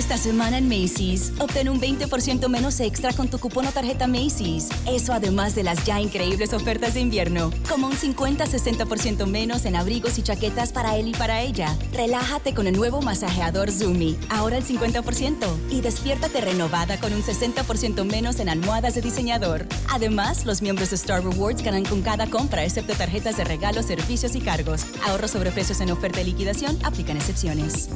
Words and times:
Esta 0.00 0.16
semana 0.16 0.56
en 0.56 0.66
Macy's, 0.66 1.30
obtén 1.38 1.68
un 1.68 1.78
20% 1.78 2.48
menos 2.48 2.80
extra 2.80 3.12
con 3.12 3.28
tu 3.28 3.38
cupón 3.38 3.66
o 3.66 3.70
tarjeta 3.70 4.06
Macy's. 4.06 4.70
Eso 4.86 5.12
además 5.12 5.54
de 5.54 5.62
las 5.62 5.84
ya 5.84 6.00
increíbles 6.00 6.54
ofertas 6.54 6.94
de 6.94 7.00
invierno, 7.00 7.50
como 7.68 7.86
un 7.86 7.92
50-60% 7.92 9.26
menos 9.26 9.66
en 9.66 9.76
abrigos 9.76 10.16
y 10.18 10.22
chaquetas 10.22 10.72
para 10.72 10.96
él 10.96 11.08
y 11.08 11.12
para 11.12 11.42
ella. 11.42 11.76
Relájate 11.92 12.54
con 12.54 12.66
el 12.66 12.78
nuevo 12.78 13.02
masajeador 13.02 13.70
Zumi, 13.70 14.16
ahora 14.30 14.56
el 14.56 14.64
50%. 14.64 15.46
Y 15.70 15.82
despiértate 15.82 16.40
renovada 16.40 16.98
con 16.98 17.12
un 17.12 17.22
60% 17.22 18.02
menos 18.04 18.40
en 18.40 18.48
almohadas 18.48 18.94
de 18.94 19.02
diseñador. 19.02 19.66
Además, 19.92 20.46
los 20.46 20.62
miembros 20.62 20.88
de 20.90 20.96
Star 20.96 21.22
Rewards 21.22 21.62
ganan 21.62 21.84
con 21.84 22.00
cada 22.00 22.26
compra, 22.26 22.64
excepto 22.64 22.94
tarjetas 22.94 23.36
de 23.36 23.44
regalos, 23.44 23.84
servicios 23.84 24.34
y 24.34 24.40
cargos. 24.40 24.86
Ahorros 25.06 25.32
sobre 25.32 25.50
precios 25.50 25.82
en 25.82 25.90
oferta 25.90 26.22
y 26.22 26.24
liquidación, 26.24 26.78
aplican 26.84 27.18
excepciones. 27.18 27.90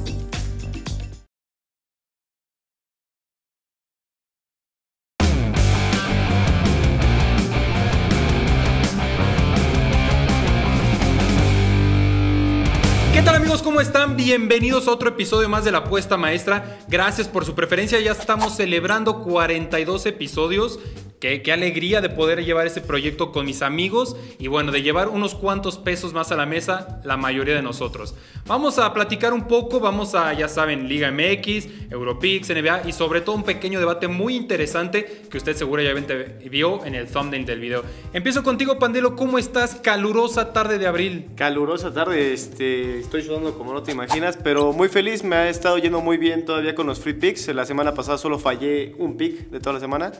Bienvenidos 14.25 14.87
a 14.87 14.91
otro 14.91 15.09
episodio 15.09 15.47
más 15.49 15.65
de 15.65 15.71
La 15.71 15.77
Apuesta 15.77 16.17
Maestra. 16.17 16.79
Gracias 16.87 17.27
por 17.27 17.45
su 17.45 17.53
preferencia. 17.53 17.99
Ya 17.99 18.13
estamos 18.13 18.55
celebrando 18.55 19.21
42 19.21 20.07
episodios. 20.07 20.79
Qué, 21.25 21.41
qué 21.41 21.51
alegría 21.51 22.01
de 22.01 22.09
poder 22.09 22.45
llevar 22.45 22.67
este 22.67 22.81
proyecto 22.81 23.31
con 23.31 23.47
mis 23.47 23.63
amigos 23.63 24.15
y 24.37 24.47
bueno, 24.47 24.71
de 24.71 24.83
llevar 24.83 25.07
unos 25.07 25.33
cuantos 25.33 25.79
pesos 25.79 26.13
más 26.13 26.31
a 26.31 26.35
la 26.35 26.45
mesa, 26.45 27.01
la 27.03 27.17
mayoría 27.17 27.55
de 27.55 27.63
nosotros. 27.63 28.13
Vamos 28.45 28.77
a 28.77 28.93
platicar 28.93 29.33
un 29.33 29.47
poco, 29.47 29.79
vamos 29.79 30.13
a, 30.13 30.31
ya 30.33 30.47
saben, 30.47 30.87
Liga 30.87 31.09
MX, 31.09 31.89
Europix, 31.89 32.47
NBA 32.51 32.87
y 32.87 32.91
sobre 32.91 33.21
todo 33.21 33.35
un 33.35 33.41
pequeño 33.41 33.79
debate 33.79 34.07
muy 34.07 34.35
interesante 34.35 35.23
que 35.27 35.37
usted 35.39 35.55
seguramente 35.55 36.37
vio 36.47 36.85
en 36.85 36.93
el 36.93 37.07
thumbnail 37.07 37.43
del 37.43 37.59
video. 37.59 37.83
Empiezo 38.13 38.43
contigo, 38.43 38.77
Pandelo. 38.77 39.15
¿Cómo 39.15 39.39
estás? 39.39 39.73
Calurosa 39.73 40.53
tarde 40.53 40.77
de 40.77 40.85
abril. 40.85 41.31
Calurosa 41.35 41.91
tarde, 41.91 42.33
este, 42.33 42.99
estoy 42.99 43.23
sudando 43.23 43.57
como 43.57 43.73
no 43.73 43.81
te 43.81 43.91
imaginas, 43.91 44.37
pero 44.37 44.73
muy 44.73 44.89
feliz, 44.89 45.23
me 45.23 45.37
ha 45.37 45.49
estado 45.49 45.79
yendo 45.79 46.01
muy 46.01 46.17
bien 46.17 46.45
todavía 46.45 46.75
con 46.75 46.85
los 46.85 46.99
free 46.99 47.13
picks. 47.13 47.47
La 47.47 47.65
semana 47.65 47.95
pasada 47.95 48.19
solo 48.19 48.37
fallé 48.37 48.93
un 48.99 49.17
pick 49.17 49.49
de 49.49 49.59
toda 49.59 49.73
la 49.73 49.79
semana 49.79 50.11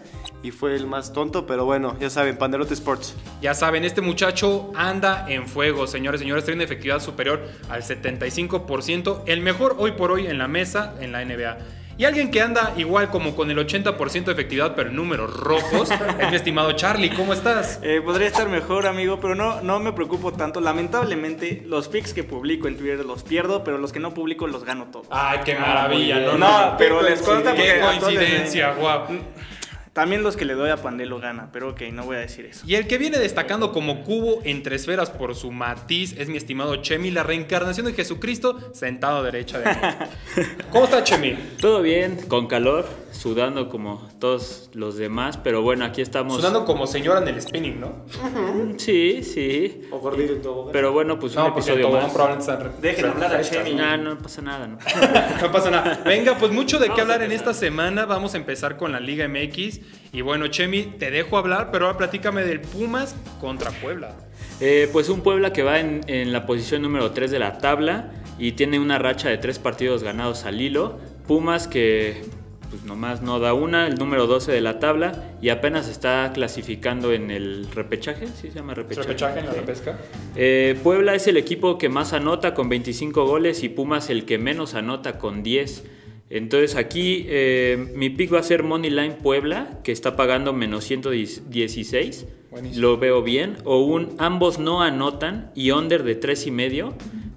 y 0.45 0.51
fue 0.51 0.75
el 0.75 0.85
más 0.85 1.11
tonto, 1.11 1.47
pero 1.47 1.65
bueno, 1.65 1.97
ya 1.99 2.09
saben, 2.11 2.37
Panderote 2.37 2.75
Sports. 2.75 3.15
Ya 3.41 3.55
saben, 3.55 3.83
este 3.83 4.01
muchacho 4.01 4.71
anda 4.75 5.25
en 5.27 5.47
fuego, 5.47 5.87
señores, 5.87 6.21
señores, 6.21 6.43
tiene 6.45 6.57
una 6.57 6.65
efectividad 6.65 6.99
superior 6.99 7.41
al 7.67 7.81
75%, 7.81 9.23
el 9.25 9.41
mejor 9.41 9.75
hoy 9.79 9.93
por 9.93 10.11
hoy 10.11 10.27
en 10.27 10.37
la 10.37 10.47
mesa 10.47 10.93
en 11.01 11.11
la 11.11 11.25
NBA. 11.25 11.57
Y 11.97 12.03
alguien 12.03 12.29
que 12.29 12.41
anda 12.41 12.73
igual 12.75 13.09
como 13.09 13.37
con 13.37 13.49
el 13.49 13.57
80% 13.57 14.25
de 14.25 14.31
efectividad, 14.33 14.75
pero 14.75 14.89
en 14.89 14.97
números 14.97 15.33
rojos, 15.33 15.89
es 16.19 16.29
mi 16.29 16.35
estimado 16.35 16.73
Charlie. 16.73 17.09
¿Cómo 17.09 17.31
estás? 17.33 17.79
Eh, 17.83 18.01
podría 18.03 18.27
estar 18.27 18.49
mejor, 18.49 18.85
amigo, 18.85 19.19
pero 19.21 19.33
no, 19.33 19.61
no 19.61 19.79
me 19.79 19.93
preocupo 19.93 20.33
tanto. 20.33 20.59
Lamentablemente, 20.59 21.63
los 21.65 21.87
picks 21.87 22.13
que 22.13 22.25
publico 22.25 22.67
en 22.67 22.75
Twitter 22.77 23.05
los 23.05 23.23
pierdo, 23.23 23.63
pero 23.63 23.77
los 23.77 23.93
que 23.93 24.01
no 24.01 24.13
publico 24.13 24.45
los 24.45 24.65
gano 24.65 24.87
todos. 24.91 25.07
Ay, 25.09 25.39
qué 25.45 25.55
maravilla, 25.55 26.19
¿no? 26.19 26.37
No, 26.37 26.75
pero 26.77 27.01
les 27.01 27.21
consta 27.21 27.53
Qué 27.55 27.61
porque 27.79 27.93
les- 27.93 28.03
coincidencia, 28.03 28.73
guau. 28.73 29.03
También 29.95 30.23
los 30.23 30.35
que 30.35 30.43
le 30.43 30.55
doy 30.55 30.71
a 30.71 30.75
Pandelo 30.75 31.19
gana, 31.19 31.47
pero 31.53 31.69
ok, 31.69 31.83
no 31.93 32.03
voy 32.03 32.17
a 32.17 32.19
decir 32.19 32.45
eso. 32.45 32.65
Y 32.67 32.75
el 32.75 32.85
que 32.85 32.97
viene 32.97 33.17
destacando 33.17 33.71
como 33.71 34.03
cubo 34.03 34.41
entre 34.43 34.75
esferas 34.75 35.09
por 35.09 35.35
su 35.35 35.53
matiz 35.53 36.13
es 36.17 36.27
mi 36.27 36.35
estimado 36.35 36.75
Chemi, 36.75 37.11
la 37.11 37.23
reencarnación 37.23 37.85
de 37.85 37.93
Jesucristo 37.93 38.59
sentado 38.73 39.19
a 39.19 39.23
derecha 39.23 39.57
de 39.59 39.69
mí. 39.69 40.45
¿Cómo 40.69 40.83
está 40.83 41.01
Chemi? 41.01 41.37
Todo 41.61 41.81
bien, 41.81 42.17
con 42.27 42.47
calor, 42.47 42.85
sudando 43.11 43.69
como 43.69 44.09
todos 44.19 44.69
los 44.73 44.97
demás, 44.97 45.37
pero 45.37 45.61
bueno, 45.61 45.85
aquí 45.85 46.01
estamos. 46.01 46.35
Sudando 46.35 46.65
como 46.65 46.87
señora 46.87 47.21
en 47.21 47.29
el 47.29 47.41
spinning, 47.41 47.79
¿no? 47.79 48.05
Sí, 48.75 49.23
sí. 49.23 49.83
O 49.91 49.99
gordito 49.99 50.33
en 50.33 50.41
todo. 50.41 50.71
Pero 50.73 50.91
bueno, 50.91 51.17
pues 51.17 51.37
un 51.37 51.43
No, 51.43 51.45
el 51.45 51.53
episodio 51.53 51.83
tobogán 51.83 52.03
más. 52.03 52.13
probablemente 52.13 52.81
Dejen 52.81 53.05
hablar 53.05 53.33
a. 53.33 53.41
Chemi. 53.41 53.73
No, 53.75 53.95
no 53.95 54.17
pasa 54.17 54.41
nada, 54.41 54.67
¿no? 54.67 54.77
No 55.41 55.51
pasa 55.53 55.71
nada. 55.71 56.01
Venga, 56.03 56.37
pues 56.37 56.51
mucho 56.51 56.79
de 56.79 56.89
qué 56.89 56.99
hablar 56.99 57.23
en 57.23 57.31
esta 57.31 57.53
semana. 57.53 58.05
Vamos 58.05 58.33
a 58.33 58.37
empezar 58.37 58.75
con 58.75 58.91
la 58.91 58.99
Liga 58.99 59.25
MX. 59.29 59.84
Y 60.13 60.21
bueno, 60.21 60.47
Chemi, 60.47 60.83
te 60.97 61.11
dejo 61.11 61.37
hablar, 61.37 61.69
pero 61.71 61.87
ahora 61.87 61.97
platícame 61.97 62.43
del 62.43 62.61
Pumas 62.61 63.15
contra 63.41 63.71
Puebla. 63.71 64.15
Eh, 64.61 64.89
pues 64.93 65.09
un 65.09 65.21
Puebla 65.21 65.51
que 65.51 65.63
va 65.63 65.79
en, 65.79 66.01
en 66.07 66.31
la 66.31 66.45
posición 66.45 66.81
número 66.81 67.11
3 67.11 67.31
de 67.31 67.39
la 67.39 67.57
tabla 67.57 68.11
y 68.39 68.53
tiene 68.53 68.79
una 68.79 68.97
racha 68.99 69.27
de 69.29 69.37
tres 69.37 69.59
partidos 69.59 70.03
ganados 70.03 70.45
al 70.45 70.61
hilo. 70.61 70.99
Pumas 71.27 71.67
que 71.67 72.23
pues 72.69 72.83
nomás 72.83 73.21
no 73.21 73.39
da 73.39 73.53
una, 73.53 73.87
el 73.87 73.95
número 73.95 74.25
12 74.25 74.51
de 74.51 74.59
la 74.61 74.79
tabla 74.79 75.23
y 75.41 75.49
apenas 75.49 75.87
está 75.87 76.31
clasificando 76.33 77.13
en 77.13 77.29
el 77.29 77.67
repechaje, 77.73 78.27
¿sí 78.27 78.47
se 78.49 78.51
llama 78.51 78.73
repechaje? 78.73 79.07
Repechaje 79.07 79.39
en 79.39 79.45
la 79.45 79.51
Sí. 79.53 79.59
repesca. 79.59 79.97
Eh, 80.35 80.79
Puebla 80.83 81.13
es 81.13 81.27
el 81.27 81.37
equipo 81.37 81.77
que 81.77 81.89
más 81.89 82.11
anota 82.13 82.53
con 82.53 82.67
25 82.69 83.25
goles 83.25 83.63
y 83.63 83.69
Pumas 83.69 84.09
el 84.09 84.25
que 84.25 84.37
menos 84.37 84.73
anota 84.75 85.17
con 85.19 85.43
10. 85.43 85.83
Entonces 86.29 86.75
aquí 86.75 87.25
eh, 87.29 87.91
mi 87.95 88.09
pick 88.09 88.33
va 88.33 88.39
a 88.39 88.43
ser 88.43 88.63
Moneyline 88.63 89.13
Puebla, 89.17 89.79
que 89.83 89.91
está 89.91 90.15
pagando 90.15 90.53
menos 90.53 90.83
116. 90.85 92.25
Buenísimo. 92.51 92.81
Lo 92.81 92.97
veo 92.97 93.21
bien. 93.21 93.57
O 93.63 93.81
un 93.83 94.15
ambos 94.17 94.59
no 94.59 94.81
anotan 94.81 95.51
y 95.55 95.71
under 95.71 96.03
de 96.03 96.15
3 96.15 96.47
y 96.47 96.51
medio, 96.51 96.93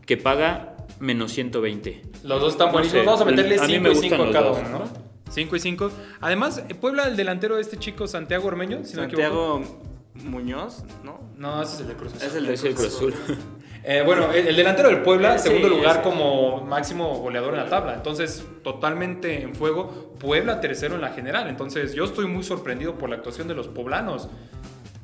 que 0.07 0.17
paga 0.17 0.77
menos 1.01 1.33
120. 1.33 2.03
Los 2.25 2.41
dos 2.41 2.53
están 2.53 2.69
No 2.69 2.73
buenísimos. 2.75 3.03
sé, 3.03 3.07
Vamos 3.07 3.21
a 3.21 3.25
meterle 3.27 3.59
a 3.59 3.63
mí 3.67 3.73
5 3.75 3.83
me 3.83 3.89
y 3.91 3.93
gustan 3.93 4.11
5 4.11 4.15
a 4.23 4.27
los 4.27 4.35
cada 4.35 4.49
dos, 4.49 4.59
uno, 4.61 4.69
¿no? 4.71 4.79
¿no? 4.81 4.91
5 5.31 5.57
y 5.57 5.61
5. 5.61 5.91
Además, 6.21 6.65
Puebla, 6.81 7.07
el 7.09 7.17
delantero 7.17 7.57
de 7.57 7.61
este 7.63 7.77
chico, 7.77 8.07
Santiago 8.09 8.47
Ormeño, 8.49 8.85
si 8.85 8.95
no 8.97 9.03
me 9.03 9.09
equivoco. 9.09 9.63
Santiago 9.63 9.83
Muñoz, 10.15 10.85
¿no? 11.05 11.21
No, 11.37 11.63
ese 11.63 11.75
es 11.75 11.81
el 11.83 11.89
de 11.89 11.95
Cruz 11.95 12.15
Azul. 12.15 12.27
Es 12.27 12.35
el 12.35 12.47
de 12.47 12.75
Cruz 12.75 12.87
Azul. 12.87 13.15
Eh, 13.85 14.03
bueno, 14.05 14.33
el, 14.33 14.49
el 14.49 14.57
delantero 14.57 14.89
del 14.89 15.03
Puebla, 15.03 15.39
Sí, 15.39 15.49
segundo 15.49 15.69
lugar 15.69 15.97
sí. 15.97 16.01
como 16.03 16.61
máximo 16.63 17.15
goleador 17.19 17.55
en 17.55 17.61
la 17.61 17.69
tabla. 17.71 17.95
Entonces, 17.95 18.45
totalmente 18.63 19.43
en 19.43 19.55
fuego. 19.55 20.15
Puebla 20.19 20.61
tercero 20.61 20.95
en 20.97 21.01
la 21.01 21.11
general. 21.11 21.49
Entonces, 21.49 21.95
yo 21.95 22.05
estoy 22.05 22.27
muy 22.27 22.43
sorprendido 22.43 22.97
por 22.97 23.09
la 23.09 23.17
actuación 23.17 23.49
de 23.49 23.55
los 23.55 23.69
poblanos. 23.69 24.29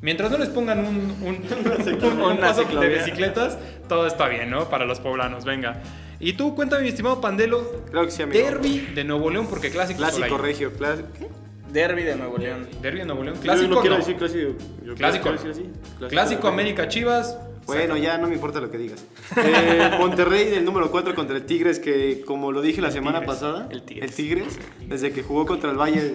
Mientras 0.03 0.31
no 0.31 0.37
les 0.39 0.49
pongan 0.51 0.81
un, 0.81 0.97
un, 1.23 2.03
un- 2.03 2.21
un 2.23 2.37
paso 2.39 2.65
de 2.65 2.89
bicicletas, 2.89 3.57
todo 3.89 4.07
está 4.07 4.29
bien, 4.29 4.51
¿no? 4.51 4.69
Para 4.69 4.85
los 4.85 5.01
poblanos, 5.01 5.45
venga. 5.47 5.81
Y 6.21 6.35
tú, 6.35 6.55
cuéntame, 6.55 6.83
mi 6.83 6.89
estimado 6.89 7.21
Pandelo, 7.21 7.85
Claro 7.91 8.07
que 8.07 8.13
sí, 8.13 8.23
amigo. 8.23 8.39
Derby 8.45 8.81
de 8.95 9.05
Nuevo 9.05 9.31
León, 9.31 9.47
porque 9.49 9.71
clásico 9.71 9.99
Clásico 9.99 10.37
regio, 10.37 10.73
clásico. 10.75 11.09
¿Qué? 11.19 11.29
Derby 11.73 12.03
de 12.03 12.17
Nuevo 12.17 12.37
León. 12.39 12.69
Derby 12.83 12.99
de 13.01 13.05
Nuevo 13.07 13.25
León, 13.25 13.37
Yo 13.37 13.43
clásico. 13.43 13.75
no 13.75 13.81
quiero 13.81 13.97
no. 13.97 14.01
decir 14.01 14.17
clásico. 14.17 14.53
Yo 14.85 14.95
Clásico. 14.95 15.33
decir 15.33 15.51
así. 15.51 15.71
Clásico 16.09 16.49
América 16.49 16.87
Chivas. 16.89 17.39
Bueno, 17.67 17.97
ya 17.97 18.19
no 18.19 18.29
me 18.29 18.35
importa 18.35 18.61
lo 18.61 18.71
que 18.71 18.79
digas. 18.79 19.05
Eh, 19.37 19.91
Monterrey 19.99 20.49
del 20.51 20.65
número 20.65 20.91
4 20.91 21.15
contra 21.15 21.37
el 21.37 21.45
Tigres, 21.45 21.79
que 21.79 22.23
como 22.27 22.53
lo 22.53 22.61
dije 22.63 22.81
la 22.81 22.91
semana 22.91 23.21
Tigres. 23.21 23.35
pasada, 23.35 23.69
El 23.71 23.83
Tigres. 23.83 24.15
Tigres, 24.15 24.59
desde 24.87 25.13
que 25.13 25.23
jugó 25.23 25.47
contra 25.47 25.71
el 25.71 25.77
Valle, 25.77 26.15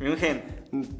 München. 0.00 0.42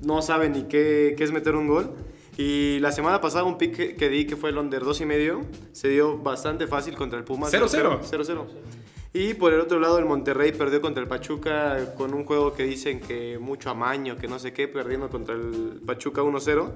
no 0.03 0.22
sabe 0.22 0.48
ni 0.48 0.62
qué, 0.65 1.15
qué 1.16 1.25
es 1.25 1.32
meter 1.32 1.54
un 1.56 1.69
gol. 1.69 1.91
Y 2.38 2.78
la 2.81 2.93
semana 2.93 3.20
pasada 3.20 3.44
un 3.44 3.59
pick 3.59 3.76
que, 3.76 3.94
que 3.97 4.09
di, 4.09 4.25
que 4.26 4.37
fue 4.37 4.50
el 4.50 4.59
under 4.59 4.82
2 4.82 5.03
y 5.03 5.04
medio, 5.06 5.43
se 5.72 5.88
dio 5.88 6.16
bastante 6.16 6.66
fácil 6.66 6.97
contra 6.97 7.19
el 7.19 7.25
Pumas. 7.25 7.53
0-0. 7.53 8.00
0-0. 8.00 8.47
Y 9.14 9.34
por 9.34 9.53
el 9.53 9.60
otro 9.60 9.78
lado 9.78 9.99
el 9.99 10.06
Monterrey 10.06 10.53
perdió 10.53 10.81
contra 10.81 11.03
el 11.03 11.09
Pachuca 11.09 11.94
con 11.97 12.14
un 12.14 12.25
juego 12.25 12.54
que 12.54 12.62
dicen 12.62 13.00
que 13.00 13.38
mucho 13.38 13.69
amaño, 13.69 14.16
que 14.16 14.26
no 14.26 14.38
sé 14.38 14.54
qué, 14.54 14.69
perdiendo 14.69 15.10
contra 15.10 15.34
el 15.34 15.82
Pachuca 15.84 16.22
1-0. 16.22 16.70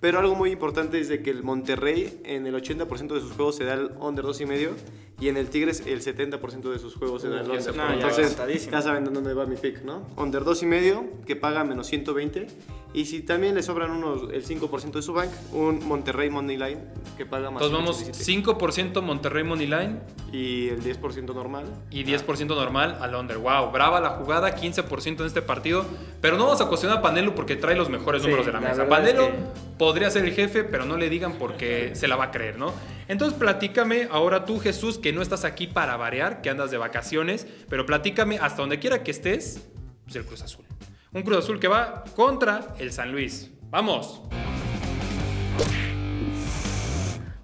Pero 0.00 0.18
algo 0.18 0.34
muy 0.34 0.50
importante 0.50 0.98
es 0.98 1.08
de 1.08 1.22
que 1.22 1.30
el 1.30 1.42
Monterrey 1.42 2.20
en 2.24 2.46
el 2.46 2.54
80% 2.54 3.14
de 3.14 3.20
sus 3.20 3.32
juegos 3.32 3.56
se 3.56 3.64
da 3.64 3.74
el 3.74 3.90
under 4.00 4.24
2 4.24 4.40
y 5.20 5.28
en 5.28 5.36
el 5.36 5.50
Tigres 5.50 5.82
el 5.86 6.00
70% 6.02 6.70
de 6.72 6.78
sus 6.78 6.94
juegos 6.96 7.22
da 7.22 7.28
el 7.28 7.34
ya 7.36 7.42
under. 7.42 7.62
se 7.62 7.72
fue, 7.72 7.82
ya 7.84 7.92
Entonces 7.94 8.70
ya 8.70 8.82
saben 8.82 9.04
de 9.04 9.10
dónde 9.10 9.34
va 9.34 9.46
mi 9.46 9.56
pick, 9.56 9.82
¿no? 9.84 10.06
Under 10.16 10.42
2 10.44 10.62
y 10.62 10.66
medio 10.66 11.04
que 11.26 11.36
paga 11.36 11.62
menos 11.64 11.86
120 11.88 12.46
y 12.92 13.04
si 13.04 13.20
también 13.22 13.54
le 13.54 13.62
sobran 13.62 13.90
unos 13.92 14.32
el 14.32 14.44
5% 14.44 14.90
de 14.92 15.02
su 15.02 15.12
bank, 15.12 15.30
un 15.52 15.86
Monterrey 15.86 16.28
Money 16.30 16.56
Line 16.56 16.78
que 17.16 17.24
paga 17.26 17.50
más 17.50 17.62
Entonces 17.62 17.78
vamos 17.78 17.96
117. 17.98 18.96
5% 18.98 19.02
Monterrey 19.02 19.44
Moneyline 19.44 20.00
y 20.32 20.68
el 20.70 20.82
10% 20.82 21.34
normal. 21.34 21.66
y 21.90 22.02
10% 22.04 22.46
normal 22.48 22.98
al 23.00 23.14
under. 23.14 23.38
Wow, 23.38 23.70
brava 23.70 24.00
la 24.00 24.10
jugada, 24.10 24.56
15% 24.56 25.20
en 25.20 25.26
este 25.26 25.42
partido. 25.42 25.84
Pero 26.20 26.36
no 26.36 26.44
vamos 26.46 26.60
a 26.60 26.66
cuestionar 26.66 26.98
a 26.98 27.02
Panelo 27.02 27.34
porque 27.34 27.54
trae 27.56 27.76
los 27.76 27.88
mejores 27.90 28.22
Sí, 28.22 28.28
números 28.28 28.46
de 28.46 28.52
la 28.52 28.60
la 28.60 28.68
mesa. 28.70 28.88
Panelo 28.88 29.22
es 29.24 29.28
que- 29.30 29.38
podría 29.78 30.10
ser 30.10 30.24
el 30.24 30.32
jefe, 30.32 30.64
pero 30.64 30.84
no 30.84 30.96
le 30.96 31.08
digan 31.08 31.34
porque 31.38 31.92
se 31.94 32.06
la 32.08 32.16
va 32.16 32.24
a 32.24 32.30
creer, 32.30 32.58
¿no? 32.58 32.72
Entonces 33.08 33.38
platícame 33.38 34.08
ahora 34.10 34.44
tú, 34.44 34.58
Jesús, 34.58 34.98
que 34.98 35.09
no 35.12 35.22
estás 35.22 35.44
aquí 35.44 35.66
para 35.66 35.96
variar, 35.96 36.42
que 36.42 36.50
andas 36.50 36.70
de 36.70 36.78
vacaciones, 36.78 37.46
pero 37.68 37.86
platícame 37.86 38.38
hasta 38.38 38.62
donde 38.62 38.78
quiera 38.78 39.02
que 39.02 39.10
estés, 39.10 39.68
pues 40.04 40.16
el 40.16 40.24
Cruz 40.24 40.42
Azul. 40.42 40.64
Un 41.12 41.22
Cruz 41.22 41.38
Azul 41.38 41.58
que 41.58 41.68
va 41.68 42.04
contra 42.14 42.74
el 42.78 42.92
San 42.92 43.12
Luis. 43.12 43.50
¡Vamos! 43.70 44.22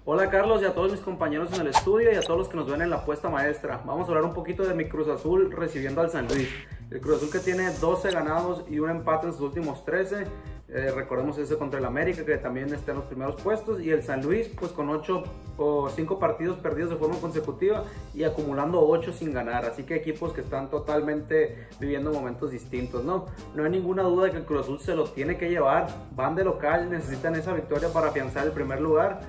Hola 0.09 0.29
Carlos 0.29 0.61
y 0.61 0.65
a 0.65 0.73
todos 0.73 0.93
mis 0.93 1.01
compañeros 1.01 1.51
en 1.53 1.59
el 1.59 1.67
estudio 1.67 2.09
y 2.13 2.15
a 2.15 2.21
todos 2.21 2.39
los 2.39 2.47
que 2.47 2.55
nos 2.55 2.71
ven 2.71 2.81
en 2.81 2.89
la 2.89 3.03
puesta 3.03 3.29
maestra. 3.29 3.81
Vamos 3.85 4.05
a 4.05 4.11
hablar 4.11 4.23
un 4.23 4.33
poquito 4.33 4.63
de 4.63 4.73
mi 4.73 4.87
Cruz 4.87 5.09
Azul 5.09 5.51
recibiendo 5.51 5.99
al 5.99 6.09
San 6.09 6.29
Luis. 6.29 6.47
El 6.89 7.01
Cruz 7.01 7.17
Azul 7.17 7.29
que 7.29 7.39
tiene 7.39 7.69
12 7.71 8.11
ganados 8.11 8.63
y 8.69 8.79
un 8.79 8.89
empate 8.89 9.27
en 9.27 9.33
sus 9.33 9.41
últimos 9.41 9.83
13. 9.83 10.25
Eh, 10.69 10.91
recordemos 10.93 11.37
ese 11.37 11.57
contra 11.57 11.79
el 11.79 11.85
América 11.85 12.25
que 12.25 12.37
también 12.37 12.73
está 12.73 12.91
en 12.91 12.97
los 12.97 13.05
primeros 13.05 13.35
puestos. 13.41 13.79
Y 13.79 13.89
el 13.91 14.03
San 14.03 14.21
Luis 14.21 14.49
pues 14.59 14.71
con 14.71 14.89
8 14.89 15.23
o 15.57 15.89
5 15.89 16.19
partidos 16.19 16.57
perdidos 16.57 16.89
de 16.89 16.97
forma 16.97 17.17
consecutiva 17.19 17.83
y 18.13 18.23
acumulando 18.23 18.85
8 18.85 19.13
sin 19.13 19.33
ganar. 19.33 19.65
Así 19.65 19.83
que 19.83 19.95
equipos 19.95 20.33
que 20.33 20.41
están 20.41 20.69
totalmente 20.69 21.67
viviendo 21.79 22.11
momentos 22.11 22.51
distintos. 22.51 23.03
No, 23.03 23.27
no 23.55 23.63
hay 23.63 23.69
ninguna 23.69 24.03
duda 24.03 24.25
de 24.25 24.31
que 24.31 24.37
el 24.37 24.45
Cruz 24.45 24.61
Azul 24.61 24.79
se 24.79 24.95
lo 24.95 25.05
tiene 25.05 25.37
que 25.37 25.49
llevar. 25.49 25.87
Van 26.15 26.35
de 26.35 26.43
local, 26.43 26.89
necesitan 26.89 27.35
esa 27.35 27.53
victoria 27.53 27.89
para 27.89 28.09
afianzar 28.09 28.45
el 28.45 28.51
primer 28.51 28.81
lugar 28.81 29.21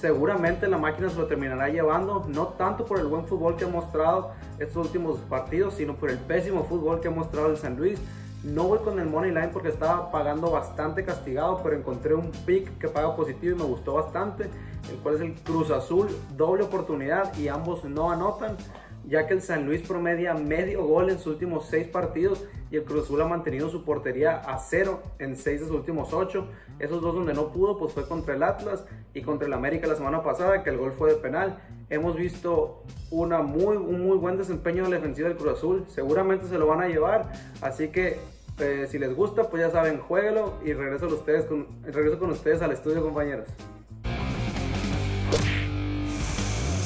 seguramente 0.00 0.68
la 0.68 0.78
máquina 0.78 1.08
se 1.08 1.16
lo 1.16 1.26
terminará 1.26 1.68
llevando, 1.68 2.24
no 2.28 2.48
tanto 2.48 2.84
por 2.84 2.98
el 2.98 3.06
buen 3.06 3.26
fútbol 3.26 3.56
que 3.56 3.64
ha 3.64 3.68
mostrado 3.68 4.32
estos 4.58 4.86
últimos 4.86 5.18
partidos, 5.20 5.74
sino 5.74 5.96
por 5.96 6.10
el 6.10 6.18
pésimo 6.18 6.64
fútbol 6.64 7.00
que 7.00 7.08
ha 7.08 7.10
mostrado 7.10 7.50
el 7.50 7.56
San 7.56 7.76
Luis. 7.76 8.00
No 8.44 8.64
voy 8.64 8.78
con 8.78 9.00
el 9.00 9.06
Money 9.08 9.30
Line 9.30 9.48
porque 9.48 9.68
estaba 9.68 10.12
pagando 10.12 10.50
bastante 10.50 11.04
castigado, 11.04 11.60
pero 11.62 11.76
encontré 11.76 12.14
un 12.14 12.30
pick 12.30 12.78
que 12.78 12.88
paga 12.88 13.16
positivo 13.16 13.56
y 13.56 13.58
me 13.58 13.64
gustó 13.64 13.94
bastante, 13.94 14.48
el 14.90 14.96
cual 15.02 15.16
es 15.16 15.20
el 15.22 15.34
Cruz 15.34 15.70
Azul, 15.70 16.08
doble 16.36 16.62
oportunidad 16.62 17.36
y 17.36 17.48
ambos 17.48 17.82
no 17.84 18.12
anotan 18.12 18.56
ya 19.08 19.26
que 19.26 19.34
el 19.34 19.42
San 19.42 19.64
Luis 19.64 19.80
promedia 19.82 20.34
medio 20.34 20.84
gol 20.84 21.10
en 21.10 21.18
sus 21.18 21.28
últimos 21.28 21.66
seis 21.66 21.88
partidos 21.88 22.44
y 22.70 22.76
el 22.76 22.84
Cruz 22.84 23.04
Azul 23.04 23.22
ha 23.22 23.26
mantenido 23.26 23.70
su 23.70 23.84
portería 23.84 24.36
a 24.36 24.58
cero 24.58 25.02
en 25.18 25.36
seis 25.36 25.60
de 25.60 25.66
sus 25.66 25.76
últimos 25.76 26.12
ocho. 26.12 26.46
Esos 26.78 27.00
dos 27.00 27.14
donde 27.14 27.32
no 27.32 27.48
pudo, 27.48 27.78
pues 27.78 27.92
fue 27.92 28.06
contra 28.06 28.34
el 28.34 28.42
Atlas 28.42 28.84
y 29.14 29.22
contra 29.22 29.46
el 29.46 29.54
América 29.54 29.86
la 29.86 29.96
semana 29.96 30.22
pasada, 30.22 30.62
que 30.62 30.70
el 30.70 30.76
gol 30.76 30.92
fue 30.92 31.14
de 31.14 31.16
penal. 31.16 31.58
Hemos 31.88 32.16
visto 32.16 32.82
una 33.10 33.40
muy, 33.40 33.76
un 33.76 34.02
muy 34.02 34.18
buen 34.18 34.36
desempeño 34.36 34.84
en 34.84 34.90
la 34.90 34.96
defensiva 34.96 35.28
del 35.28 35.38
Cruz 35.38 35.54
Azul. 35.54 35.84
Seguramente 35.88 36.46
se 36.46 36.58
lo 36.58 36.66
van 36.66 36.82
a 36.82 36.88
llevar, 36.88 37.32
así 37.62 37.88
que 37.88 38.18
eh, 38.58 38.86
si 38.90 38.98
les 38.98 39.14
gusta, 39.14 39.44
pues 39.44 39.62
ya 39.62 39.70
saben, 39.70 39.98
jueguelo 39.98 40.54
y 40.64 40.74
regreso, 40.74 41.06
ustedes 41.06 41.46
regreso 41.82 42.18
con 42.18 42.30
ustedes 42.30 42.60
al 42.60 42.72
estudio, 42.72 43.02
compañeros. 43.02 43.48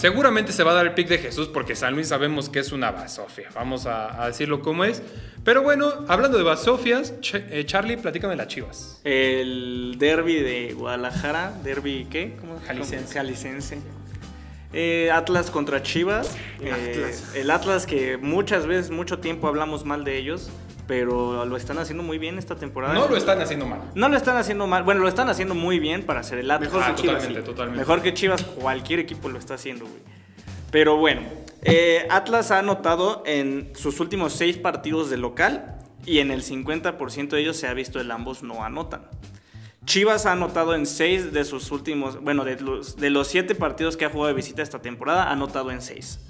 Seguramente 0.02 0.50
se 0.50 0.64
va 0.64 0.72
a 0.72 0.74
dar 0.74 0.86
el 0.88 0.94
pick 0.94 1.06
de 1.06 1.18
Jesús 1.18 1.46
porque 1.46 1.76
San 1.76 1.94
Luis 1.94 2.08
sabemos 2.08 2.48
que 2.48 2.58
es 2.58 2.72
una 2.72 2.90
basofia. 2.90 3.50
Vamos 3.54 3.86
a, 3.86 4.26
decirlo 4.26 4.60
como 4.60 4.82
es. 4.82 5.00
Pero 5.44 5.62
bueno, 5.62 5.92
hablando 6.08 6.38
de 6.38 6.42
basofias, 6.42 7.14
eh, 7.32 7.62
Charlie, 7.66 7.96
platícame 7.98 8.34
las 8.34 8.48
chivas. 8.48 9.00
El 9.04 9.94
derby 10.00 10.40
de 10.40 10.72
Guadalajara. 10.72 11.52
¿Derby 11.62 12.08
qué? 12.10 12.34
¿Cómo? 12.40 12.60
Jalicense. 12.66 13.14
Jalicense. 13.14 13.78
Eh, 14.72 15.08
Atlas 15.12 15.52
contra 15.52 15.84
Chivas. 15.84 16.36
Eh, 16.60 17.14
el 17.36 17.48
Atlas 17.52 17.86
que 17.86 18.16
muchas 18.16 18.66
veces, 18.66 18.90
mucho 18.90 19.20
tiempo 19.20 19.46
hablamos 19.46 19.84
mal 19.84 20.02
de 20.02 20.18
ellos 20.18 20.50
pero 20.92 21.46
lo 21.46 21.56
están 21.56 21.78
haciendo 21.78 22.02
muy 22.02 22.18
bien 22.18 22.36
esta 22.36 22.56
temporada. 22.56 22.92
No 22.92 23.08
lo 23.08 23.16
están 23.16 23.40
haciendo 23.40 23.64
mal. 23.64 23.80
No 23.94 24.10
lo 24.10 24.16
están 24.18 24.36
haciendo 24.36 24.66
mal. 24.66 24.82
Bueno, 24.82 25.00
lo 25.00 25.08
están 25.08 25.30
haciendo 25.30 25.54
muy 25.54 25.78
bien 25.78 26.02
para 26.02 26.20
hacer 26.20 26.38
el 26.38 26.50
Atlas. 26.50 26.70
Mejor 26.70 26.94
que 26.94 27.00
Chivas. 27.00 27.14
Totalmente, 27.14 27.46
totalmente. 27.48 27.80
Mejor 27.80 28.02
que 28.02 28.12
Chivas, 28.12 28.42
cualquier 28.42 28.98
equipo 28.98 29.30
lo 29.30 29.38
está 29.38 29.54
haciendo, 29.54 29.86
güey. 29.86 30.02
Pero 30.70 30.98
bueno, 30.98 31.22
eh, 31.62 32.06
Atlas 32.10 32.50
ha 32.50 32.58
anotado 32.58 33.22
en 33.24 33.72
sus 33.74 34.00
últimos 34.00 34.34
seis 34.34 34.58
partidos 34.58 35.08
de 35.08 35.16
local 35.16 35.78
y 36.04 36.18
en 36.18 36.30
el 36.30 36.42
50% 36.42 37.28
de 37.30 37.40
ellos 37.40 37.56
se 37.56 37.68
ha 37.68 37.72
visto 37.72 37.98
el 37.98 38.10
ambos 38.10 38.42
no 38.42 38.62
anotan. 38.62 39.06
Chivas 39.86 40.26
ha 40.26 40.32
anotado 40.32 40.74
en 40.74 40.84
seis 40.84 41.32
de 41.32 41.46
sus 41.46 41.70
últimos, 41.70 42.20
bueno, 42.20 42.44
de 42.44 42.60
los, 42.60 42.96
de 42.96 43.08
los 43.08 43.28
siete 43.28 43.54
partidos 43.54 43.96
que 43.96 44.04
ha 44.04 44.10
jugado 44.10 44.28
de 44.28 44.34
visita 44.34 44.60
esta 44.60 44.82
temporada, 44.82 45.24
ha 45.24 45.32
anotado 45.32 45.70
en 45.70 45.80
seis. 45.80 46.20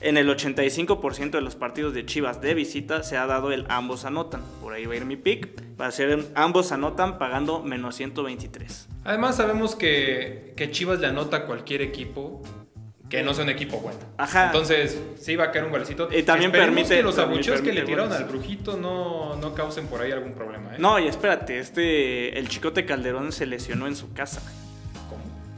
En 0.00 0.16
el 0.16 0.28
85% 0.28 1.30
de 1.30 1.40
los 1.40 1.54
partidos 1.54 1.94
de 1.94 2.04
Chivas 2.04 2.40
de 2.40 2.54
visita 2.54 3.02
se 3.02 3.16
ha 3.16 3.26
dado 3.26 3.52
el 3.52 3.64
ambos 3.68 4.04
anotan. 4.04 4.42
Por 4.60 4.72
ahí 4.72 4.86
va 4.86 4.94
a 4.94 4.96
ir 4.96 5.04
mi 5.04 5.16
pick. 5.16 5.48
Va 5.80 5.86
a 5.86 5.90
ser 5.90 6.26
ambos 6.34 6.72
anotan 6.72 7.18
pagando 7.18 7.62
menos 7.62 7.96
123. 7.96 8.88
Además 9.04 9.36
sabemos 9.36 9.76
que, 9.76 10.52
que 10.56 10.70
Chivas 10.70 11.00
le 11.00 11.06
anota 11.06 11.38
a 11.38 11.46
cualquier 11.46 11.82
equipo 11.82 12.42
que 13.08 13.22
no 13.22 13.34
sea 13.34 13.44
un 13.44 13.50
equipo 13.50 13.78
bueno. 13.78 13.98
Ajá. 14.16 14.46
Entonces, 14.46 15.00
sí 15.18 15.36
va 15.36 15.44
a 15.44 15.50
caer 15.52 15.66
un 15.66 15.70
golecito. 15.70 16.08
Y 16.10 16.22
también 16.22 16.50
permite 16.50 16.96
que 16.96 17.02
los 17.02 17.18
abucheos 17.18 17.60
que 17.60 17.72
le 17.72 17.82
tiraron 17.82 18.12
al 18.12 18.24
brujito 18.24 18.76
no, 18.76 19.36
no 19.36 19.54
causen 19.54 19.86
por 19.86 20.00
ahí 20.00 20.10
algún 20.10 20.32
problema. 20.32 20.74
¿eh? 20.74 20.78
No, 20.78 20.98
y 20.98 21.06
espérate, 21.06 21.58
este 21.58 22.38
el 22.38 22.48
Chicote 22.48 22.84
Calderón 22.86 23.32
se 23.32 23.46
lesionó 23.46 23.86
en 23.86 23.94
su 23.94 24.12
casa. 24.12 24.42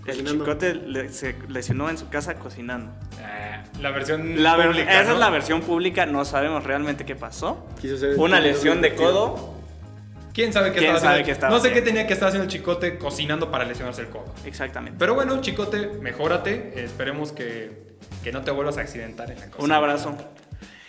El 0.06 0.24
chicote 0.24 1.08
se 1.10 1.36
lesionó 1.48 1.90
en 1.90 1.98
su 1.98 2.08
casa 2.08 2.34
cocinando. 2.34 2.92
Ah, 3.22 3.64
la 3.80 3.90
versión 3.90 4.42
la 4.42 4.56
pública. 4.56 5.00
Esa 5.00 5.12
es 5.12 5.18
la 5.18 5.30
versión 5.30 5.60
pública, 5.62 6.06
no 6.06 6.24
sabemos 6.24 6.64
realmente 6.64 7.04
qué 7.04 7.16
pasó. 7.16 7.66
Una 8.16 8.40
lesión 8.40 8.80
de 8.80 8.94
codo. 8.94 9.56
¿Quién 10.32 10.52
sabe 10.52 10.70
qué, 10.70 10.80
estaba, 10.80 11.14
haciendo? 11.14 11.48
No 11.48 11.60
sé 11.60 11.72
qué 11.72 11.80
tenía 11.80 12.06
que 12.06 12.12
estar 12.12 12.28
haciendo 12.28 12.44
el 12.44 12.50
chicote 12.50 12.98
cocinando 12.98 13.50
para 13.50 13.64
lesionarse 13.64 14.02
el 14.02 14.08
codo. 14.08 14.34
Exactamente. 14.44 14.98
Pero 14.98 15.14
bueno, 15.14 15.40
chicote, 15.40 15.88
mejórate. 16.02 16.74
Esperemos 16.84 17.32
que, 17.32 17.96
que 18.22 18.32
no 18.32 18.42
te 18.42 18.50
vuelvas 18.50 18.76
a 18.76 18.82
accidentar 18.82 19.30
en 19.30 19.40
la 19.40 19.46
cocina. 19.46 19.64
Un 19.64 19.72
abrazo. 19.72 20.14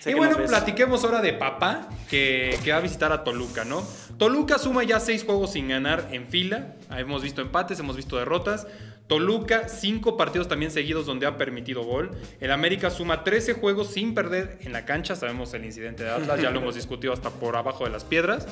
y 0.06 0.14
bueno, 0.16 0.36
platiquemos 0.36 1.02
ahora 1.06 1.22
de 1.22 1.32
papá, 1.32 1.88
que, 2.10 2.60
que, 2.62 2.72
va 2.74 2.80
a 2.80 2.82
visitar 2.82 3.14
a 3.14 3.24
Toluca, 3.24 3.64
¿no? 3.64 3.88
Toluca 4.18 4.58
suma 4.58 4.84
ya 4.84 5.00
seis 5.00 5.24
juegos 5.24 5.54
sin 5.54 5.70
ganar 5.70 6.10
en 6.12 6.28
fila. 6.28 6.74
Hemos 6.92 7.24
visto 7.24 7.42
empates, 7.42 7.80
hemos 7.80 7.96
visto 7.96 8.18
derrotas. 8.18 8.68
Toluca, 9.08 9.70
cinco 9.70 10.18
partidos 10.18 10.50
también 10.50 10.70
seguidos 10.70 11.06
donde 11.06 11.26
ha 11.26 11.38
permitido 11.38 11.84
gol. 11.84 12.12
El 12.42 12.52
América 12.52 12.90
suma 12.90 13.24
13 13.24 13.54
juegos 13.54 13.88
sin 13.88 14.14
perder 14.14 14.58
en 14.62 14.74
la 14.74 14.84
cancha. 14.84 15.16
Sabemos 15.16 15.54
el 15.54 15.64
incidente 15.64 16.04
de 16.04 16.12
Atlas, 16.12 16.42
ya 16.42 16.52
lo 16.52 16.60
hemos 16.60 16.76
discutido 16.76 17.14
hasta 17.14 17.30
por 17.30 17.56
abajo 17.56 17.86
de 17.86 17.90
las 17.90 18.04
piedras. 18.04 18.48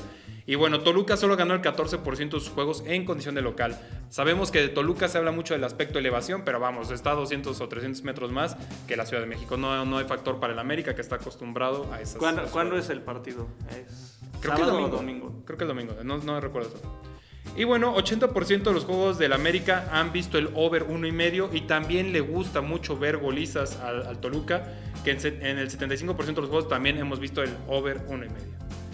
Y 0.48 0.56
bueno, 0.56 0.82
Toluca 0.82 1.18
solo 1.18 1.36
ganó 1.36 1.56
el 1.56 1.62
14% 1.62 2.18
de 2.18 2.40
sus 2.40 2.50
juegos 2.50 2.84
en 2.86 3.04
condición 3.04 3.36
de 3.36 3.42
local. 3.42 3.78
Sabemos 4.10 4.52
que 4.52 4.62
de 4.62 4.70
Toluca 4.70 5.08
se 5.08 5.18
habla 5.18 5.32
mucho 5.32 5.56
del 5.56 5.64
aspecto 5.64 6.00
elevación, 6.00 6.44
pero 6.46 6.60
vamos, 6.60 6.92
está 6.92 7.12
a 7.12 7.16
200 7.16 7.60
o 7.60 7.68
300 7.68 8.04
metros 8.04 8.32
más 8.32 8.56
que 8.88 8.96
la 8.96 9.06
Ciudad 9.06 9.24
de 9.24 9.28
México. 9.28 9.58
No, 9.58 9.84
no 9.86 9.98
hay 9.98 10.06
factor 10.06 10.40
para 10.40 10.54
el 10.54 10.60
América 10.60 10.96
que 10.96 11.02
está 11.02 11.16
acostumbrado 11.16 11.92
a 11.92 12.00
esas 12.00 12.18
¿Cuándo, 12.18 12.44
¿cuándo 12.46 12.78
es 12.78 12.90
el 12.90 13.02
partido? 13.02 13.48
¿Es 13.72 14.20
Creo 14.40 14.56
que 14.56 14.62
el 14.62 14.92
domingo. 14.92 15.44
Creo 15.46 15.58
que 15.58 15.64
el 15.64 15.68
domingo, 15.68 15.96
no, 16.04 16.18
no 16.20 16.40
recuerdo 16.40 16.70
eso. 16.70 17.15
Y 17.58 17.64
bueno, 17.64 17.96
80% 17.96 18.64
de 18.64 18.74
los 18.74 18.86
juegos 18.86 19.18
del 19.18 19.34
América 19.34 19.88
han 19.92 20.12
visto 20.12 20.38
el 20.38 20.50
over 20.56 20.88
1.5 20.88 21.50
y 21.54 21.62
también 21.62 22.12
le 22.12 22.20
gusta 22.20 22.62
mucho 22.62 22.98
ver 22.98 23.18
golizas 23.18 23.80
al, 23.80 24.18
Toluca, 24.20 24.74
que 25.04 25.12
en, 25.12 25.58
el 25.58 25.70
75% 25.70 26.18
de 26.18 26.42
los 26.42 26.50
juegos 26.50 26.68
también 26.68 26.98
hemos 26.98 27.20
visto 27.20 27.42
el 27.42 27.52
over 27.68 28.06
1.5. 28.08 28.30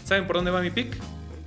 ¿Saben 0.04 0.28
por 0.28 0.36
dónde 0.36 0.52
va 0.52 0.62
mi 0.62 0.70
pick? 0.70 0.96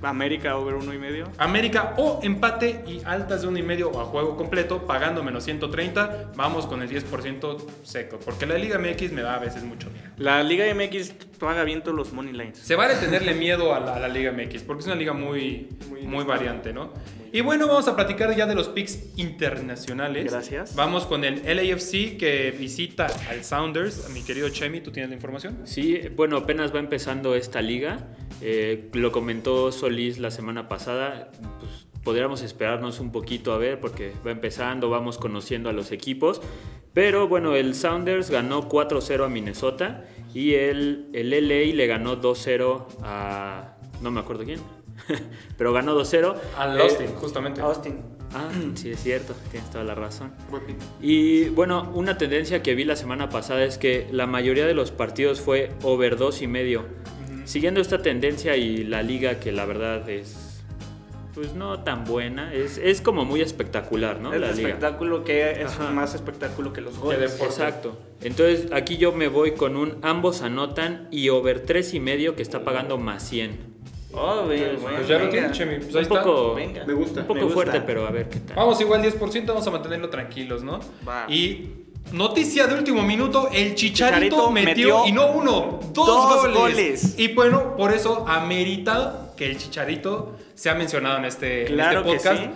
América 0.01 0.57
over 0.57 0.75
uno 0.75 0.93
y 0.93 0.97
medio. 0.97 1.25
América 1.37 1.93
o 1.97 2.19
empate 2.23 2.83
y 2.87 3.01
altas 3.05 3.41
de 3.41 3.47
uno 3.47 3.57
y 3.57 3.63
medio 3.63 3.89
o 3.89 4.01
a 4.01 4.05
juego 4.05 4.35
completo, 4.37 4.85
pagando 4.85 5.23
menos 5.23 5.43
130. 5.43 6.31
Vamos 6.35 6.65
con 6.67 6.81
el 6.81 6.89
10% 6.89 7.57
seco, 7.83 8.19
porque 8.23 8.45
la 8.45 8.57
Liga 8.57 8.79
MX 8.79 9.11
me 9.11 9.21
da 9.21 9.35
a 9.35 9.39
veces 9.39 9.63
mucho 9.63 9.89
miedo. 9.89 10.05
La 10.17 10.43
Liga 10.43 10.65
MX 10.73 11.13
paga 11.39 11.63
bien 11.63 11.81
todos 11.81 11.97
los 11.97 12.13
money 12.13 12.33
lines. 12.33 12.57
Se 12.59 12.75
vale 12.75 12.95
tenerle 12.95 13.33
miedo 13.33 13.73
a 13.73 13.79
la, 13.79 14.07
Liga 14.07 14.31
MX, 14.31 14.63
porque 14.63 14.81
es 14.81 14.87
una 14.87 14.95
liga 14.95 15.13
muy, 15.13 15.69
muy, 16.03 16.23
variante, 16.23 16.73
¿no? 16.73 16.93
Y 17.35 17.41
bueno, 17.41 17.67
vamos 17.67 17.85
a 17.89 17.97
platicar 17.97 18.33
ya 18.33 18.45
de 18.45 18.55
los 18.55 18.69
picks 18.69 19.09
internacionales. 19.17 20.31
Gracias. 20.31 20.73
Vamos 20.73 21.05
con 21.05 21.25
el 21.25 21.43
LAFC 21.43 22.15
que 22.15 22.55
visita 22.57 23.07
al 23.29 23.43
Sounders. 23.43 24.09
Mi 24.11 24.23
querido 24.23 24.47
Chemi, 24.47 24.79
¿tú 24.79 24.89
tienes 24.93 25.09
la 25.09 25.15
información? 25.15 25.57
Sí, 25.65 25.99
bueno, 26.15 26.37
apenas 26.37 26.73
va 26.73 26.79
empezando 26.79 27.35
esta 27.35 27.61
liga. 27.61 28.07
Eh, 28.39 28.89
lo 28.93 29.11
comentó 29.11 29.73
Solís 29.73 30.17
la 30.17 30.31
semana 30.31 30.69
pasada, 30.69 31.29
pues 31.59 31.87
podríamos 32.05 32.41
esperarnos 32.41 33.01
un 33.01 33.11
poquito 33.11 33.51
a 33.51 33.57
ver 33.57 33.81
porque 33.81 34.13
va 34.25 34.31
empezando, 34.31 34.89
vamos 34.89 35.17
conociendo 35.17 35.69
a 35.69 35.73
los 35.73 35.91
equipos. 35.91 36.41
Pero 36.93 37.27
bueno, 37.27 37.53
el 37.57 37.75
Sounders 37.75 38.29
ganó 38.29 38.69
4-0 38.69 39.25
a 39.25 39.27
Minnesota 39.27 40.05
y 40.33 40.53
el, 40.53 41.09
el 41.11 41.31
LA 41.31 41.75
le 41.75 41.85
ganó 41.85 42.15
2-0 42.21 42.85
a... 43.03 43.75
no 44.01 44.09
me 44.09 44.21
acuerdo 44.21 44.45
quién, 44.45 44.61
pero 45.57 45.73
ganó 45.73 45.99
2-0. 45.99 46.35
Al 46.57 46.81
Austin, 46.81 47.07
justamente. 47.15 47.61
Austin. 47.61 48.01
Ah, 48.33 48.49
sí, 48.75 48.91
es 48.91 49.01
cierto, 49.01 49.33
tienes 49.51 49.69
toda 49.69 49.83
la 49.83 49.95
razón. 49.95 50.33
Y 51.01 51.49
bueno, 51.49 51.91
una 51.93 52.17
tendencia 52.17 52.61
que 52.63 52.75
vi 52.75 52.83
la 52.83 52.95
semana 52.95 53.29
pasada 53.29 53.63
es 53.63 53.77
que 53.77 54.07
la 54.11 54.27
mayoría 54.27 54.65
de 54.65 54.73
los 54.73 54.91
partidos 54.91 55.41
fue 55.41 55.71
over 55.83 56.17
2 56.17 56.41
y 56.41 56.47
medio 56.47 56.85
siguiendo 57.45 57.79
esta 57.79 58.01
tendencia 58.01 58.57
y 58.57 58.83
la 58.83 59.01
liga 59.03 59.39
que 59.39 59.51
la 59.51 59.65
verdad 59.65 60.09
es 60.09 60.51
pues 61.33 61.53
no 61.53 61.81
tan 61.81 62.05
buena, 62.05 62.53
es, 62.53 62.77
es 62.77 63.01
como 63.01 63.25
muy 63.25 63.41
espectacular, 63.41 64.21
¿no? 64.21 64.33
Es 64.33 64.39
la 64.39 64.51
espectáculo 64.51 65.25
que 65.25 65.51
es 65.63 65.77
más 65.93 66.15
espectáculo 66.15 66.71
que 66.71 66.79
los 66.79 66.97
goles. 66.97 67.41
Exacto. 67.41 67.97
Entonces 68.21 68.71
aquí 68.71 68.95
yo 68.95 69.11
me 69.11 69.27
voy 69.27 69.51
con 69.51 69.75
un 69.75 69.97
ambos 70.01 70.41
anotan 70.41 71.09
y 71.11 71.27
over 71.27 71.59
3 71.59 71.93
y 71.95 71.99
medio 71.99 72.37
que 72.37 72.41
está 72.41 72.63
pagando 72.63 72.97
más 72.97 73.21
100. 73.27 73.74
Oh, 74.15 74.47
bien, 74.47 74.77
pues 74.81 75.07
ya 75.07 75.19
lo 75.19 75.29
tiene, 75.29 75.51
Chemi. 75.51 75.77
Pues 75.79 75.95
ahí 75.95 76.03
un 76.03 76.09
poco, 76.09 76.57
está. 76.57 76.85
Me 76.85 76.93
gusta. 76.93 77.21
Un 77.21 77.27
poco 77.27 77.49
fuerte, 77.49 77.81
pero 77.81 78.07
a 78.07 78.11
ver 78.11 78.29
qué 78.29 78.39
tal. 78.39 78.55
Vamos 78.55 78.79
igual 78.81 79.03
10%, 79.03 79.45
vamos 79.45 79.67
a 79.67 79.71
mantenerlo 79.71 80.09
tranquilos, 80.09 80.63
¿no? 80.63 80.79
Va. 81.07 81.25
Y 81.29 81.69
Noticia 82.11 82.67
de 82.67 82.75
último 82.75 83.01
minuto, 83.01 83.49
el 83.51 83.73
Chicharito, 83.73 84.35
Chicharito 84.35 84.51
metió, 84.51 84.99
metió 84.99 85.07
y 85.07 85.11
no 85.11 85.31
uno, 85.31 85.79
dos, 85.91 86.05
dos 86.05 86.41
goles. 86.43 86.55
goles. 86.55 87.15
Y 87.19 87.33
bueno, 87.33 87.75
por 87.75 87.91
eso 87.91 88.25
amerita 88.27 89.33
que 89.35 89.47
el 89.47 89.57
Chicharito 89.57 90.35
sea 90.53 90.75
mencionado 90.75 91.17
en 91.17 91.25
este, 91.25 91.61
en 91.67 91.73
Claro 91.73 91.99
este 92.01 92.11
que 92.11 92.17
podcast. 92.17 92.43
sí. 92.43 92.49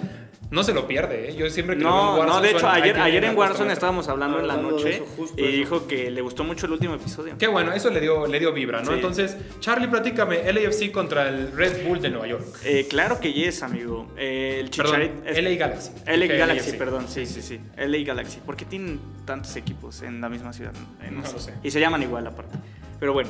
No 0.51 0.63
se 0.63 0.73
lo 0.73 0.87
pierde, 0.87 1.29
¿eh? 1.29 1.35
Yo 1.35 1.47
siempre 1.49 1.77
que 1.77 1.83
lo 1.83 1.89
veo 1.91 1.99
en 1.99 2.05
No, 2.05 2.15
Warzone 2.19 2.35
no, 2.35 2.41
de 2.41 2.51
hecho, 2.51 2.67
ayer, 2.69 2.99
ayer 2.99 3.23
en 3.23 3.37
Warzone 3.37 3.71
estábamos 3.71 4.07
hablando 4.07 4.39
en 4.39 4.47
la 4.47 4.57
noche 4.57 4.95
eso, 4.95 5.05
y 5.37 5.43
eso. 5.43 5.51
dijo 5.51 5.87
que 5.87 6.09
le 6.09 6.21
gustó 6.21 6.43
mucho 6.43 6.65
el 6.65 6.71
último 6.71 6.95
episodio. 6.95 7.35
Qué 7.37 7.47
bueno, 7.47 7.71
eso 7.73 7.91
le 7.91 7.99
dio, 8.01 8.25
le 8.25 8.39
dio 8.39 8.51
vibra, 8.51 8.79
¿no? 8.81 8.87
Sí. 8.87 8.93
Entonces, 8.93 9.37
Charlie, 9.59 9.87
platícame, 9.87 10.51
LAFC 10.51 10.91
contra 10.91 11.29
el 11.29 11.51
Red 11.51 11.85
Bull 11.87 12.01
de 12.01 12.09
Nueva 12.09 12.27
York. 12.27 12.45
Eh, 12.63 12.87
claro 12.89 13.19
que 13.19 13.31
yes, 13.31 13.61
amigo. 13.61 14.11
Eh, 14.17 14.57
el 14.61 14.71
Chicharito. 14.71 15.21
LA 15.23 15.49
Galaxy. 15.51 15.91
LA 16.07 16.25
Galaxy, 16.25 16.69
LAFC. 16.71 16.77
perdón, 16.79 17.05
sí, 17.07 17.25
sí, 17.27 17.41
sí. 17.43 17.59
LA 17.77 17.99
Galaxy. 18.03 18.39
¿Por 18.39 18.55
qué 18.57 18.65
tienen 18.65 18.99
tantos 19.25 19.55
equipos 19.55 20.01
en 20.01 20.19
la 20.19 20.29
misma 20.29 20.51
ciudad? 20.51 20.73
Eh, 21.03 21.09
No 21.11 21.21
lo 21.21 21.39
sé. 21.39 21.53
Y 21.63 21.69
se 21.69 21.79
llaman 21.79 22.01
igual 22.01 22.25
aparte. 22.25 22.57
Pero 22.99 23.13
bueno, 23.13 23.29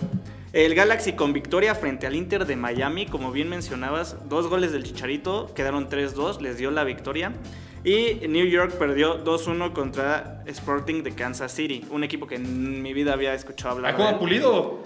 el 0.53 0.73
Galaxy 0.75 1.13
con 1.13 1.31
victoria 1.33 1.75
frente 1.75 2.07
al 2.07 2.15
Inter 2.15 2.45
de 2.45 2.55
Miami, 2.55 3.05
como 3.05 3.31
bien 3.31 3.49
mencionabas, 3.49 4.17
dos 4.27 4.47
goles 4.47 4.71
del 4.71 4.83
Chicharito, 4.83 5.53
quedaron 5.53 5.89
3-2, 5.89 6.39
les 6.41 6.57
dio 6.57 6.71
la 6.71 6.83
victoria. 6.83 7.33
Y 7.83 8.27
New 8.27 8.45
York 8.45 8.73
perdió 8.73 9.23
2-1 9.23 9.71
contra 9.71 10.43
Sporting 10.47 11.01
de 11.03 11.11
Kansas 11.13 11.51
City, 11.53 11.85
un 11.91 12.03
equipo 12.03 12.27
que 12.27 12.35
en 12.35 12.81
mi 12.81 12.93
vida 12.93 13.13
había 13.13 13.33
escuchado 13.33 13.75
hablar. 13.75 13.91
¿Ahí 13.91 13.97
de 13.97 13.97
juega 14.03 14.11
él. 14.11 14.19
Pulido? 14.19 14.83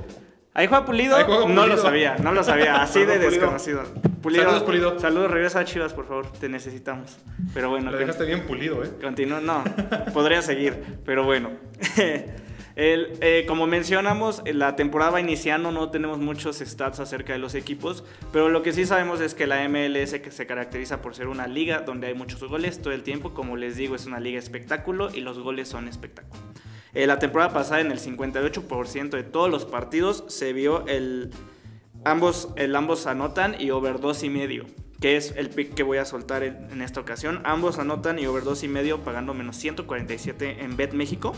Ahí 0.54 0.68
juega 0.68 0.86
Pulido. 0.86 1.16
Ahí 1.16 1.24
juega 1.26 1.48
No 1.48 1.54
lo 1.56 1.62
Pulido. 1.62 1.78
sabía, 1.82 2.18
no 2.18 2.32
lo 2.34 2.44
sabía. 2.44 2.76
Así 2.84 3.00
de 3.00 3.06
Pulido. 3.16 3.30
desconocido. 3.32 3.84
Saludos, 4.24 4.64
Pulido. 4.64 5.00
Saludos, 5.00 5.32
regresa 5.32 5.62
a 5.62 5.66
Chivas, 5.66 5.94
por 5.94 6.08
favor. 6.08 6.32
Te 6.34 6.50
necesitamos. 6.50 7.18
Pero 7.54 7.70
bueno, 7.72 7.90
Lo 7.90 7.98
dejaste 7.98 8.26
bien 8.26 8.46
pulido, 8.46 8.84
¿eh? 8.84 8.92
Continúo, 9.02 9.40
no, 9.42 9.64
podría 10.14 10.42
seguir, 10.44 11.00
pero 11.06 11.24
bueno. 11.24 11.50
El, 12.76 13.18
eh, 13.22 13.46
como 13.48 13.68
mencionamos, 13.68 14.42
la 14.46 14.76
temporada 14.76 15.12
va 15.12 15.22
iniciando, 15.22 15.72
no 15.72 15.92
tenemos 15.92 16.18
muchos 16.18 16.58
stats 16.58 17.00
acerca 17.00 17.34
de 17.34 17.40
los 17.40 17.54
equipos, 17.54 18.04
pero 18.32 18.50
lo 18.50 18.64
que 18.64 18.74
sí 18.74 18.86
sabemos 18.86 19.22
es 19.22 19.36
que 19.36 19.46
la 19.46 19.68
MLS 19.70 20.20
que 20.20 20.32
se 20.32 20.48
caracteriza 20.48 21.02
por 21.02 21.14
ser 21.14 21.28
una 21.28 21.46
liga 21.46 21.82
donde 21.82 22.08
hay 22.08 22.16
muchos 22.16 22.44
goles 22.44 22.82
todo 22.82 22.94
el 22.94 23.04
tiempo, 23.04 23.34
como 23.36 23.58
les 23.58 23.76
digo, 23.76 23.96
es 23.96 24.08
una 24.08 24.20
liga 24.20 24.40
espectáculo 24.40 25.10
y 25.14 25.22
los 25.22 25.38
goles 25.40 25.68
son 25.68 25.88
espectáculo. 25.88 26.42
Eh, 26.96 27.06
la 27.06 27.20
temporada 27.20 27.54
pasada 27.54 27.82
en 27.82 27.92
el 27.92 28.00
58% 28.00 29.10
de 29.10 29.24
todos 29.24 29.52
los 29.52 29.66
partidos 29.66 30.26
se 30.28 30.54
vio 30.54 30.86
el 30.88 31.32
ambos, 32.06 32.50
el 32.56 32.76
ambos 32.76 33.06
anotan 33.06 33.56
y 33.60 33.70
over 33.70 34.00
2 34.00 34.24
y 34.24 34.30
medio, 34.30 34.66
que 35.00 35.16
es 35.16 35.34
el 35.36 35.50
pick 35.50 35.76
que 35.76 35.84
voy 35.84 36.00
a 36.00 36.06
soltar 36.06 36.44
en, 36.44 36.72
en 36.72 36.82
esta 36.82 37.00
ocasión. 37.00 37.42
Ambos 37.46 37.78
anotan 37.78 38.18
y 38.18 38.26
over 38.26 38.44
2 38.44 38.64
y 38.64 38.68
medio 38.68 39.04
pagando 39.04 39.36
menos 39.36 39.58
147 39.58 40.64
en 40.64 40.76
Bet 40.76 40.94
México. 40.94 41.36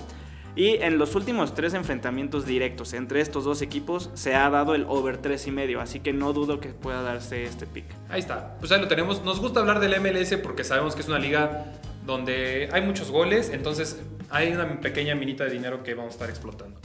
Y 0.55 0.75
en 0.75 0.97
los 0.97 1.15
últimos 1.15 1.53
tres 1.53 1.73
enfrentamientos 1.73 2.45
directos 2.45 2.93
entre 2.93 3.19
estos 3.19 3.43
dos 3.43 3.61
equipos 3.61 4.09
se 4.13 4.35
ha 4.35 4.49
dado 4.49 4.73
el 4.73 4.85
over 4.87 5.17
3 5.17 5.47
y 5.47 5.51
medio, 5.51 5.81
así 5.81 5.99
que 5.99 6.13
no 6.13 6.31
dudo 6.31 6.61
que 6.61 6.69
pueda 6.69 7.01
darse 7.01 7.43
este 7.43 7.65
pick. 7.65 7.85
Ahí 8.09 8.21
está. 8.21 8.55
Pues 8.59 8.71
ahí 8.71 8.79
lo 8.79 8.87
tenemos. 8.87 9.23
Nos 9.23 9.41
gusta 9.41 9.59
hablar 9.59 9.81
del 9.81 9.99
MLS 9.99 10.37
porque 10.37 10.63
sabemos 10.63 10.95
que 10.95 11.01
es 11.01 11.07
una 11.09 11.19
liga 11.19 11.73
donde 12.05 12.69
hay 12.71 12.81
muchos 12.81 13.11
goles, 13.11 13.49
entonces 13.49 14.01
hay 14.29 14.53
una 14.53 14.79
pequeña 14.79 15.15
minita 15.15 15.43
de 15.43 15.49
dinero 15.49 15.83
que 15.83 15.93
vamos 15.93 16.11
a 16.11 16.15
estar 16.15 16.29
explotando. 16.29 16.79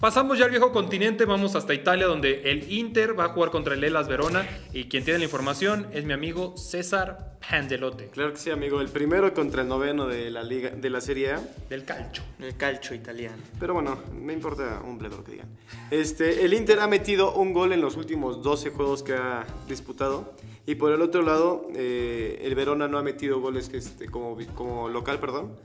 Pasamos 0.00 0.38
ya 0.38 0.46
al 0.46 0.50
viejo 0.50 0.72
continente, 0.72 1.26
vamos 1.26 1.54
hasta 1.56 1.74
Italia 1.74 2.06
donde 2.06 2.50
el 2.50 2.72
Inter 2.72 3.18
va 3.20 3.26
a 3.26 3.28
jugar 3.28 3.50
contra 3.50 3.74
el 3.74 3.84
Elas 3.84 4.08
Verona 4.08 4.48
y 4.72 4.84
quien 4.84 5.04
tiene 5.04 5.18
la 5.18 5.26
información 5.26 5.88
es 5.92 6.06
mi 6.06 6.14
amigo 6.14 6.56
César 6.56 7.36
Pandelote 7.46 8.06
Claro 8.06 8.32
que 8.32 8.38
sí, 8.38 8.50
amigo. 8.50 8.80
El 8.80 8.88
primero 8.88 9.34
contra 9.34 9.60
el 9.60 9.68
noveno 9.68 10.06
de 10.06 10.30
la 10.30 10.42
liga 10.42 10.70
de 10.70 10.88
la 10.88 11.02
Serie 11.02 11.32
A. 11.32 11.42
del 11.68 11.84
Calcio. 11.84 12.22
El 12.38 12.56
calcio 12.56 12.96
italiano. 12.96 13.42
Pero 13.58 13.74
bueno, 13.74 13.98
me 14.18 14.32
importa 14.32 14.80
un 14.82 14.96
bledo 14.96 15.18
lo 15.18 15.24
que 15.24 15.32
digan. 15.32 15.48
Este, 15.90 16.46
el 16.46 16.54
Inter 16.54 16.80
ha 16.80 16.86
metido 16.86 17.34
un 17.34 17.52
gol 17.52 17.74
en 17.74 17.82
los 17.82 17.98
últimos 17.98 18.42
12 18.42 18.70
juegos 18.70 19.02
que 19.02 19.12
ha 19.12 19.44
disputado. 19.68 20.32
Y 20.64 20.76
por 20.76 20.92
el 20.92 21.02
otro 21.02 21.20
lado, 21.20 21.68
eh, 21.74 22.40
el 22.42 22.54
Verona 22.54 22.88
no 22.88 22.96
ha 22.96 23.02
metido 23.02 23.38
goles 23.40 23.68
que 23.68 23.76
este, 23.76 24.06
como, 24.06 24.38
como 24.54 24.88
local, 24.88 25.20
perdón. 25.20 25.56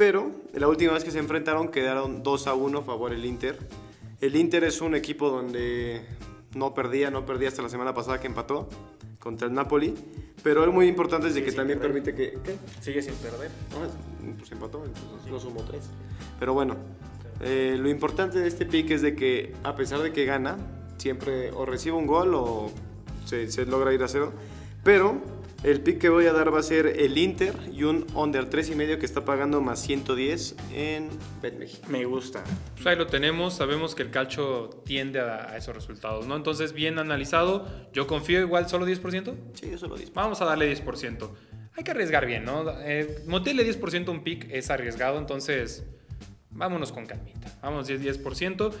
Pero 0.00 0.30
la 0.54 0.66
última 0.66 0.94
vez 0.94 1.04
que 1.04 1.10
se 1.10 1.18
enfrentaron 1.18 1.68
quedaron 1.68 2.22
2 2.22 2.46
a 2.46 2.54
1 2.54 2.78
a 2.78 2.82
favor 2.82 3.12
el 3.12 3.22
Inter. 3.26 3.58
El 4.22 4.34
Inter 4.34 4.64
es 4.64 4.80
un 4.80 4.94
equipo 4.94 5.28
donde 5.28 6.00
no 6.54 6.72
perdía, 6.72 7.10
no 7.10 7.26
perdía 7.26 7.48
hasta 7.48 7.60
la 7.60 7.68
semana 7.68 7.92
pasada 7.92 8.18
que 8.18 8.26
empató 8.26 8.66
contra 9.18 9.46
el 9.46 9.52
Napoli. 9.52 9.94
Pero 10.42 10.62
algo 10.62 10.72
muy 10.72 10.86
importante 10.86 11.28
es 11.28 11.34
de 11.34 11.44
que 11.44 11.52
también 11.52 11.78
permite 11.78 12.14
que... 12.14 12.38
¿qué? 12.42 12.56
Sigue 12.80 13.02
sin 13.02 13.12
perder. 13.16 13.50
No, 13.72 14.36
pues 14.38 14.50
empató, 14.50 14.82
entonces 14.86 15.30
no 15.30 15.38
sumó 15.38 15.64
tres. 15.64 15.84
Pero 16.38 16.54
bueno, 16.54 16.76
eh, 17.42 17.76
lo 17.78 17.90
importante 17.90 18.38
de 18.38 18.48
este 18.48 18.64
pick 18.64 18.92
es 18.92 19.02
de 19.02 19.14
que 19.14 19.52
a 19.64 19.76
pesar 19.76 20.00
de 20.00 20.14
que 20.14 20.24
gana, 20.24 20.56
siempre 20.96 21.50
o 21.50 21.66
recibe 21.66 21.96
un 21.96 22.06
gol 22.06 22.34
o 22.34 22.70
se, 23.26 23.52
se 23.52 23.66
logra 23.66 23.92
ir 23.92 24.02
a 24.02 24.08
cero. 24.08 24.32
Pero 24.82 25.20
el 25.62 25.80
pick 25.80 25.98
que 25.98 26.08
voy 26.08 26.26
a 26.26 26.32
dar 26.32 26.52
va 26.52 26.60
a 26.60 26.62
ser 26.62 26.86
el 26.86 27.18
Inter 27.18 27.54
y 27.72 27.84
un 27.84 28.06
under 28.14 28.48
3 28.48 28.70
y 28.70 28.74
medio 28.74 28.98
que 28.98 29.06
está 29.06 29.24
pagando 29.24 29.60
más 29.60 29.80
110 29.80 30.56
en 30.74 31.08
BetMéxico. 31.42 31.88
Me 31.88 32.04
gusta. 32.06 32.42
Pues 32.74 32.86
ahí 32.86 32.96
lo 32.96 33.06
tenemos, 33.06 33.54
sabemos 33.54 33.94
que 33.94 34.02
el 34.02 34.10
Calcio 34.10 34.70
tiende 34.84 35.20
a, 35.20 35.50
a 35.50 35.56
esos 35.56 35.74
resultados, 35.74 36.26
¿no? 36.26 36.36
Entonces, 36.36 36.72
bien 36.72 36.98
analizado, 36.98 37.68
yo 37.92 38.06
confío 38.06 38.40
igual 38.40 38.68
solo 38.68 38.86
10%. 38.86 39.34
Sí, 39.54 39.70
yo 39.70 39.78
solo 39.78 39.96
disparo. 39.96 40.26
Vamos 40.26 40.40
a 40.40 40.46
darle 40.46 40.74
10%. 40.74 41.30
Hay 41.76 41.84
que 41.84 41.90
arriesgar 41.90 42.26
bien, 42.26 42.44
¿no? 42.44 42.64
Eh, 42.80 43.22
meterle 43.26 43.64
10% 43.64 44.08
a 44.08 44.10
un 44.10 44.24
pick 44.24 44.48
es 44.50 44.70
arriesgado, 44.70 45.18
entonces 45.18 45.84
vámonos 46.50 46.92
con 46.92 47.06
calmita. 47.06 47.58
Vamos 47.62 47.86
10, 47.86 48.22
10%. 48.22 48.72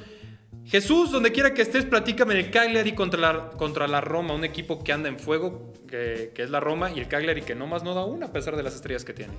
Jesús, 0.70 1.10
donde 1.10 1.32
quiera 1.32 1.52
que 1.52 1.62
estés, 1.62 1.84
platícame 1.84 2.32
del 2.32 2.52
Cagliari 2.52 2.94
contra 2.94 3.20
la, 3.20 3.50
contra 3.56 3.88
la 3.88 4.00
Roma, 4.00 4.34
un 4.34 4.44
equipo 4.44 4.84
que 4.84 4.92
anda 4.92 5.08
en 5.08 5.18
fuego, 5.18 5.72
que, 5.88 6.30
es 6.36 6.48
la 6.48 6.60
Roma, 6.60 6.92
y 6.92 7.00
el 7.00 7.08
Cagliari 7.08 7.42
que 7.42 7.56
no 7.56 7.66
más 7.66 7.82
no 7.82 7.92
da 7.92 8.04
una 8.04 8.26
a 8.26 8.32
pesar 8.32 8.54
de 8.54 8.62
las 8.62 8.76
estrellas 8.76 9.04
que 9.04 9.12
tiene. 9.12 9.32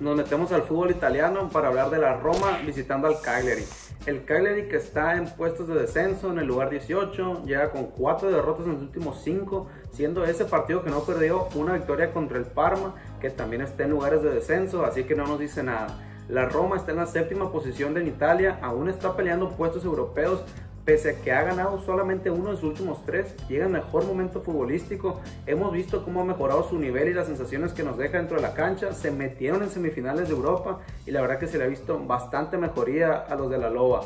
Nos 0.00 0.16
metemos 0.16 0.50
al 0.50 0.62
fútbol 0.62 0.90
italiano 0.90 1.48
para 1.50 1.68
hablar 1.68 1.90
de 1.90 1.98
la 1.98 2.16
Roma 2.16 2.58
visitando 2.66 3.06
al 3.06 3.20
Cagliari. 3.20 3.62
El 4.06 4.24
Cagliari 4.24 4.66
que 4.66 4.78
está 4.78 5.16
en 5.16 5.26
puestos 5.26 5.68
de 5.68 5.74
descenso 5.74 6.32
en 6.32 6.40
el 6.40 6.48
lugar 6.48 6.68
18, 6.68 7.44
llega 7.46 7.70
con 7.70 7.92
4 7.92 8.28
derrotas 8.32 8.66
en 8.66 8.72
los 8.72 8.82
últimos 8.82 9.22
5, 9.22 9.68
siendo 9.92 10.24
ese 10.24 10.46
partido 10.46 10.82
que 10.82 10.90
no 10.90 11.04
perdió 11.04 11.46
una 11.54 11.74
victoria 11.74 12.10
contra 12.10 12.38
el 12.38 12.46
Parma, 12.46 12.96
que 13.20 13.30
también 13.30 13.62
está 13.62 13.84
en 13.84 13.90
lugares 13.90 14.20
de 14.20 14.30
descenso, 14.30 14.84
así 14.84 15.04
que 15.04 15.14
no 15.14 15.28
nos 15.28 15.38
dice 15.38 15.62
nada. 15.62 16.09
La 16.30 16.48
Roma 16.48 16.76
está 16.76 16.92
en 16.92 16.98
la 16.98 17.06
séptima 17.06 17.50
posición 17.50 17.96
en 17.96 18.06
Italia, 18.06 18.60
aún 18.62 18.88
está 18.88 19.16
peleando 19.16 19.50
puestos 19.50 19.84
europeos, 19.84 20.44
pese 20.84 21.10
a 21.10 21.20
que 21.20 21.32
ha 21.32 21.42
ganado 21.42 21.80
solamente 21.80 22.30
uno 22.30 22.50
de 22.50 22.56
sus 22.56 22.70
últimos 22.70 23.04
tres, 23.04 23.34
llega 23.48 23.66
en 23.66 23.72
mejor 23.72 24.04
momento 24.04 24.40
futbolístico. 24.40 25.20
Hemos 25.44 25.72
visto 25.72 26.04
cómo 26.04 26.20
ha 26.20 26.24
mejorado 26.24 26.62
su 26.62 26.78
nivel 26.78 27.08
y 27.08 27.14
las 27.14 27.26
sensaciones 27.26 27.72
que 27.72 27.82
nos 27.82 27.98
deja 27.98 28.18
dentro 28.18 28.36
de 28.36 28.42
la 28.42 28.54
cancha. 28.54 28.92
Se 28.92 29.10
metieron 29.10 29.64
en 29.64 29.70
semifinales 29.70 30.28
de 30.28 30.34
Europa 30.36 30.78
y 31.04 31.10
la 31.10 31.20
verdad 31.20 31.40
que 31.40 31.48
se 31.48 31.58
le 31.58 31.64
ha 31.64 31.66
visto 31.66 31.98
bastante 31.98 32.58
mejoría 32.58 33.12
a 33.12 33.34
los 33.34 33.50
de 33.50 33.58
la 33.58 33.68
Loba. 33.68 34.02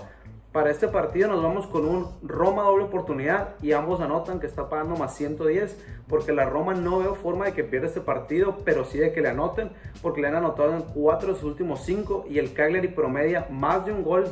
Para 0.55 0.71
este 0.71 0.87
partido 0.87 1.27
nos 1.27 1.43
vamos 1.43 1.67
con 1.67 1.85
un 1.85 2.07
Roma 2.23 2.63
doble 2.63 2.85
oportunidad 2.85 3.57
y 3.61 3.73
ambos 3.73 4.01
anotan 4.01 4.39
que 4.39 4.47
está 4.47 4.69
pagando 4.69 4.95
más 4.95 5.13
110 5.17 5.77
porque 6.09 6.33
la 6.33 6.45
Roma 6.45 6.75
no 6.75 7.01
veo 7.01 7.17
forma 7.17 7.47
de 7.47 7.55
que 7.55 7.65
pierda 7.65 7.89
este 7.89 8.01
partido, 8.01 8.59
pero 8.65 8.85
sí 8.85 8.99
de 8.99 9.13
que 9.13 9.21
le 9.21 9.31
anoten 9.31 9.73
porque 10.01 10.21
le 10.21 10.29
han 10.29 10.37
anotado 10.37 10.73
en 10.77 10.83
4 10.83 11.33
de 11.33 11.41
sus 11.41 11.43
últimos 11.43 11.85
5 11.85 12.27
y 12.31 12.39
el 12.39 12.53
Cagliari 12.53 12.87
promedia 12.87 13.49
más 13.51 13.85
de 13.85 13.91
un 13.91 14.05
gol 14.05 14.27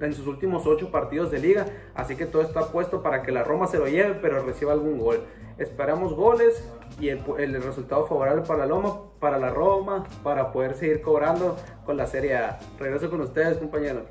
en 0.00 0.12
sus 0.12 0.26
últimos 0.26 0.66
8 0.66 0.90
partidos 0.90 1.30
de 1.30 1.38
liga, 1.38 1.66
así 1.94 2.16
que 2.16 2.26
todo 2.26 2.42
está 2.42 2.72
puesto 2.72 3.00
para 3.00 3.22
que 3.22 3.30
la 3.30 3.44
Roma 3.44 3.68
se 3.68 3.78
lo 3.78 3.86
lleve 3.86 4.14
pero 4.14 4.42
reciba 4.42 4.72
algún 4.72 4.98
gol. 4.98 5.20
Esperamos 5.56 6.14
goles 6.14 6.68
y 6.98 7.10
el, 7.10 7.22
el 7.38 7.62
resultado 7.62 8.08
favorable 8.08 8.42
para 8.42 8.66
la 8.66 8.66
Loma, 8.66 9.02
para 9.20 9.38
la 9.38 9.50
Roma, 9.50 10.04
para 10.24 10.50
poder 10.50 10.74
seguir 10.74 11.00
cobrando 11.00 11.56
con 11.86 11.96
la 11.96 12.08
Serie 12.08 12.36
A. 12.36 12.58
Regreso 12.76 13.08
con 13.08 13.20
ustedes, 13.20 13.56
compañeros. 13.58 14.02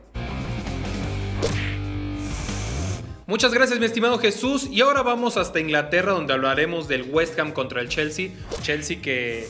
Muchas 3.30 3.54
gracias, 3.54 3.80
mi 3.80 3.86
estimado 3.86 4.18
Jesús. 4.18 4.68
Y 4.72 4.82
ahora 4.82 5.04
vamos 5.04 5.38
hasta 5.38 5.60
Inglaterra, 5.60 6.14
donde 6.14 6.34
hablaremos 6.34 6.88
del 6.88 7.04
West 7.04 7.40
Ham 7.40 7.52
contra 7.52 7.80
el 7.80 7.88
Chelsea. 7.88 8.32
Chelsea 8.64 9.04
que, 9.04 9.48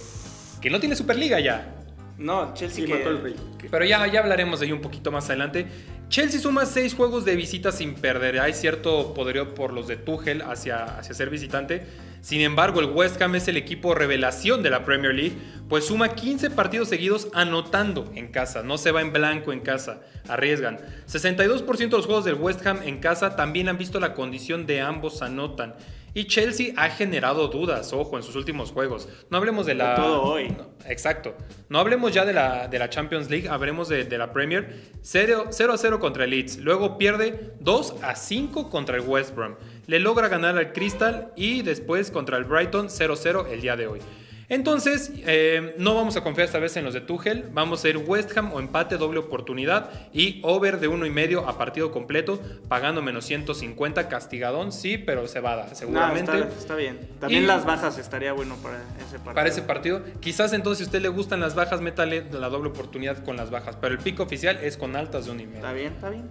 que 0.61 0.69
no 0.69 0.81
tiene 0.81 0.97
Superliga 0.97 1.39
ya. 1.39 1.77
No, 2.17 2.53
Chelsea 2.53 2.85
Sí, 2.85 2.91
que... 2.91 2.97
mató 2.97 3.11
el 3.11 3.21
rey. 3.21 3.35
Pero 3.71 3.85
ya, 3.85 4.05
ya 4.07 4.19
hablaremos 4.19 4.59
de 4.59 4.65
ello 4.65 4.75
un 4.75 4.81
poquito 4.81 5.13
más 5.13 5.29
adelante. 5.29 5.65
Chelsea 6.09 6.41
suma 6.41 6.65
seis 6.65 6.93
juegos 6.93 7.23
de 7.23 7.37
visita 7.37 7.71
sin 7.71 7.95
perder. 7.95 8.41
Hay 8.41 8.53
cierto 8.53 9.13
poderío 9.13 9.53
por 9.53 9.71
los 9.71 9.87
de 9.87 9.95
Tuchel 9.95 10.41
hacia, 10.41 10.83
hacia 10.83 11.15
ser 11.15 11.29
visitante. 11.29 11.87
Sin 12.21 12.41
embargo, 12.41 12.79
el 12.79 12.87
West 12.87 13.21
Ham 13.21 13.35
es 13.35 13.47
el 13.47 13.57
equipo 13.57 13.95
revelación 13.95 14.61
de 14.63 14.69
la 14.69 14.83
Premier 14.83 15.13
League, 15.13 15.37
pues 15.69 15.85
suma 15.85 16.09
15 16.09 16.49
partidos 16.49 16.89
seguidos 16.89 17.29
anotando 17.33 18.11
en 18.15 18.27
casa. 18.27 18.63
No 18.63 18.77
se 18.77 18.91
va 18.91 19.01
en 19.01 19.13
blanco 19.13 19.53
en 19.53 19.61
casa, 19.61 20.01
arriesgan. 20.27 20.79
62% 21.07 21.77
de 21.77 21.87
los 21.89 22.05
juegos 22.05 22.25
del 22.25 22.35
West 22.35 22.65
Ham 22.65 22.79
en 22.83 22.99
casa 22.99 23.35
también 23.35 23.69
han 23.69 23.77
visto 23.77 23.99
la 23.99 24.13
condición 24.13 24.65
de 24.65 24.81
ambos 24.81 25.21
anotan. 25.21 25.75
Y 26.13 26.25
Chelsea 26.25 26.73
ha 26.75 26.89
generado 26.89 27.47
dudas, 27.49 27.93
ojo, 27.93 28.17
en 28.17 28.23
sus 28.23 28.35
últimos 28.35 28.71
juegos. 28.71 29.07
No 29.29 29.37
hablemos 29.37 29.65
de 29.65 29.75
la... 29.75 29.95
Todo 29.95 30.23
hoy. 30.23 30.49
No, 30.49 30.69
exacto. 30.87 31.35
No 31.69 31.79
hablemos 31.79 32.11
ya 32.13 32.25
de 32.25 32.33
la, 32.33 32.67
de 32.67 32.79
la 32.79 32.89
Champions 32.89 33.29
League, 33.29 33.47
hablemos 33.47 33.89
de, 33.89 34.05
de 34.05 34.17
la 34.17 34.33
Premier. 34.33 34.81
0, 35.01 35.45
0 35.51 35.73
a 35.73 35.77
0 35.77 35.99
contra 35.99 36.23
el 36.23 36.31
Leeds. 36.31 36.57
Luego 36.57 36.97
pierde 36.97 37.53
2 37.59 37.95
a 38.01 38.15
5 38.15 38.69
contra 38.69 38.97
el 38.97 39.03
West 39.03 39.35
Brom. 39.35 39.55
Le 39.89 39.97
logra 39.97 40.27
ganar 40.27 40.55
al 40.55 40.71
Crystal 40.71 41.31
y 41.35 41.63
después 41.63 42.11
contra 42.11 42.37
el 42.37 42.43
Brighton 42.43 42.89
0-0 42.89 43.47
el 43.49 43.59
día 43.61 43.75
de 43.75 43.87
hoy. 43.87 43.99
Entonces, 44.47 45.11
eh, 45.25 45.73
no 45.79 45.95
vamos 45.95 46.15
a 46.15 46.21
confiar 46.21 46.45
esta 46.45 46.59
vez 46.59 46.77
en 46.77 46.83
los 46.85 46.93
de 46.93 47.01
Tuchel. 47.01 47.49
Vamos 47.53 47.83
a 47.83 47.89
ir 47.89 47.97
West 47.97 48.37
Ham 48.37 48.53
o 48.53 48.59
empate, 48.59 48.97
doble 48.97 49.17
oportunidad 49.17 49.89
y 50.13 50.41
over 50.43 50.79
de 50.79 50.87
uno 50.87 51.07
y 51.07 51.09
medio 51.09 51.47
a 51.49 51.57
partido 51.57 51.91
completo, 51.91 52.39
pagando 52.67 53.01
menos 53.01 53.25
150. 53.25 54.07
Castigadón, 54.09 54.71
sí, 54.71 54.99
pero 54.99 55.27
se 55.27 55.39
va 55.39 55.53
a 55.53 55.55
dar, 55.55 55.69
No, 55.69 55.75
seguramente. 55.75 56.31
está, 56.37 56.47
está 56.59 56.75
bien. 56.75 56.99
También 57.19 57.43
Y- 57.43 57.47
las 57.47 57.65
bajas 57.65 57.97
estaría 57.97 58.33
bueno 58.33 58.57
para 58.61 58.77
ese 58.77 59.15
partido. 59.17 59.33
Para 59.33 59.49
ese 59.49 59.61
partido, 59.63 60.01
quizás 60.19 60.53
entonces 60.53 60.77
si 60.79 60.83
a 60.83 60.87
usted 60.87 61.01
le 61.01 61.09
gustan 61.09 61.39
las 61.39 61.55
bajas, 61.55 61.81
métale 61.81 62.25
la 62.31 62.49
doble 62.49 62.69
oportunidad 62.69 63.23
con 63.23 63.37
las 63.37 63.49
bajas. 63.49 63.75
Pero 63.81 63.93
el 63.95 63.99
pico 63.99 64.21
oficial 64.21 64.59
es 64.61 64.77
con 64.77 64.95
altas 64.95 65.25
de 65.25 65.31
un 65.31 65.39
y 65.39 65.45
medio. 65.47 65.57
Está 65.57 65.73
bien, 65.73 65.93
está 65.93 66.09
bien. 66.11 66.29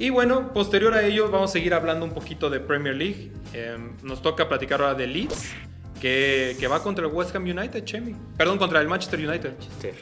Y 0.00 0.08
bueno, 0.08 0.54
posterior 0.54 0.94
a 0.94 1.06
ello 1.06 1.30
vamos 1.30 1.50
a 1.50 1.52
seguir 1.52 1.74
hablando 1.74 2.06
un 2.06 2.12
poquito 2.12 2.48
de 2.48 2.58
Premier 2.58 2.96
League. 2.96 3.30
Eh, 3.52 3.76
nos 4.02 4.22
toca 4.22 4.48
platicar 4.48 4.80
ahora 4.80 4.94
de 4.94 5.06
Leeds, 5.06 5.52
que, 6.00 6.56
va 6.72 6.82
contra 6.82 7.06
el 7.06 7.12
West 7.12 7.36
Ham 7.36 7.42
United, 7.42 7.84
Chemi. 7.84 8.16
Perdón, 8.38 8.56
contra 8.56 8.80
el 8.80 8.88
Manchester 8.88 9.20
United. 9.20 9.52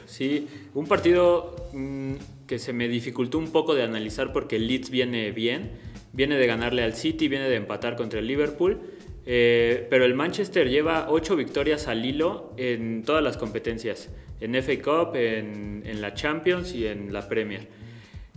Sí, 0.05 0.47
un 0.73 0.87
partido 0.87 1.69
mm, 1.73 2.13
que 2.47 2.59
se 2.59 2.71
me 2.71 2.87
dificultó 2.87 3.39
un 3.39 3.51
poco 3.51 3.75
de 3.75 3.83
analizar 3.83 4.31
porque 4.31 4.55
el 4.55 4.67
Leeds 4.67 4.89
viene 4.89 5.31
bien, 5.31 5.71
viene 6.13 6.37
de 6.37 6.47
ganarle 6.47 6.81
al 6.81 6.93
City, 6.93 7.27
viene 7.27 7.49
de 7.49 7.57
empatar 7.57 7.97
contra 7.97 8.19
el 8.19 8.27
Liverpool, 8.27 8.79
eh, 9.25 9.85
pero 9.89 10.05
el 10.05 10.13
Manchester 10.13 10.69
lleva 10.69 11.07
ocho 11.09 11.35
victorias 11.35 11.89
al 11.89 12.05
hilo 12.05 12.53
en 12.55 13.03
todas 13.03 13.21
las 13.21 13.35
competencias, 13.35 14.07
en 14.39 14.55
FA 14.63 14.81
Cup, 14.81 15.17
en, 15.17 15.83
en 15.85 15.99
la 15.99 16.13
Champions 16.13 16.73
y 16.73 16.87
en 16.87 17.11
la 17.11 17.27
Premier. 17.27 17.88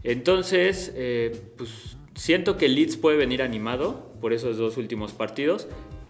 Entonces, 0.04 0.92
eh, 0.96 1.40
pues 1.56 1.96
siento 2.14 2.56
que 2.56 2.66
el 2.66 2.74
Leeds 2.74 2.96
puede 2.96 3.16
venir 3.16 3.42
animado 3.42 4.12
por 4.20 4.32
esos 4.32 4.56
dos 4.56 4.76
últimos 4.76 5.12
partidos, 5.12 5.68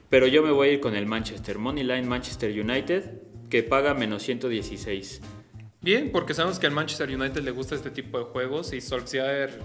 pero 0.08 0.26
yo 0.26 0.42
me 0.42 0.50
voy 0.50 0.68
a 0.68 0.72
ir 0.72 0.80
con 0.80 0.94
el 0.96 1.06
Manchester, 1.06 1.58
Moneyline 1.58 2.08
Manchester 2.08 2.50
United, 2.58 3.22
que 3.48 3.62
paga 3.62 3.94
menos 3.94 4.22
116. 4.22 5.20
Bien, 5.80 6.10
porque 6.12 6.32
sabemos 6.34 6.58
que 6.58 6.66
al 6.66 6.72
Manchester 6.72 7.08
United 7.14 7.42
le 7.42 7.50
gusta 7.50 7.74
este 7.74 7.90
tipo 7.90 8.18
de 8.18 8.24
juegos 8.24 8.72
y 8.72 8.80
Solskjaer 8.80 9.58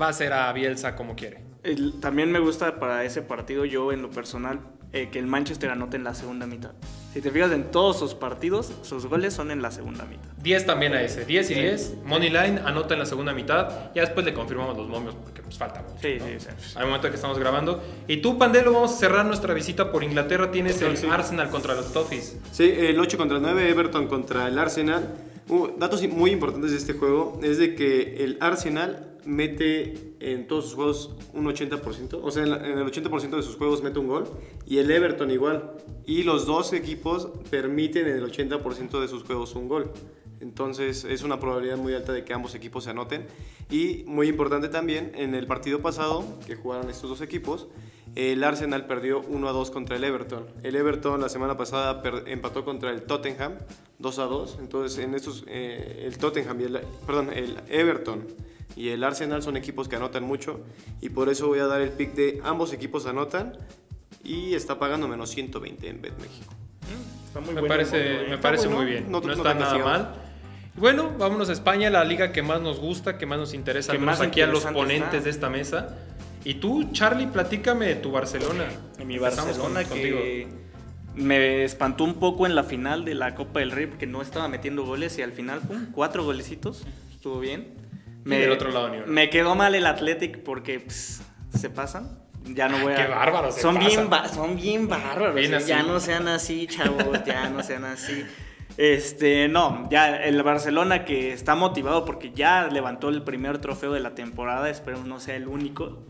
va 0.00 0.06
a 0.06 0.08
hacer 0.10 0.32
a 0.32 0.52
Bielsa 0.52 0.96
como 0.96 1.14
quiere. 1.14 1.42
El- 1.62 2.00
también 2.00 2.30
me 2.32 2.38
gusta 2.40 2.78
para 2.80 3.04
ese 3.04 3.22
partido, 3.22 3.64
yo 3.64 3.92
en 3.92 4.02
lo 4.02 4.10
personal, 4.10 4.60
eh, 4.92 5.08
que 5.10 5.18
el 5.18 5.26
Manchester 5.26 5.70
anote 5.70 5.96
en 5.96 6.04
la 6.04 6.14
segunda 6.14 6.46
mitad. 6.46 6.72
Si 7.14 7.20
te 7.20 7.30
fijas 7.30 7.52
en 7.52 7.70
todos 7.70 7.96
sus 7.96 8.12
partidos, 8.12 8.72
sus 8.82 9.06
goles 9.06 9.32
son 9.32 9.52
en 9.52 9.62
la 9.62 9.70
segunda 9.70 10.04
mitad. 10.04 10.28
10 10.42 10.66
también 10.66 10.94
a 10.94 11.00
ese, 11.00 11.24
10 11.24 11.50
y 11.52 11.54
10. 11.54 11.94
Moneyline 12.04 12.58
anota 12.58 12.94
en 12.94 12.98
la 12.98 13.06
segunda 13.06 13.32
mitad. 13.32 13.92
Ya 13.94 14.02
después 14.02 14.26
le 14.26 14.34
confirmamos 14.34 14.76
los 14.76 14.88
momios 14.88 15.14
porque 15.14 15.40
pues 15.40 15.56
falta 15.56 15.80
mucho. 15.82 15.94
Sí, 16.02 16.16
¿no? 16.18 16.26
sí, 16.26 16.48
sí. 16.58 16.72
Al 16.74 16.86
momento 16.86 17.08
que 17.10 17.14
estamos 17.14 17.38
grabando. 17.38 17.80
Y 18.08 18.16
tú, 18.16 18.36
Pandelo, 18.36 18.72
vamos 18.72 18.94
a 18.94 18.96
cerrar 18.96 19.24
nuestra 19.26 19.54
visita 19.54 19.92
por 19.92 20.02
Inglaterra. 20.02 20.50
Tienes 20.50 20.82
el 20.82 20.96
Sí. 20.96 21.06
Arsenal 21.08 21.50
contra 21.50 21.76
los 21.76 21.92
Toffees. 21.92 22.36
Sí, 22.50 22.64
el 22.76 22.98
8 22.98 23.16
contra 23.16 23.36
el 23.36 23.44
9, 23.44 23.70
Everton 23.70 24.08
contra 24.08 24.48
el 24.48 24.58
Arsenal. 24.58 25.14
Uh, 25.48 25.68
datos 25.78 26.02
muy 26.08 26.32
importantes 26.32 26.72
de 26.72 26.78
este 26.78 26.94
juego 26.94 27.38
es 27.44 27.58
de 27.58 27.76
que 27.76 28.24
el 28.24 28.38
Arsenal 28.40 29.13
mete 29.26 30.14
en 30.20 30.46
todos 30.46 30.64
sus 30.64 30.74
juegos 30.74 31.16
un 31.32 31.46
80%, 31.46 32.20
o 32.22 32.30
sea, 32.30 32.44
en, 32.44 32.52
el 32.52 32.86
80% 32.86 33.36
de 33.36 33.42
sus 33.42 33.56
juegos 33.56 33.82
mete 33.82 33.98
un 33.98 34.08
gol, 34.08 34.24
y 34.66 34.78
el 34.78 34.90
Everton 34.90 35.30
igual. 35.30 35.72
Y 36.06 36.22
los 36.22 36.46
dos 36.46 36.72
equipos 36.72 37.28
permiten 37.50 38.06
en 38.06 38.16
el 38.16 38.30
80% 38.30 39.00
de 39.00 39.08
sus 39.08 39.24
juegos 39.24 39.54
un 39.54 39.68
gol. 39.68 39.90
Entonces 40.40 41.04
es 41.04 41.22
una 41.22 41.40
probabilidad 41.40 41.78
muy 41.78 41.94
alta 41.94 42.12
de 42.12 42.24
que 42.24 42.34
ambos 42.34 42.54
equipos 42.54 42.84
se 42.84 42.90
anoten. 42.90 43.26
Y 43.70 44.04
muy 44.06 44.28
importante 44.28 44.68
también, 44.68 45.12
en 45.14 45.34
el 45.34 45.46
partido 45.46 45.80
pasado 45.80 46.24
que 46.46 46.54
jugaron 46.54 46.90
estos 46.90 47.08
dos 47.08 47.20
equipos, 47.22 47.68
el 48.14 48.44
Arsenal 48.44 48.86
perdió 48.86 49.22
1 49.22 49.48
a 49.48 49.52
2 49.52 49.70
contra 49.70 49.96
el 49.96 50.04
Everton. 50.04 50.46
El 50.62 50.76
Everton 50.76 51.20
la 51.20 51.28
semana 51.28 51.56
pasada 51.56 52.02
empató 52.26 52.64
contra 52.64 52.90
el 52.90 53.02
Tottenham 53.02 53.54
2 53.98 54.18
a 54.18 54.24
2. 54.24 54.58
Entonces, 54.60 54.98
en 55.04 55.14
estos, 55.14 55.44
eh, 55.48 56.02
el 56.04 56.18
Tottenham 56.18 56.60
y 56.60 56.64
perdón, 57.06 57.30
el 57.32 57.56
Everton 57.68 58.26
y 58.76 58.88
el 58.88 59.04
Arsenal 59.04 59.42
son 59.42 59.56
equipos 59.56 59.88
que 59.88 59.96
anotan 59.96 60.24
mucho. 60.24 60.60
Y 61.00 61.10
por 61.10 61.28
eso 61.28 61.46
voy 61.48 61.58
a 61.60 61.66
dar 61.66 61.80
el 61.80 61.90
pick 61.90 62.14
de 62.14 62.40
ambos 62.44 62.72
equipos 62.72 63.06
anotan. 63.06 63.56
Y 64.22 64.54
está 64.54 64.78
pagando 64.78 65.06
menos 65.06 65.30
120 65.30 65.88
en 65.88 66.00
Bet 66.00 66.16
México. 66.18 66.54
Está 67.26 67.40
muy 67.40 67.48
Me 67.54 67.60
bueno 67.60 67.68
parece, 67.74 67.96
¿eh? 67.98 68.16
me 68.20 68.34
Está 68.34 68.40
parece 68.40 68.66
bueno, 68.68 68.82
muy 68.82 68.90
bien. 68.90 69.04
no- 69.10 69.20
No, 69.20 69.26
no 69.26 69.32
está 69.34 69.54
nada 69.54 69.78
mal. 69.78 70.14
Bueno, 70.76 71.12
vámonos 71.18 71.48
a 71.50 71.52
España, 71.52 71.88
la 71.90 72.04
liga 72.04 72.32
que 72.32 72.42
más 72.42 72.60
nos 72.60 72.80
gusta, 72.80 73.16
que 73.18 73.26
más 73.26 73.38
nos 73.38 73.54
interesa, 73.54 73.92
Que 73.92 73.98
más 73.98 74.20
aquí 74.20 74.40
a 74.40 74.46
los 74.46 74.64
ponentes 74.64 75.08
está. 75.12 75.20
de 75.20 75.30
esta 75.30 75.50
mesa. 75.50 75.96
Y 76.44 76.54
tú, 76.54 76.90
Charlie, 76.92 77.26
platícame 77.26 77.86
de 77.86 77.94
tu 77.96 78.10
Barcelona. 78.10 78.64
En 78.98 79.06
mi 79.06 79.16
Empezamos 79.16 79.56
con- 79.58 79.72
Barcelona 79.74 79.88
contigo. 79.88 80.18
que 80.18 80.48
me 81.16 81.64
espantó 81.64 82.04
un 82.04 82.14
poco 82.14 82.46
en 82.46 82.54
la 82.54 82.64
final 82.64 83.04
de 83.04 83.14
la 83.14 83.34
Copa 83.34 83.60
del 83.60 83.70
Rey 83.70 83.86
porque 83.86 84.06
no 84.06 84.20
estaba 84.20 84.48
metiendo 84.48 84.84
goles 84.84 85.16
y 85.18 85.22
al 85.22 85.32
final, 85.32 85.60
pum, 85.60 85.86
cuatro 85.92 86.24
golecitos. 86.24 86.84
Estuvo 87.12 87.38
bien. 87.40 87.68
Y 88.26 88.30
del 88.30 88.50
otro 88.52 88.70
lado, 88.70 88.88
ni 88.88 88.96
uno. 88.98 89.06
me 89.06 89.28
quedó 89.30 89.54
mal 89.54 89.74
el 89.74 89.86
Athletic 89.86 90.42
porque 90.42 90.80
pues, 90.80 91.22
se 91.56 91.70
pasan. 91.70 92.18
Ya 92.46 92.68
no 92.68 92.78
voy 92.80 92.92
a. 92.92 92.96
Qué 92.96 93.06
bárbaros 93.06 93.54
se 93.54 93.60
Son 93.62 93.78
bien, 93.78 94.10
ba- 94.10 94.28
son 94.28 94.56
bien 94.56 94.86
bárbaros. 94.88 95.34
Bien 95.34 95.54
eh. 95.54 95.60
Ya 95.66 95.82
no 95.82 95.98
sean 96.00 96.28
así, 96.28 96.66
chavos. 96.66 97.24
ya 97.24 97.48
no 97.48 97.62
sean 97.62 97.84
así. 97.84 98.24
Este, 98.76 99.48
no, 99.48 99.88
ya 99.90 100.16
el 100.16 100.42
Barcelona 100.42 101.04
que 101.04 101.32
está 101.32 101.54
motivado 101.54 102.04
porque 102.04 102.32
ya 102.32 102.66
levantó 102.66 103.08
el 103.08 103.22
primer 103.22 103.58
trofeo 103.58 103.92
de 103.92 104.00
la 104.00 104.14
temporada, 104.14 104.68
espero 104.68 105.04
no 105.04 105.20
sea 105.20 105.36
el 105.36 105.46
único. 105.46 106.02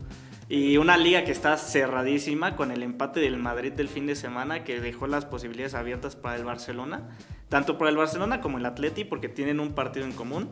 Y 0.49 0.77
una 0.77 0.97
liga 0.97 1.23
que 1.23 1.31
está 1.31 1.57
cerradísima 1.57 2.55
con 2.55 2.71
el 2.71 2.83
empate 2.83 3.19
del 3.19 3.37
Madrid 3.37 3.71
del 3.73 3.87
fin 3.89 4.05
de 4.07 4.15
semana 4.15 4.63
que 4.63 4.79
dejó 4.79 5.07
las 5.07 5.25
posibilidades 5.25 5.73
abiertas 5.73 6.15
para 6.15 6.35
el 6.35 6.43
Barcelona, 6.43 7.09
tanto 7.49 7.77
para 7.77 7.89
el 7.89 7.97
Barcelona 7.97 8.41
como 8.41 8.57
el 8.57 8.65
Atleti 8.65 9.05
porque 9.05 9.27
tienen 9.29 9.59
un 9.59 9.73
partido 9.73 10.05
en 10.05 10.11
común. 10.11 10.49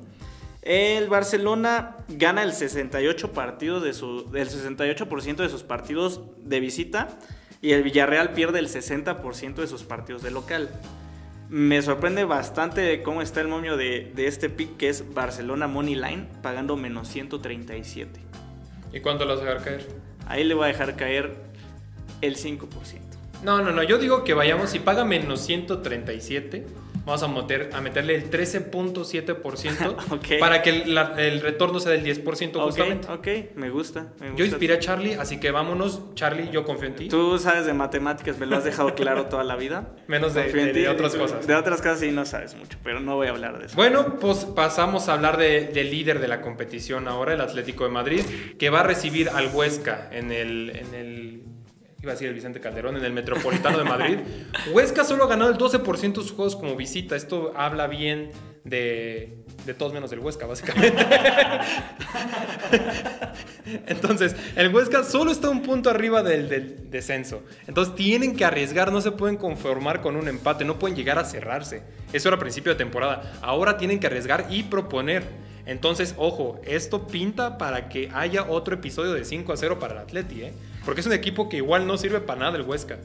El 0.63 1.10
Barcelona 1.10 1.97
gana 2.08 2.41
el 2.41 2.54
68 2.54 3.34
partidos 3.34 3.84
de 3.84 3.93
su, 3.93 4.30
el 4.34 4.49
68% 4.49 5.36
de 5.36 5.49
sus 5.49 5.63
partidos 5.63 6.21
de 6.38 6.62
visita 6.62 7.10
y 7.62 7.73
el 7.73 7.84
Villarreal 7.84 8.32
pierde 8.32 8.60
el 8.60 8.69
60% 8.69 9.56
de 9.56 9.67
sus 9.67 9.84
partidos 9.84 10.23
de 10.23 10.32
local. 10.32 10.69
Me 11.49 11.82
sorprende 11.82 12.23
bastante 12.23 13.04
cómo 13.04 13.21
está 13.21 13.41
el 13.41 13.49
momio 13.49 13.76
de, 13.76 14.12
de 14.15 14.28
este 14.28 14.49
pick 14.49 14.78
que 14.78 14.88
es 14.88 15.13
Barcelona 15.13 15.67
Money 15.67 15.95
Line 15.95 16.28
pagando 16.41 16.78
menos 16.78 17.10
137. 17.10 18.21
¿Y 18.93 19.02
cuánto 19.02 19.26
lo 19.26 19.36
vas 19.36 19.43
a 19.43 19.45
dejar 19.45 19.63
caer? 19.63 19.88
Ahí 20.28 20.45
le 20.45 20.54
voy 20.54 20.63
a 20.63 20.67
dejar 20.67 20.95
caer 20.95 21.36
el 22.21 22.38
5%. 22.38 22.67
No, 23.43 23.62
no, 23.62 23.71
no. 23.71 23.84
Yo 23.84 23.97
digo 23.97 24.23
que 24.23 24.34
vayamos, 24.34 24.69
si 24.69 24.80
paga 24.80 25.04
menos 25.04 25.41
137, 25.41 26.65
vamos 27.06 27.24
a, 27.24 27.28
meter, 27.28 27.70
a 27.74 27.82
meterle 27.82 28.16
el 28.16 28.30
13.7% 28.30 29.96
Ok. 30.12 30.39
para 30.39 30.62
que 30.62 30.70
el, 30.70 30.94
la- 30.96 31.16
el 31.18 31.42
retorno 31.42 31.80
sea 31.80 31.92
del 31.92 32.04
10% 32.04 32.56
Ok, 32.56 32.63
justamente. 32.66 33.08
ok, 33.12 33.28
me 33.56 33.70
gusta. 33.70 34.13
me 34.20 34.36
Yo 34.36 34.46
inspiré 34.46 34.76
a 34.76 34.80
Charlie, 34.80 35.13
así 35.16 35.39
que 35.39 35.52
vámonos. 35.52 36.13
Charlie, 36.16 36.50
yo 36.52 36.63
confío 36.63 36.88
en 36.89 36.96
ti. 36.96 37.08
Tú 37.10 37.38
sabes 37.38 37.66
de 37.66 37.74
matemáticas, 37.74 38.38
me 38.39 38.46
lo 38.46 38.56
has 38.58 38.63
dejado 38.63 38.94
claro 38.96 39.26
toda 39.28 39.44
la 39.44 39.56
vida. 39.56 39.96
Menos 40.08 40.34
de- 40.34 40.44
de- 40.52 40.89
otras 40.89 41.16
cosas. 41.16 41.46
De 41.48 41.56
otras 41.56 41.82
cosas 41.82 42.00
sí 42.00 42.12
no 42.12 42.26
sabes 42.26 42.56
mucho, 42.56 42.78
pero 42.84 43.00
no 43.00 43.16
voy 43.16 43.28
a 43.28 43.32
hablar 43.32 43.60
de 43.60 43.66
eso. 43.68 43.76
Bueno, 43.76 44.20
pues 44.20 44.46
pasamos 44.46 45.10
a 45.10 45.13
hablar 45.13 45.38
de- 45.38 45.66
del 45.68 45.92
líder 45.92 46.20
de 46.20 46.28
la 46.28 46.42
competición 46.42 47.08
ahora, 47.08 47.34
el 47.34 47.42
Atlético 47.42 47.84
de 47.86 47.89
Madrid, 47.92 48.22
que 48.58 48.70
va 48.70 48.82
a 48.82 48.84
recibir 48.84 49.30
al 49.30 49.50
Huesca 49.54 50.10
en 50.12 50.32
el, 50.32 50.72
en 50.76 50.94
el 50.94 51.42
iba 52.04 52.12
a 52.12 52.16
decir 52.16 52.28
el 52.28 52.34
Vicente 52.34 52.60
Calderón, 52.60 52.98
en 52.98 53.06
el 53.06 53.13
Metropolitano 53.13 53.78
de 53.78 53.86
Madrid. 53.86 54.20
Huesca 54.74 55.06
solo 55.06 55.24
ha 55.24 55.28
ganado 55.28 55.50
el 55.52 55.58
12% 55.58 56.00
de 56.00 56.16
sus 56.16 56.34
juegos 56.34 56.58
como 56.58 56.76
visita. 56.76 57.16
Esto 57.16 57.54
habla 57.56 57.88
bien 57.88 58.32
de, 58.66 59.38
de 59.66 59.74
todos 59.74 59.94
menos 59.94 60.10
del 60.10 60.20
Huesca, 60.20 60.46
básicamente. 60.46 61.02
Entonces, 63.88 64.36
el 64.58 64.76
Huesca 64.76 65.06
solo 65.06 65.32
está 65.32 65.48
un 65.48 65.62
punto 65.62 65.89
arriba 65.89 66.24
del, 66.24 66.50
del 66.50 66.92
descenso. 66.92 67.42
Entonces, 67.68 67.96
tienen 67.96 68.36
que 68.36 68.44
arriesgar, 68.44 68.92
no 68.92 69.00
se 69.00 69.12
pueden 69.12 69.38
conformar 69.38 70.02
con 70.02 70.18
un 70.18 70.28
empate, 70.28 70.66
no 70.66 70.78
pueden 70.80 70.98
llegar 70.98 71.18
a 71.18 71.24
cerrarse. 71.24 71.84
Eso 72.12 72.28
era 72.28 72.36
a 72.36 72.39
principio 72.39 72.74
de 72.74 72.78
temporada. 72.78 73.39
Ahora 73.42 73.78
tienen 73.78 74.02
que 74.02 74.08
arriesgar 74.08 74.48
y 74.50 74.63
proponer. 74.63 75.24
Entonces, 75.65 76.15
ojo, 76.17 76.60
esto 76.65 77.08
pinta 77.08 77.58
para 77.58 77.89
que 77.89 78.10
haya 78.13 78.43
otro 78.49 78.76
episodio 78.76 79.13
de 79.13 79.23
5 79.23 79.54
a 79.54 79.58
0 79.58 79.80
para 79.80 79.93
el 79.93 79.99
Atleti, 79.99 80.43
¿eh? 80.43 80.54
Porque 80.86 81.02
es 81.02 81.08
un 81.08 81.13
equipo 81.13 81.47
que 81.47 81.58
igual 81.58 81.88
no 81.88 81.97
sirve 81.97 82.19
para 82.19 82.39
nada 82.41 82.58
el 82.58 82.63
Huesca. 82.63 82.99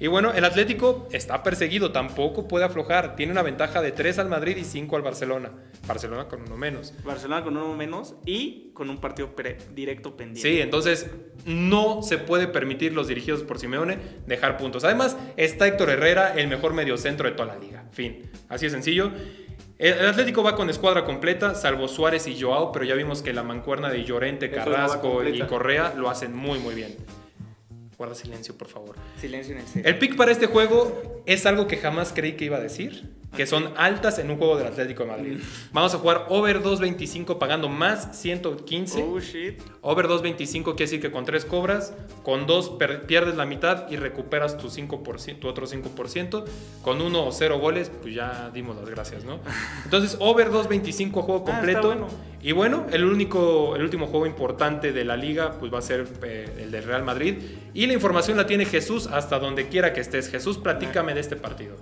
Y 0.00 0.06
bueno, 0.06 0.32
el 0.32 0.44
Atlético 0.44 1.08
está 1.10 1.42
perseguido, 1.42 1.90
tampoco 1.90 2.46
puede 2.46 2.64
aflojar. 2.64 3.16
Tiene 3.16 3.32
una 3.32 3.42
ventaja 3.42 3.82
de 3.82 3.90
3 3.90 4.20
al 4.20 4.28
Madrid 4.28 4.56
y 4.56 4.64
5 4.64 4.94
al 4.94 5.02
Barcelona. 5.02 5.50
Barcelona 5.88 6.28
con 6.28 6.42
uno 6.42 6.56
menos. 6.56 6.94
Barcelona 7.04 7.42
con 7.42 7.56
uno 7.56 7.74
menos 7.74 8.14
y 8.24 8.70
con 8.74 8.90
un 8.90 8.98
partido 8.98 9.34
directo 9.74 10.16
pendiente. 10.16 10.48
Sí, 10.48 10.60
entonces 10.60 11.10
no 11.46 12.02
se 12.04 12.18
puede 12.18 12.46
permitir 12.46 12.92
los 12.92 13.08
dirigidos 13.08 13.42
por 13.42 13.58
Simeone 13.58 13.98
dejar 14.26 14.56
puntos. 14.56 14.84
Además, 14.84 15.16
está 15.36 15.66
Héctor 15.66 15.90
Herrera, 15.90 16.34
el 16.34 16.46
mejor 16.46 16.74
mediocentro 16.74 17.28
de 17.28 17.34
toda 17.34 17.54
la 17.54 17.58
liga. 17.58 17.84
Fin. 17.90 18.30
Así 18.48 18.66
de 18.66 18.70
sencillo. 18.70 19.10
El 19.78 20.06
Atlético 20.06 20.42
va 20.42 20.56
con 20.56 20.68
escuadra 20.70 21.04
completa, 21.04 21.54
salvo 21.54 21.86
Suárez 21.86 22.26
y 22.26 22.40
Joao, 22.40 22.72
pero 22.72 22.84
ya 22.84 22.94
vimos 22.94 23.22
que 23.22 23.32
la 23.32 23.44
mancuerna 23.44 23.88
de 23.90 24.04
Llorente, 24.04 24.48
no 24.48 24.56
Carrasco 24.56 25.22
y. 25.24 25.38
Correa 25.42 25.94
lo 25.96 26.10
hacen 26.10 26.34
muy, 26.34 26.58
muy 26.58 26.74
bien. 26.74 26.96
Guarda 27.96 28.16
silencio, 28.16 28.56
por 28.56 28.68
favor. 28.68 28.96
Silencio 29.20 29.54
en 29.54 29.60
el 29.60 29.66
set. 29.66 29.86
El 29.86 29.98
pick 29.98 30.16
para 30.16 30.32
este 30.32 30.46
juego 30.46 31.22
es 31.26 31.46
algo 31.46 31.68
que 31.68 31.76
jamás 31.76 32.12
creí 32.12 32.32
que 32.32 32.44
iba 32.44 32.56
a 32.56 32.60
decir, 32.60 33.08
que 33.38 33.46
son 33.46 33.70
altas 33.76 34.18
en 34.18 34.32
un 34.32 34.36
juego 34.36 34.56
del 34.56 34.66
Atlético 34.66 35.04
de 35.04 35.10
Madrid. 35.10 35.38
Vamos 35.70 35.94
a 35.94 35.98
jugar 35.98 36.26
over 36.28 36.60
2.25 36.60 37.38
pagando 37.38 37.68
más 37.68 38.18
115. 38.20 39.00
Oh 39.04 39.20
shit. 39.20 39.62
Over 39.80 40.08
2.25 40.08 40.64
quiere 40.64 40.74
decir 40.76 41.00
que 41.00 41.12
con 41.12 41.24
3 41.24 41.44
cobras, 41.44 41.94
con 42.24 42.48
2 42.48 42.78
pierdes 43.06 43.36
la 43.36 43.46
mitad 43.46 43.88
y 43.92 43.96
recuperas 43.96 44.58
tu, 44.58 44.66
5%, 44.70 45.38
tu 45.38 45.46
otro 45.46 45.68
5%. 45.68 46.44
Con 46.82 47.00
1 47.00 47.26
o 47.26 47.30
0 47.30 47.60
goles, 47.60 47.92
pues 48.02 48.12
ya 48.12 48.50
dimos 48.52 48.74
las 48.74 48.90
gracias, 48.90 49.22
¿no? 49.22 49.38
Entonces, 49.84 50.16
over 50.18 50.50
2.25 50.50 51.12
juego 51.22 51.44
Ah, 51.46 51.52
completo. 51.52 51.78
está 51.78 51.86
bueno. 51.86 52.08
Y 52.42 52.50
bueno, 52.50 52.86
el, 52.90 53.04
único, 53.04 53.76
el 53.76 53.82
último 53.82 54.08
juego 54.08 54.26
importante 54.26 54.90
de 54.92 55.04
la 55.04 55.16
liga 55.16 55.52
pues 55.60 55.72
va 55.72 55.78
a 55.78 55.82
ser 55.82 56.08
eh, 56.24 56.62
el 56.62 56.72
del 56.72 56.82
Real 56.82 57.04
Madrid. 57.04 57.36
Y 57.72 57.86
la 57.86 57.92
información 57.92 58.36
la 58.36 58.46
tiene 58.48 58.64
Jesús 58.64 59.06
hasta 59.06 59.38
donde 59.38 59.68
quiera 59.68 59.92
que 59.92 60.00
estés. 60.00 60.28
Jesús, 60.28 60.58
platícame 60.58 61.14
de 61.14 61.20
este 61.20 61.36
partido. 61.36 61.76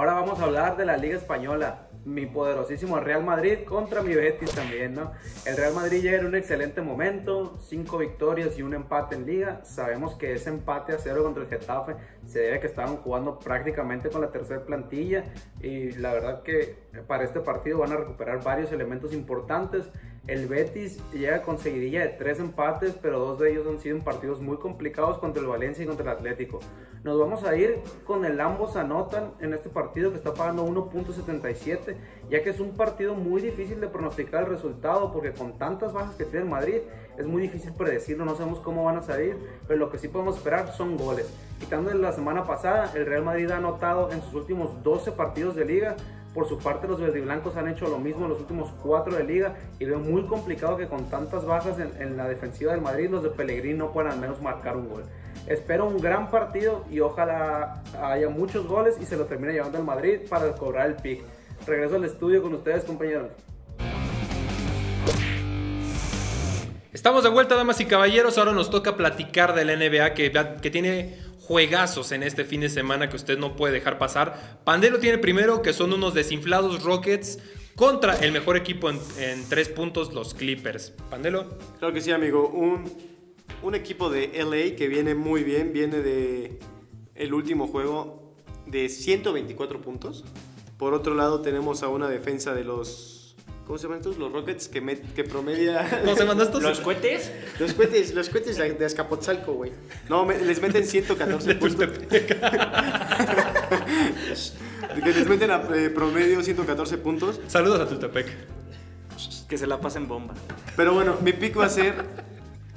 Ahora 0.00 0.14
vamos 0.14 0.40
a 0.40 0.44
hablar 0.44 0.78
de 0.78 0.86
la 0.86 0.96
Liga 0.96 1.18
Española. 1.18 1.90
Mi 2.06 2.24
poderosísimo 2.24 2.98
Real 3.00 3.22
Madrid 3.22 3.64
contra 3.66 4.00
mi 4.00 4.14
Betis 4.14 4.50
también, 4.50 4.94
¿no? 4.94 5.12
El 5.44 5.58
Real 5.58 5.74
Madrid 5.74 6.00
llega 6.00 6.16
en 6.16 6.24
un 6.24 6.34
excelente 6.34 6.80
momento, 6.80 7.58
cinco 7.58 7.98
victorias 7.98 8.58
y 8.58 8.62
un 8.62 8.72
empate 8.72 9.16
en 9.16 9.26
liga. 9.26 9.60
Sabemos 9.62 10.14
que 10.14 10.32
ese 10.32 10.48
empate 10.48 10.94
a 10.94 10.98
cero 10.98 11.22
contra 11.22 11.42
el 11.42 11.50
Getafe 11.50 11.96
se 12.24 12.38
debe 12.38 12.56
a 12.56 12.60
que 12.60 12.66
estaban 12.68 12.96
jugando 12.96 13.38
prácticamente 13.38 14.08
con 14.08 14.22
la 14.22 14.30
tercera 14.30 14.64
plantilla 14.64 15.34
y 15.60 15.90
la 15.90 16.14
verdad 16.14 16.42
que 16.44 16.78
para 17.06 17.24
este 17.24 17.40
partido 17.40 17.80
van 17.80 17.92
a 17.92 17.96
recuperar 17.96 18.42
varios 18.42 18.72
elementos 18.72 19.12
importantes. 19.12 19.90
El 20.30 20.46
Betis 20.46 21.02
llega 21.12 21.42
con 21.42 21.58
seguidilla 21.58 22.02
de 22.02 22.10
tres 22.10 22.38
empates, 22.38 22.94
pero 23.02 23.18
dos 23.18 23.40
de 23.40 23.50
ellos 23.50 23.66
han 23.66 23.80
sido 23.80 23.96
en 23.96 24.04
partidos 24.04 24.40
muy 24.40 24.58
complicados 24.58 25.18
contra 25.18 25.42
el 25.42 25.48
Valencia 25.48 25.82
y 25.82 25.88
contra 25.88 26.04
el 26.04 26.16
Atlético. 26.18 26.60
Nos 27.02 27.18
vamos 27.18 27.42
a 27.42 27.56
ir 27.56 27.80
con 28.04 28.24
el 28.24 28.40
ambos 28.40 28.76
anotan 28.76 29.32
en 29.40 29.54
este 29.54 29.70
partido 29.70 30.12
que 30.12 30.18
está 30.18 30.32
pagando 30.32 30.64
1.77, 30.64 31.96
ya 32.30 32.44
que 32.44 32.50
es 32.50 32.60
un 32.60 32.76
partido 32.76 33.16
muy 33.16 33.42
difícil 33.42 33.80
de 33.80 33.88
pronosticar 33.88 34.44
el 34.44 34.50
resultado, 34.50 35.12
porque 35.12 35.32
con 35.32 35.58
tantas 35.58 35.92
bajas 35.92 36.14
que 36.14 36.26
tiene 36.26 36.46
Madrid 36.46 36.76
es 37.18 37.26
muy 37.26 37.42
difícil 37.42 37.72
predecirlo, 37.72 38.24
no 38.24 38.36
sabemos 38.36 38.60
cómo 38.60 38.84
van 38.84 38.98
a 38.98 39.02
salir, 39.02 39.36
pero 39.66 39.80
lo 39.80 39.90
que 39.90 39.98
sí 39.98 40.06
podemos 40.06 40.36
esperar 40.36 40.72
son 40.74 40.96
goles. 40.96 41.28
Quitando 41.58 41.92
la 41.92 42.12
semana 42.12 42.44
pasada, 42.44 42.92
el 42.94 43.04
Real 43.04 43.24
Madrid 43.24 43.50
ha 43.50 43.56
anotado 43.56 44.12
en 44.12 44.22
sus 44.22 44.34
últimos 44.34 44.80
12 44.84 45.10
partidos 45.10 45.56
de 45.56 45.64
liga 45.64 45.96
por 46.34 46.48
su 46.48 46.58
parte, 46.58 46.86
los 46.86 47.00
verdiblancos 47.00 47.56
han 47.56 47.68
hecho 47.68 47.88
lo 47.88 47.98
mismo 47.98 48.24
en 48.24 48.30
los 48.30 48.38
últimos 48.38 48.70
cuatro 48.82 49.16
de 49.16 49.24
liga 49.24 49.56
y 49.80 49.84
veo 49.84 49.98
muy 49.98 50.22
complicado 50.26 50.76
que 50.76 50.86
con 50.86 51.10
tantas 51.10 51.44
bajas 51.44 51.76
en, 51.78 52.16
la 52.16 52.28
defensiva 52.28 52.72
del 52.72 52.80
Madrid, 52.80 53.10
los 53.10 53.24
de 53.24 53.30
Pellegrini 53.30 53.76
no 53.76 53.92
puedan 53.92 54.12
al 54.12 54.18
menos 54.18 54.40
marcar 54.40 54.76
un 54.76 54.88
gol. 54.88 55.02
Espero 55.48 55.86
un 55.86 56.00
gran 56.00 56.30
partido 56.30 56.84
y 56.88 57.00
ojalá 57.00 57.82
haya 58.00 58.28
muchos 58.28 58.66
goles 58.66 58.96
y 59.00 59.06
se 59.06 59.16
lo 59.16 59.24
termine 59.24 59.54
llevando 59.54 59.78
el 59.78 59.84
Madrid 59.84 60.20
para 60.28 60.52
cobrar 60.52 60.86
el 60.86 60.96
pick. 60.96 61.22
Regreso 61.66 61.96
al 61.96 62.04
estudio 62.04 62.42
con 62.42 62.54
ustedes, 62.54 62.84
compañeros. 62.84 63.30
Estamos 66.92 67.24
de 67.24 67.30
vuelta, 67.30 67.56
damas 67.56 67.80
y 67.80 67.86
caballeros. 67.86 68.38
Ahora 68.38 68.52
nos 68.52 68.70
toca 68.70 68.96
platicar 68.96 69.54
de 69.54 69.64
la 69.64 69.74
NBA 69.74 70.14
que 70.14 70.70
tiene 70.70 71.29
juegazos 71.50 72.12
en 72.12 72.22
este 72.22 72.44
fin 72.44 72.60
de 72.60 72.68
semana 72.68 73.08
que 73.08 73.16
usted 73.16 73.36
no 73.36 73.56
puede 73.56 73.74
dejar 73.74 73.98
pasar. 73.98 74.60
Pandelo 74.62 75.00
tiene 75.00 75.18
primero, 75.18 75.62
que 75.62 75.72
son 75.72 75.92
unos 75.92 76.14
desinflados 76.14 76.84
Rockets 76.84 77.40
contra 77.74 78.14
el 78.18 78.30
mejor 78.30 78.56
equipo 78.56 78.88
en, 78.88 79.48
tres 79.48 79.68
puntos, 79.68 80.14
los 80.14 80.32
Clippers. 80.32 80.92
Pandelo. 81.10 81.58
Claro 81.80 81.92
que 81.92 82.02
sí, 82.02 82.12
amigo. 82.12 82.48
Un, 82.50 82.88
un 83.64 83.74
equipo 83.74 84.10
de 84.10 84.30
LA 84.44 84.76
que 84.76 84.86
viene 84.86 85.16
muy 85.16 85.42
bien, 85.42 85.72
viene 85.72 86.02
de 86.02 86.60
el 87.16 87.34
último 87.34 87.66
juego 87.66 88.32
de 88.66 88.88
124 88.88 89.80
puntos. 89.80 90.24
Por 90.78 90.94
otro 90.94 91.16
lado 91.16 91.40
tenemos 91.40 91.82
a 91.82 91.88
una 91.88 92.08
defensa 92.08 92.54
de 92.54 92.62
los 92.62 93.19
¿Cómo 93.70 93.78
se 93.78 93.84
llaman 93.84 93.98
estos? 93.98 94.18
Los 94.18 94.32
Rockets 94.32 94.66
que, 94.66 95.22
promedia. 95.22 95.88
¿Cómo 96.04 96.16
se 96.16 96.22
llaman 96.24 96.40
estos? 96.40 96.60
¿Los 96.60 96.80
cohetes? 96.80 97.30
Los 97.60 97.72
cohetes, 97.72 98.12
los 98.16 98.28
cohetes 98.28 98.56
de 98.56 98.72
de 98.72 98.84
Azcapotzalco, 98.84 99.52
güey. 99.52 99.70
No, 100.08 100.26
me- 100.26 100.40
les 100.40 100.60
meten 100.60 100.84
114 100.84 101.54
puntos. 101.54 101.86
que 102.08 102.36
les 105.14 105.28
meten 105.28 105.52
a 105.52 105.62
eh, 105.72 105.88
promedio 105.88 106.42
114 106.42 106.98
puntos. 106.98 107.40
Saludos 107.46 107.78
a 107.78 107.86
Tultepec. 107.86 108.26
Que 109.48 109.56
se 109.56 109.68
la 109.68 109.80
pasen 109.80 110.08
bomba. 110.08 110.34
Pero 110.74 110.92
bueno, 110.92 111.18
mi 111.22 111.32
pick 111.32 111.56
va 111.56 111.66
a 111.66 111.70
ser. 111.70 111.94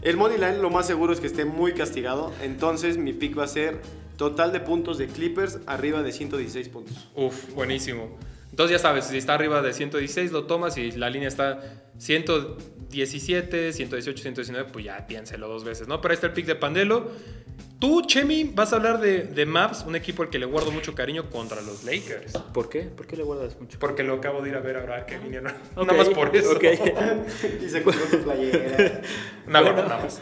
El 0.04 0.16
money 0.16 0.38
line 0.38 0.60
lo 0.60 0.70
más 0.70 0.86
seguro 0.86 1.12
es 1.12 1.20
que 1.20 1.26
esté 1.26 1.44
muy 1.44 1.74
castigado. 1.74 2.32
Entonces 2.44 3.00
mi 3.00 3.14
pick 3.14 3.36
va 3.36 3.46
a 3.46 3.48
ser 3.48 3.82
total 4.16 4.52
de 4.54 4.60
puntos 4.60 5.00
de 5.00 5.08
Clippers 5.08 5.58
arriba 5.66 6.04
de 6.04 6.12
116 6.12 6.70
puntos. 6.70 7.10
Uf, 7.16 7.52
buenísimo. 7.56 8.16
Entonces 8.54 8.78
ya 8.78 8.80
sabes, 8.80 9.06
si 9.06 9.18
está 9.18 9.34
arriba 9.34 9.64
de 9.64 9.74
116 9.74 10.32
lo 10.32 10.44
tomas 10.44 10.78
y 10.78 10.92
la 10.92 11.10
línea 11.10 11.28
está 11.28 11.60
117, 11.98 13.74
118, 13.74 14.22
119, 14.22 14.70
pues 14.72 14.86
ya 14.86 15.08
piénselo 15.08 15.48
dos 15.48 15.64
veces, 15.64 15.88
¿no? 15.88 16.00
Pero 16.02 16.12
ahí 16.12 16.14
está 16.14 16.28
el 16.28 16.34
pick 16.34 16.46
de 16.46 16.54
Pandelo. 16.54 17.10
Tú, 17.80 18.04
Chemi, 18.04 18.44
vas 18.44 18.72
a 18.72 18.76
hablar 18.76 19.00
de, 19.00 19.24
de 19.24 19.48
Mavs, 19.48 19.84
un 19.88 19.96
equipo 19.96 20.22
al 20.22 20.30
que 20.30 20.38
le 20.38 20.46
guardo 20.46 20.70
mucho 20.70 20.94
cariño 20.94 21.32
contra 21.32 21.64
los 21.64 21.84
Lakers. 21.84 22.34
¿Por 22.54 22.70
qué? 22.70 22.84
¿Por 22.84 23.08
qué 23.08 23.18
le 23.18 23.24
guardas 23.24 23.60
mucho? 23.60 23.80
Porque 23.80 24.04
lo 24.04 24.14
acabo 24.14 24.44
de 24.44 24.52
ir 24.52 24.56
a 24.56 24.60
ver 24.60 24.78
ahora 24.78 25.08
que 25.08 25.18
vinieron. 25.18 25.52
Ok, 25.76 25.88
Nada 25.88 25.94
más 25.98 26.10
por 26.10 26.36
eso. 26.36 26.52
ok. 26.52 26.64
Y 27.66 27.68
se 27.68 27.82
compró 27.82 28.06
su 28.06 28.20
playera. 28.20 29.02
Nada, 29.48 29.74
nada 29.74 29.98
más. 29.98 30.22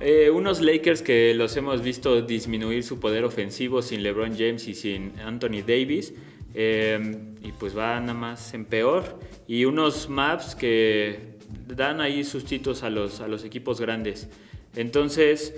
Eh, 0.00 0.30
unos 0.30 0.62
Lakers 0.62 1.02
que 1.02 1.34
los 1.34 1.54
hemos 1.58 1.82
visto 1.82 2.22
disminuir 2.22 2.84
su 2.84 3.00
poder 3.00 3.24
ofensivo 3.24 3.82
sin 3.82 4.02
LeBron 4.02 4.34
James 4.34 4.66
y 4.66 4.74
sin 4.74 5.18
Anthony 5.20 5.60
Davis. 5.60 6.14
Eh, 6.58 7.18
y 7.42 7.52
pues 7.52 7.74
van 7.74 8.06
nada 8.06 8.18
más 8.18 8.54
en 8.54 8.64
peor. 8.64 9.20
Y 9.46 9.66
unos 9.66 10.08
Maps 10.08 10.54
que 10.54 11.36
dan 11.66 12.00
ahí 12.00 12.24
sustitos 12.24 12.82
a 12.82 12.88
los, 12.88 13.20
a 13.20 13.28
los 13.28 13.44
equipos 13.44 13.78
grandes. 13.78 14.28
Entonces, 14.74 15.54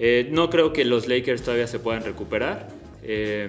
eh, 0.00 0.28
no 0.32 0.50
creo 0.50 0.72
que 0.72 0.84
los 0.84 1.06
Lakers 1.06 1.42
todavía 1.42 1.68
se 1.68 1.78
puedan 1.78 2.02
recuperar. 2.02 2.66
Eh, 3.04 3.48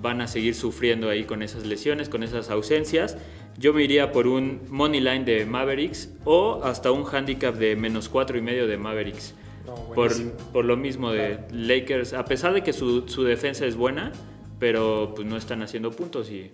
van 0.00 0.20
a 0.20 0.28
seguir 0.28 0.54
sufriendo 0.54 1.10
ahí 1.10 1.24
con 1.24 1.42
esas 1.42 1.66
lesiones, 1.66 2.08
con 2.08 2.22
esas 2.22 2.50
ausencias. 2.50 3.16
Yo 3.58 3.74
me 3.74 3.82
iría 3.82 4.12
por 4.12 4.28
un 4.28 4.60
money 4.68 5.00
line 5.00 5.24
de 5.24 5.44
Mavericks 5.44 6.10
o 6.24 6.60
hasta 6.62 6.92
un 6.92 7.04
handicap 7.04 7.56
de 7.56 7.74
menos 7.74 8.08
cuatro 8.08 8.38
y 8.38 8.42
medio 8.42 8.68
de 8.68 8.76
Mavericks. 8.76 9.34
No, 9.66 9.74
por, 9.92 10.12
por 10.52 10.64
lo 10.64 10.76
mismo 10.76 11.10
de 11.10 11.40
Lakers, 11.50 12.12
a 12.12 12.24
pesar 12.24 12.54
de 12.54 12.62
que 12.62 12.72
su, 12.72 13.08
su 13.08 13.24
defensa 13.24 13.66
es 13.66 13.74
buena, 13.74 14.12
pero 14.58 15.12
pues 15.14 15.26
no 15.26 15.36
están 15.36 15.62
haciendo 15.62 15.90
puntos 15.90 16.30
y 16.30 16.50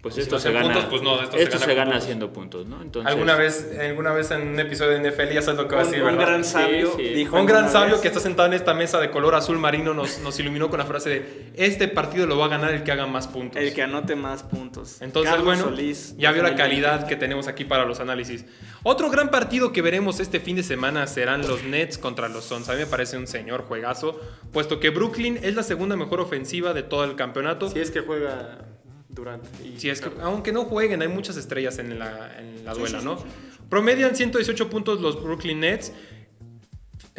pues 0.00 0.14
Si 0.14 0.20
esto 0.20 0.38
se 0.38 0.52
gana, 0.52 0.72
puntos, 0.72 0.84
pues 0.90 1.02
no, 1.02 1.20
esto 1.20 1.58
se 1.58 1.74
gana 1.74 1.92
se 1.92 1.98
haciendo 1.98 2.32
puntos, 2.32 2.66
¿no? 2.66 2.80
Entonces, 2.80 3.10
¿Alguna 3.12 3.34
vez, 3.34 3.68
alguna 3.80 4.12
vez 4.12 4.30
en 4.30 4.46
un 4.46 4.60
episodio 4.60 4.98
de 4.98 5.10
NFL 5.10 5.32
ya 5.34 5.42
sabes 5.42 5.58
lo 5.60 5.66
que 5.66 5.74
va 5.74 5.82
a 5.82 5.84
Un, 5.84 5.90
decir, 5.90 6.04
un 6.04 6.10
¿verdad? 6.12 6.26
gran 6.28 6.44
sabio 6.44 6.92
Sí, 6.96 7.02
sí. 7.08 7.14
dijo. 7.14 7.36
Un 7.36 7.46
gran 7.46 7.68
sabio 7.68 7.92
vez, 7.94 8.00
que 8.02 8.08
está 8.08 8.20
sentado 8.20 8.46
en 8.46 8.54
esta 8.54 8.74
mesa 8.74 9.00
de 9.00 9.10
color 9.10 9.34
azul 9.34 9.58
marino 9.58 9.94
nos, 9.94 10.20
nos 10.20 10.38
iluminó 10.38 10.70
con 10.70 10.78
la 10.78 10.84
frase 10.86 11.10
de 11.10 11.52
este 11.56 11.88
partido 11.88 12.26
lo 12.26 12.38
va 12.38 12.44
a 12.46 12.48
ganar 12.48 12.72
el 12.74 12.84
que 12.84 12.92
haga 12.92 13.06
más 13.06 13.26
puntos. 13.26 13.60
El 13.60 13.74
que 13.74 13.82
anote 13.82 14.14
más 14.14 14.44
puntos. 14.44 15.02
Entonces, 15.02 15.30
Carlos 15.32 15.44
bueno, 15.46 15.64
Solís, 15.64 16.14
ya 16.16 16.30
vio 16.30 16.42
la 16.44 16.50
2020. 16.50 16.56
calidad 16.62 17.06
que 17.08 17.16
tenemos 17.16 17.48
aquí 17.48 17.64
para 17.64 17.84
los 17.84 17.98
análisis. 17.98 18.44
Otro 18.84 19.10
gran 19.10 19.30
partido 19.30 19.72
que 19.72 19.82
veremos 19.82 20.20
este 20.20 20.38
fin 20.38 20.54
de 20.54 20.62
semana 20.62 21.08
serán 21.08 21.46
los 21.48 21.64
Nets 21.64 21.98
contra 21.98 22.28
los 22.28 22.44
Suns. 22.44 22.68
A 22.68 22.74
mí 22.74 22.78
me 22.78 22.86
parece 22.86 23.16
un 23.18 23.26
señor 23.26 23.62
juegazo, 23.64 24.20
puesto 24.52 24.78
que 24.78 24.90
Brooklyn 24.90 25.40
es 25.42 25.56
la 25.56 25.64
segunda 25.64 25.96
mejor 25.96 26.20
ofensiva 26.20 26.72
de 26.72 26.84
todo 26.84 27.02
el 27.02 27.16
campeonato. 27.16 27.68
Si 27.68 27.80
es 27.80 27.90
que 27.90 28.00
juega 28.00 28.58
Y 29.64 29.78
Si 29.78 29.90
es 29.90 30.00
que, 30.00 30.10
aunque 30.22 30.52
no 30.52 30.64
jueguen, 30.64 31.02
hay 31.02 31.08
muchas 31.08 31.36
estrellas 31.36 31.78
en 31.78 31.98
la, 31.98 32.38
en 32.38 32.64
la 32.64 32.74
duela, 32.74 33.00
¿no? 33.00 33.22
Promedian 33.68 34.16
118 34.16 34.70
puntos 34.70 35.00
los 35.00 35.22
Brooklyn 35.22 35.60
Nets. 35.60 35.92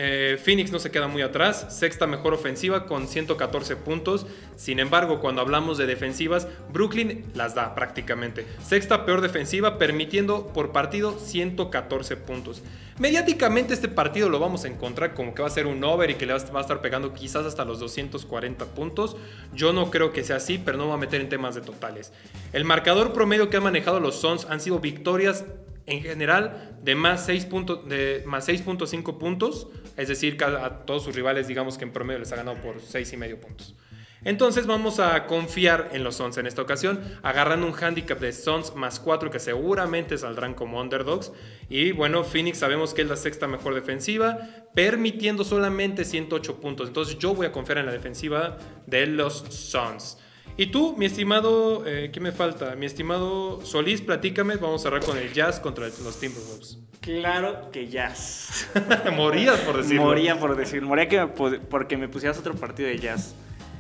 Eh, 0.02 0.40
Phoenix 0.42 0.72
no 0.72 0.80
se 0.80 0.92
queda 0.92 1.10
muy 1.10 1.22
atrás, 1.22 1.78
sexta 1.78 2.08
mejor 2.08 2.34
ofensiva 2.34 2.86
con 2.86 3.06
114 3.06 3.76
puntos. 3.76 4.26
Sin 4.56 4.80
embargo, 4.80 5.20
cuando 5.20 5.42
hablamos 5.42 5.78
de 5.78 5.88
defensivas, 5.88 6.48
Brooklyn 6.72 7.26
las 7.36 7.54
da 7.54 7.76
prácticamente. 7.76 8.48
Sexta 8.64 9.06
peor 9.06 9.20
defensiva, 9.20 9.78
permitiendo 9.78 10.48
por 10.54 10.72
partido 10.72 11.20
114 11.20 12.16
puntos. 12.16 12.64
Mediáticamente 13.00 13.74
este 13.74 13.88
partido 13.88 14.28
lo 14.28 14.40
vamos 14.40 14.66
a 14.66 14.68
encontrar 14.68 15.14
como 15.14 15.34
que 15.34 15.42
va 15.42 15.48
a 15.48 15.52
ser 15.52 15.68
un 15.68 15.82
over 15.86 16.10
y 16.10 16.16
que 16.16 16.26
le 16.26 16.34
va 16.34 16.60
a 16.60 16.62
estar 16.62 16.82
pegando 16.82 17.14
quizás 17.14 17.46
hasta 17.46 17.64
los 17.64 17.80
240 17.80 18.66
puntos. 18.66 19.16
Yo 19.54 19.72
no 19.72 19.90
creo 19.90 20.12
que 20.12 20.26
sea 20.26 20.36
así, 20.36 20.58
pero 20.58 20.78
no 20.78 20.88
voy 20.88 20.96
a 20.96 20.98
meter 20.98 21.22
en 21.22 21.30
temas 21.30 21.56
de 21.56 21.62
totales. 21.62 22.12
El 22.52 22.66
marcador 22.66 23.14
promedio 23.14 23.50
que 23.50 23.56
han 23.56 23.64
manejado 23.64 24.02
los 24.02 24.20
Suns 24.20 24.48
han 24.50 24.60
sido 24.60 24.80
victorias 24.80 25.46
en 25.86 26.02
general 26.02 26.78
de 26.84 26.96
más 26.96 27.30
6.5 27.30 29.18
puntos, 29.18 29.68
es 29.96 30.10
decir, 30.10 30.38
a 30.44 30.86
todos 30.86 31.04
sus 31.06 31.16
rivales 31.16 31.48
digamos 31.48 31.78
que 31.78 31.86
en 31.86 31.94
promedio 31.94 32.20
les 32.20 32.34
ha 32.34 32.36
ganado 32.36 32.58
por 32.58 32.82
6.5 32.82 33.38
puntos. 33.38 33.76
Entonces 34.24 34.68
vamos 34.68 35.00
a 35.00 35.26
confiar 35.28 35.90
en 35.94 36.04
los 36.04 36.16
Suns 36.16 36.38
en 36.38 36.46
esta 36.46 36.62
ocasión, 36.62 37.00
agarrando 37.24 37.66
un 37.66 37.74
handicap 37.74 38.20
de 38.20 38.34
Suns 38.34 38.76
más 38.76 39.00
4 39.00 39.32
que 39.32 39.40
seguramente 39.40 40.18
saldrán 40.18 40.54
como 40.54 40.82
underdogs. 40.82 41.32
Y 41.70 41.92
bueno, 41.94 42.24
Phoenix 42.24 42.60
sabemos 42.60 42.94
que 42.94 43.04
es 43.04 43.08
la 43.08 43.16
sexta 43.16 43.48
mejor 43.48 43.76
defensiva, 43.76 44.38
permitiendo 44.74 45.44
solamente 45.44 46.04
108 46.04 46.60
puntos. 46.60 46.88
Entonces 46.88 47.18
yo 47.18 47.34
voy 47.34 47.46
a 47.46 47.52
confiar 47.52 47.78
en 47.78 47.86
la 47.86 47.92
defensiva 47.92 48.58
de 48.88 49.08
los 49.08 49.46
Suns. 49.50 50.18
Y 50.58 50.68
tú, 50.68 50.94
mi 50.98 51.06
estimado, 51.06 51.88
eh, 51.88 52.10
¿qué 52.12 52.20
me 52.20 52.34
falta? 52.34 52.76
Mi 52.76 52.86
estimado 52.86 53.66
Solís, 53.66 54.02
platícame, 54.02 54.58
vamos 54.58 54.82
a 54.82 54.90
cerrar 54.90 55.06
con 55.06 55.18
el 55.18 55.32
Jazz 55.32 55.62
contra 55.62 55.88
los 55.88 56.20
Timberwolves. 56.20 56.80
Claro 57.00 57.72
que 57.72 57.88
Jazz. 57.88 58.70
Morías 59.16 59.58
por 59.62 59.78
decirlo. 59.78 60.04
Moría 60.04 60.38
por 60.38 60.58
decir, 60.58 60.82
moría 60.82 61.08
que 61.08 61.26
porque 61.28 61.96
me 61.96 62.10
pusieras 62.10 62.38
otro 62.40 62.56
partido 62.56 62.90
de 62.90 63.00
Jazz. 63.00 63.36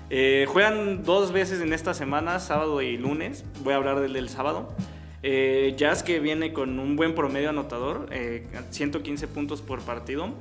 Eh, 0.09 0.45
juegan 0.47 1.03
dos 1.03 1.31
veces 1.31 1.61
en 1.61 1.73
esta 1.73 1.93
semana, 1.93 2.39
sábado 2.39 2.81
y 2.81 2.97
lunes. 2.97 3.45
Voy 3.63 3.73
a 3.73 3.77
hablar 3.77 3.99
del 3.99 4.29
sábado. 4.29 4.73
Eh, 5.21 5.73
Jazz 5.77 6.03
que 6.03 6.19
viene 6.19 6.53
con 6.53 6.79
un 6.79 6.95
buen 6.95 7.13
promedio 7.13 7.49
anotador, 7.49 8.09
115 8.71 9.27
puntos 9.27 9.61
por 9.61 9.81
partido 9.81 10.33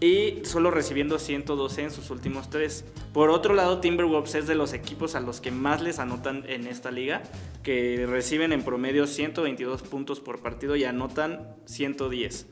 y 0.00 0.44
solo 0.44 0.70
recibiendo 0.70 1.18
112 1.18 1.82
en 1.82 1.90
sus 1.90 2.10
últimos 2.10 2.50
tres. 2.50 2.84
Por 3.12 3.30
otro 3.30 3.54
lado, 3.54 3.80
Timberwolves 3.80 4.34
es 4.36 4.46
de 4.46 4.54
los 4.54 4.72
equipos 4.72 5.14
a 5.14 5.20
los 5.20 5.40
que 5.40 5.50
más 5.50 5.82
les 5.82 5.98
anotan 5.98 6.44
en 6.46 6.66
esta 6.66 6.90
liga, 6.90 7.22
que 7.62 8.06
reciben 8.08 8.52
en 8.52 8.62
promedio 8.62 9.06
122 9.06 9.82
puntos 9.82 10.20
por 10.20 10.40
partido 10.40 10.76
y 10.76 10.84
anotan 10.84 11.48
110. 11.66 12.46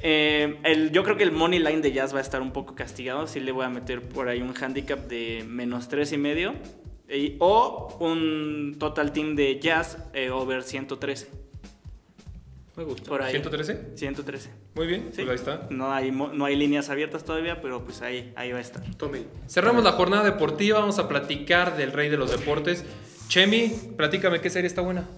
Eh, 0.00 0.58
el, 0.64 0.92
yo 0.92 1.02
creo 1.02 1.16
que 1.16 1.24
el 1.24 1.32
money 1.32 1.58
line 1.58 1.80
de 1.80 1.92
Jazz 1.92 2.14
va 2.14 2.18
a 2.18 2.22
estar 2.22 2.40
un 2.40 2.52
poco 2.52 2.74
castigado, 2.74 3.26
sí 3.26 3.40
le 3.40 3.52
voy 3.52 3.64
a 3.64 3.68
meter 3.68 4.00
por 4.02 4.28
ahí 4.28 4.40
un 4.40 4.54
handicap 4.54 4.98
de 5.08 5.44
menos 5.48 5.88
3 5.88 6.12
y 6.12 6.18
medio 6.18 6.54
o 7.38 7.96
un 8.00 8.76
total 8.78 9.12
team 9.12 9.34
de 9.34 9.58
Jazz 9.58 9.98
eh, 10.12 10.30
over 10.30 10.62
113. 10.62 11.28
Me 12.76 12.84
gusta. 12.84 13.08
Por 13.08 13.22
ahí. 13.22 13.34
¿113? 13.34 13.96
113. 13.96 14.50
Muy 14.76 14.86
bien, 14.86 15.10
pues 15.12 15.28
ahí 15.28 15.34
está. 15.34 15.66
No 15.70 15.92
hay, 15.92 16.12
no 16.12 16.44
hay 16.44 16.54
líneas 16.54 16.90
abiertas 16.90 17.24
todavía, 17.24 17.60
pero 17.60 17.84
pues 17.84 18.02
ahí, 18.02 18.32
ahí 18.36 18.52
va 18.52 18.58
a 18.58 18.60
estar. 18.60 18.84
Tome. 18.96 19.24
Cerramos 19.48 19.82
la 19.82 19.92
jornada 19.92 20.22
deportiva, 20.22 20.78
vamos 20.78 21.00
a 21.00 21.08
platicar 21.08 21.76
del 21.76 21.90
rey 21.90 22.08
de 22.08 22.16
los 22.16 22.30
deportes. 22.30 22.84
Chemi, 23.26 23.72
platícame, 23.96 24.40
¿qué 24.40 24.48
serie 24.48 24.68
está 24.68 24.80
buena? 24.80 25.08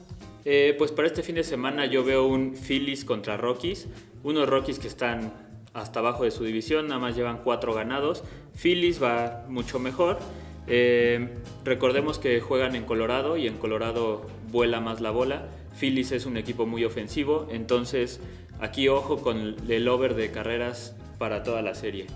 Eh, 0.45 0.75
pues 0.79 0.93
para 0.93 1.07
este 1.07 1.23
fin 1.23 1.35
de 1.35 1.45
semana 1.45 1.87
yo 1.87 2.05
veo 2.05 2.27
un 2.27 2.55
Phillies 2.55 3.05
contra 3.05 3.37
Rockies. 3.37 3.89
Unos 4.23 4.49
Rockies 4.49 4.79
que 4.79 4.89
están 4.89 5.33
hasta 5.73 6.01
abajo 6.01 6.25
de 6.25 6.31
su 6.31 6.45
división, 6.45 6.89
nada 6.89 7.01
más 7.01 7.17
llevan 7.17 7.39
cuatro 7.45 7.75
ganados. 7.75 8.25
Phillies 8.55 9.03
va 9.03 9.45
mucho 9.49 9.79
mejor. 9.79 10.19
Eh, 10.67 11.29
recordemos 11.65 12.19
que 12.19 12.41
juegan 12.41 12.75
en 12.77 12.85
Colorado 12.85 13.37
y 13.37 13.47
en 13.47 13.57
Colorado 13.57 14.27
vuela 14.51 14.81
más 14.81 15.01
la 15.01 15.11
bola. 15.11 15.49
Phillies 15.79 16.13
es 16.13 16.27
un 16.27 16.37
equipo 16.37 16.67
muy 16.67 16.85
ofensivo, 16.85 17.49
entonces 17.51 18.21
aquí 18.61 18.89
ojo 18.89 19.23
con 19.23 19.57
el 19.69 19.89
over 19.89 20.15
de 20.15 20.31
carreras 20.31 20.95
para 21.19 21.43
toda 21.43 21.63
la 21.63 21.75
serie. 21.75 22.07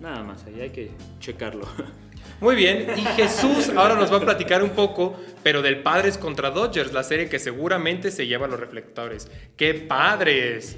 Nada 0.00 0.22
más, 0.22 0.44
ahí 0.44 0.60
hay 0.60 0.70
que 0.70 0.90
checarlo. 1.20 1.66
Muy 2.40 2.56
bien, 2.56 2.86
y 2.96 3.00
Jesús 3.00 3.70
ahora 3.76 3.94
nos 3.94 4.12
va 4.12 4.18
a 4.18 4.20
platicar 4.20 4.62
un 4.62 4.70
poco, 4.70 5.16
pero 5.42 5.62
del 5.62 5.82
Padres 5.82 6.18
contra 6.18 6.50
Dodgers, 6.50 6.92
la 6.92 7.02
serie 7.02 7.28
que 7.28 7.38
seguramente 7.38 8.10
se 8.10 8.26
lleva 8.26 8.46
a 8.46 8.48
los 8.48 8.60
reflectores. 8.60 9.30
¡Qué 9.56 9.74
padres! 9.74 10.76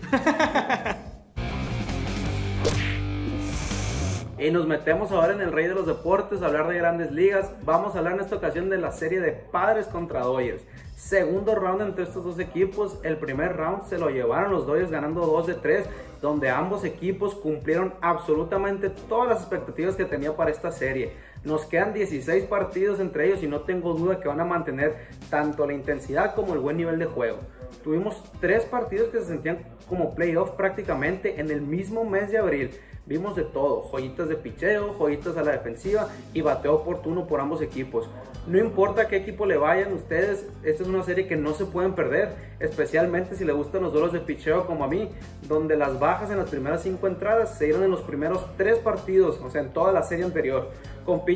Y 4.38 4.50
nos 4.50 4.66
metemos 4.66 5.12
ahora 5.12 5.32
en 5.32 5.40
el 5.40 5.50
rey 5.50 5.66
de 5.66 5.74
los 5.74 5.86
deportes, 5.86 6.42
a 6.42 6.46
hablar 6.46 6.68
de 6.68 6.76
grandes 6.76 7.10
ligas. 7.10 7.52
Vamos 7.64 7.94
a 7.94 7.98
hablar 7.98 8.12
en 8.14 8.20
esta 8.20 8.36
ocasión 8.36 8.68
de 8.68 8.76
la 8.76 8.92
serie 8.92 9.18
de 9.18 9.32
Padres 9.32 9.86
contra 9.86 10.20
Dodgers. 10.20 10.62
Segundo 10.94 11.54
round 11.54 11.80
entre 11.80 12.04
estos 12.04 12.22
dos 12.22 12.38
equipos. 12.38 12.98
El 13.02 13.16
primer 13.16 13.56
round 13.56 13.88
se 13.88 13.96
lo 13.96 14.10
llevaron 14.10 14.52
los 14.52 14.66
Dodgers 14.66 14.90
ganando 14.90 15.24
2 15.24 15.46
de 15.46 15.54
3, 15.54 15.86
donde 16.20 16.50
ambos 16.50 16.84
equipos 16.84 17.34
cumplieron 17.34 17.94
absolutamente 18.02 18.90
todas 18.90 19.28
las 19.28 19.40
expectativas 19.40 19.96
que 19.96 20.04
tenía 20.04 20.36
para 20.36 20.50
esta 20.50 20.70
serie. 20.70 21.12
Nos 21.46 21.64
quedan 21.64 21.94
16 21.94 22.46
partidos 22.46 22.98
entre 22.98 23.28
ellos 23.28 23.40
y 23.40 23.46
no 23.46 23.60
tengo 23.60 23.94
duda 23.94 24.18
que 24.18 24.26
van 24.26 24.40
a 24.40 24.44
mantener 24.44 24.96
tanto 25.30 25.64
la 25.64 25.74
intensidad 25.74 26.34
como 26.34 26.54
el 26.54 26.58
buen 26.58 26.76
nivel 26.76 26.98
de 26.98 27.04
juego. 27.04 27.38
Tuvimos 27.84 28.20
tres 28.40 28.64
partidos 28.64 29.10
que 29.10 29.20
se 29.20 29.26
sentían 29.26 29.58
como 29.88 30.16
playoffs 30.16 30.50
prácticamente 30.56 31.38
en 31.40 31.52
el 31.52 31.60
mismo 31.60 32.04
mes 32.04 32.32
de 32.32 32.38
abril. 32.38 32.70
Vimos 33.06 33.36
de 33.36 33.44
todo, 33.44 33.88
joyitas 33.92 34.28
de 34.28 34.34
picheo, 34.34 34.92
joyitas 34.98 35.36
a 35.36 35.44
la 35.44 35.52
defensiva 35.52 36.08
y 36.34 36.40
bateo 36.40 36.74
oportuno 36.74 37.28
por 37.28 37.40
ambos 37.40 37.62
equipos. 37.62 38.10
No 38.48 38.58
importa 38.58 39.06
qué 39.06 39.16
equipo 39.16 39.46
le 39.46 39.56
vayan 39.56 39.92
ustedes, 39.92 40.48
esta 40.64 40.82
es 40.82 40.88
una 40.88 41.04
serie 41.04 41.28
que 41.28 41.36
no 41.36 41.52
se 41.54 41.64
pueden 41.64 41.94
perder, 41.94 42.34
especialmente 42.58 43.36
si 43.36 43.44
le 43.44 43.52
gustan 43.52 43.82
los 43.82 43.92
duelos 43.92 44.12
de 44.12 44.20
picheo 44.20 44.66
como 44.66 44.84
a 44.84 44.88
mí, 44.88 45.10
donde 45.48 45.76
las 45.76 46.00
bajas 46.00 46.30
en 46.30 46.38
las 46.38 46.50
primeras 46.50 46.82
cinco 46.82 47.06
entradas 47.06 47.56
se 47.58 47.66
dieron 47.66 47.84
en 47.84 47.90
los 47.92 48.02
primeros 48.02 48.44
tres 48.56 48.78
partidos, 48.78 49.40
o 49.40 49.50
sea, 49.50 49.62
en 49.62 49.72
toda 49.72 49.92
la 49.92 50.02
serie 50.02 50.24
anterior. 50.24 50.70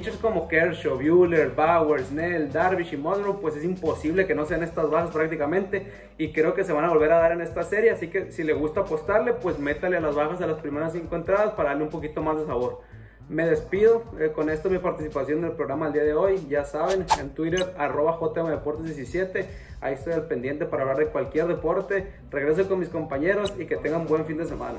Pitchers 0.01 0.17
como 0.17 0.49
Kershaw, 0.49 0.97
Bueller, 0.97 1.51
Bauer, 1.55 2.03
Snell, 2.03 2.51
Darvish 2.51 2.95
y 2.95 2.97
Monroe, 2.97 3.37
pues 3.39 3.55
es 3.57 3.65
imposible 3.65 4.27
que 4.27 4.35
no 4.35 4.47
sean 4.47 4.63
estas 4.63 4.89
bajas 4.89 5.11
prácticamente 5.11 5.93
y 6.17 6.33
creo 6.33 6.55
que 6.55 6.65
se 6.65 6.73
van 6.73 6.87
a 6.87 6.89
volver 6.89 7.13
a 7.13 7.19
dar 7.19 7.33
en 7.33 7.43
esta 7.43 7.65
serie, 7.65 7.91
así 7.91 8.09
que 8.09 8.33
si 8.33 8.43
le 8.43 8.55
gusta 8.55 8.81
apostarle, 8.81 9.35
pues 9.35 9.59
métale 9.59 9.99
a 9.99 10.01
las 10.01 10.15
bajas 10.15 10.41
a 10.41 10.47
las 10.47 10.59
primeras 10.59 10.95
cinco 10.95 11.17
entradas 11.17 11.53
para 11.53 11.69
darle 11.69 11.85
un 11.85 11.91
poquito 11.91 12.23
más 12.23 12.39
de 12.39 12.47
sabor. 12.47 12.81
Me 13.29 13.45
despido, 13.45 14.05
eh, 14.19 14.33
con 14.35 14.49
esto 14.49 14.71
mi 14.71 14.79
participación 14.79 15.41
en 15.41 15.45
el 15.45 15.53
programa 15.53 15.89
el 15.89 15.93
día 15.93 16.05
de 16.05 16.15
hoy, 16.15 16.47
ya 16.49 16.65
saben, 16.65 17.05
en 17.21 17.35
Twitter 17.35 17.75
arroba 17.77 18.19
JMDeportes17, 18.19 19.45
ahí 19.83 19.93
estoy 19.93 20.15
al 20.15 20.29
pendiente 20.29 20.65
para 20.65 20.85
hablar 20.85 20.97
de 20.97 21.09
cualquier 21.09 21.47
deporte, 21.47 22.11
regreso 22.31 22.67
con 22.67 22.79
mis 22.79 22.89
compañeros 22.89 23.53
y 23.59 23.67
que 23.67 23.77
tengan 23.77 24.07
buen 24.07 24.25
fin 24.25 24.39
de 24.39 24.47
semana. 24.47 24.79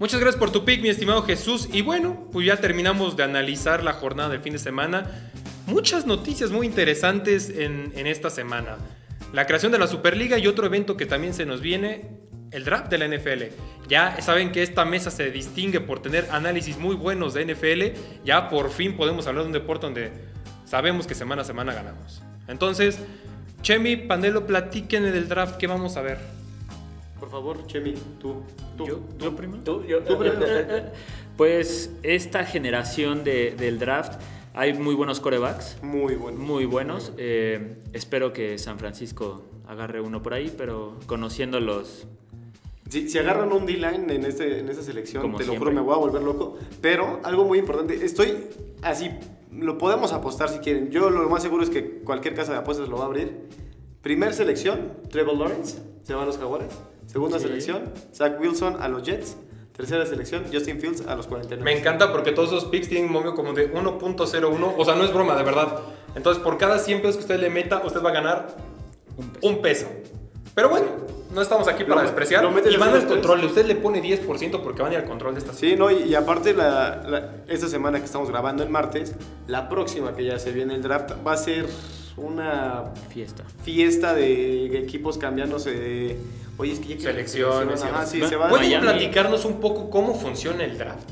Muchas 0.00 0.18
gracias 0.18 0.40
por 0.40 0.50
tu 0.50 0.64
pick, 0.64 0.80
mi 0.80 0.88
estimado 0.88 1.22
Jesús. 1.24 1.68
Y 1.70 1.82
bueno, 1.82 2.26
pues 2.32 2.46
ya 2.46 2.56
terminamos 2.56 3.18
de 3.18 3.22
analizar 3.22 3.84
la 3.84 3.92
jornada 3.92 4.30
del 4.30 4.40
fin 4.40 4.54
de 4.54 4.58
semana. 4.58 5.30
Muchas 5.66 6.06
noticias 6.06 6.50
muy 6.50 6.66
interesantes 6.66 7.50
en, 7.50 7.92
esta 8.06 8.30
semana. 8.30 8.78
La 9.34 9.46
creación 9.46 9.72
de 9.72 9.78
la 9.78 9.86
Superliga 9.86 10.38
y 10.38 10.46
otro 10.46 10.64
evento 10.64 10.96
que 10.96 11.04
también 11.04 11.34
se 11.34 11.44
nos 11.44 11.60
viene, 11.60 12.12
el 12.50 12.64
draft 12.64 12.88
de 12.88 12.96
la 12.96 13.08
NFL. 13.08 13.54
Ya 13.90 14.18
saben 14.22 14.52
que 14.52 14.62
esta 14.62 14.86
mesa 14.86 15.10
se 15.10 15.30
distingue 15.30 15.80
por 15.80 16.00
tener 16.00 16.28
análisis 16.30 16.78
muy 16.78 16.96
buenos 16.96 17.34
de 17.34 17.44
NFL. 17.44 18.24
Ya 18.24 18.48
por 18.48 18.70
fin 18.70 18.96
podemos 18.96 19.26
hablar 19.26 19.42
de 19.44 19.48
un 19.48 19.52
deporte 19.52 19.84
donde 19.84 20.12
sabemos 20.64 21.06
que 21.06 21.14
semana 21.14 21.42
a 21.42 21.44
semana 21.44 21.74
ganamos. 21.74 22.22
Entonces, 22.48 23.00
Chemi, 23.60 23.96
Pandelo, 23.96 24.46
platiquen 24.46 25.02
del 25.02 25.28
draft. 25.28 25.58
¿Qué 25.58 25.66
vamos 25.66 25.98
a 25.98 26.00
ver? 26.00 26.39
Por 27.20 27.30
favor, 27.30 27.66
Chemi, 27.66 27.94
tú. 28.18 28.42
tú 28.76 28.86
¿Yo, 28.86 28.96
tú, 29.18 29.36
primero? 29.36 29.62
¿Tú? 29.62 29.84
Yo, 29.84 30.00
tú 30.00 30.18
primero. 30.18 30.46
Pues 31.36 31.90
esta 32.02 32.44
generación 32.44 33.24
de, 33.24 33.54
del 33.56 33.78
draft 33.78 34.20
hay 34.52 34.74
muy 34.74 34.94
buenos 34.94 35.20
corebacks. 35.20 35.78
Muy 35.82 36.14
buenos. 36.14 36.40
Muy 36.40 36.64
buenos. 36.66 37.12
Eh, 37.16 37.78
espero 37.94 38.32
que 38.32 38.58
San 38.58 38.78
Francisco 38.78 39.42
agarre 39.66 40.00
uno 40.00 40.22
por 40.22 40.34
ahí, 40.34 40.52
pero 40.54 40.98
conociendo 41.06 41.60
los 41.60 42.06
si, 42.90 43.16
agarran 43.18 43.52
un 43.52 43.66
D-line 43.66 44.12
en, 44.12 44.24
este, 44.24 44.58
en 44.58 44.68
esta 44.68 44.82
selección, 44.82 45.36
te 45.36 45.44
lo 45.44 45.56
juro, 45.56 45.70
me 45.70 45.80
voy 45.80 45.94
a 45.94 45.98
volver 45.98 46.22
loco. 46.22 46.58
Pero 46.80 47.20
algo 47.22 47.44
muy 47.44 47.58
importante, 47.58 48.04
estoy 48.04 48.48
así, 48.82 49.10
lo 49.52 49.78
podemos 49.78 50.12
apostar 50.12 50.48
si 50.48 50.58
quieren. 50.58 50.90
Yo 50.90 51.08
lo 51.08 51.28
más 51.28 51.42
seguro 51.42 51.62
es 51.62 51.70
que 51.70 52.00
cualquier 52.00 52.34
casa 52.34 52.52
de 52.52 52.58
apuestas 52.58 52.88
lo 52.88 52.96
va 52.96 53.04
a 53.04 53.06
abrir. 53.06 53.48
Primer 54.02 54.34
selección, 54.34 54.92
Trevor 55.08 55.36
Lawrence, 55.36 55.78
se 56.02 56.14
van 56.14 56.24
a 56.24 56.26
los 56.26 56.38
Jaguares. 56.38 56.72
Segunda 57.10 57.38
selección, 57.38 57.92
Zach 58.14 58.38
Wilson 58.40 58.76
a 58.80 58.88
los 58.88 59.02
Jets. 59.02 59.36
Tercera 59.76 60.04
selección, 60.04 60.44
Justin 60.52 60.78
Fields 60.78 61.06
a 61.06 61.16
los 61.16 61.26
49. 61.26 61.64
Me 61.64 61.78
encanta 61.78 62.12
porque 62.12 62.32
todos 62.32 62.50
esos 62.50 62.66
picks 62.66 62.88
tienen 62.88 63.06
un 63.06 63.12
momio 63.12 63.34
como 63.34 63.54
de 63.54 63.72
1.01. 63.72 64.74
O 64.76 64.84
sea, 64.84 64.94
no 64.94 65.04
es 65.04 65.12
broma, 65.12 65.34
de 65.36 65.42
verdad. 65.42 65.80
Entonces, 66.14 66.42
por 66.42 66.58
cada 66.58 66.78
100 66.78 67.00
pesos 67.00 67.16
que 67.16 67.22
usted 67.22 67.40
le 67.40 67.48
meta, 67.48 67.80
usted 67.84 68.02
va 68.02 68.10
a 68.10 68.12
ganar 68.12 68.56
un 69.40 69.62
peso. 69.62 69.86
Pero 70.54 70.68
bueno, 70.68 70.86
no 71.32 71.40
estamos 71.40 71.66
aquí 71.68 71.84
para 71.84 71.96
Lo- 71.96 72.02
despreciar. 72.02 72.44
lo 72.44 72.50
Y 72.70 72.76
van 72.76 72.90
al 72.94 73.06
control. 73.06 73.42
Usted 73.44 73.64
le 73.64 73.76
pone 73.76 74.02
10% 74.02 74.60
porque 74.62 74.82
van 74.82 74.90
a 74.90 74.94
ir 74.96 75.00
al 75.00 75.06
control 75.08 75.32
de 75.34 75.40
esta 75.40 75.54
Sí, 75.54 75.76
no, 75.76 75.90
y, 75.90 76.02
y 76.02 76.14
aparte 76.14 76.52
la, 76.52 77.02
la- 77.08 77.30
esta 77.48 77.66
semana 77.68 78.00
que 78.00 78.04
estamos 78.04 78.28
grabando 78.28 78.62
el 78.62 78.68
martes, 78.68 79.14
la 79.46 79.68
próxima 79.70 80.14
que 80.14 80.24
ya 80.26 80.38
se 80.38 80.52
viene 80.52 80.74
el 80.74 80.82
draft 80.82 81.12
va 81.26 81.32
a 81.32 81.36
ser 81.38 81.66
una 82.18 82.84
Fiesta. 83.08 83.44
fiesta 83.62 84.12
de 84.14 84.78
equipos 84.78 85.16
cambiándose 85.16 85.70
de... 85.72 86.16
Oye, 86.60 86.72
es 86.72 86.78
que 86.78 86.88
ya 86.88 86.96
quiero 86.96 87.12
Selecciones. 87.12 87.82
Ajá, 87.84 88.04
sí, 88.06 88.22
se 88.22 88.36
va 88.36 88.48
¿Pueden 88.48 88.66
Miami. 88.68 88.86
platicarnos 88.86 89.44
un 89.44 89.60
poco 89.60 89.88
cómo 89.88 90.14
funciona 90.14 90.62
el 90.64 90.76
draft? 90.76 91.08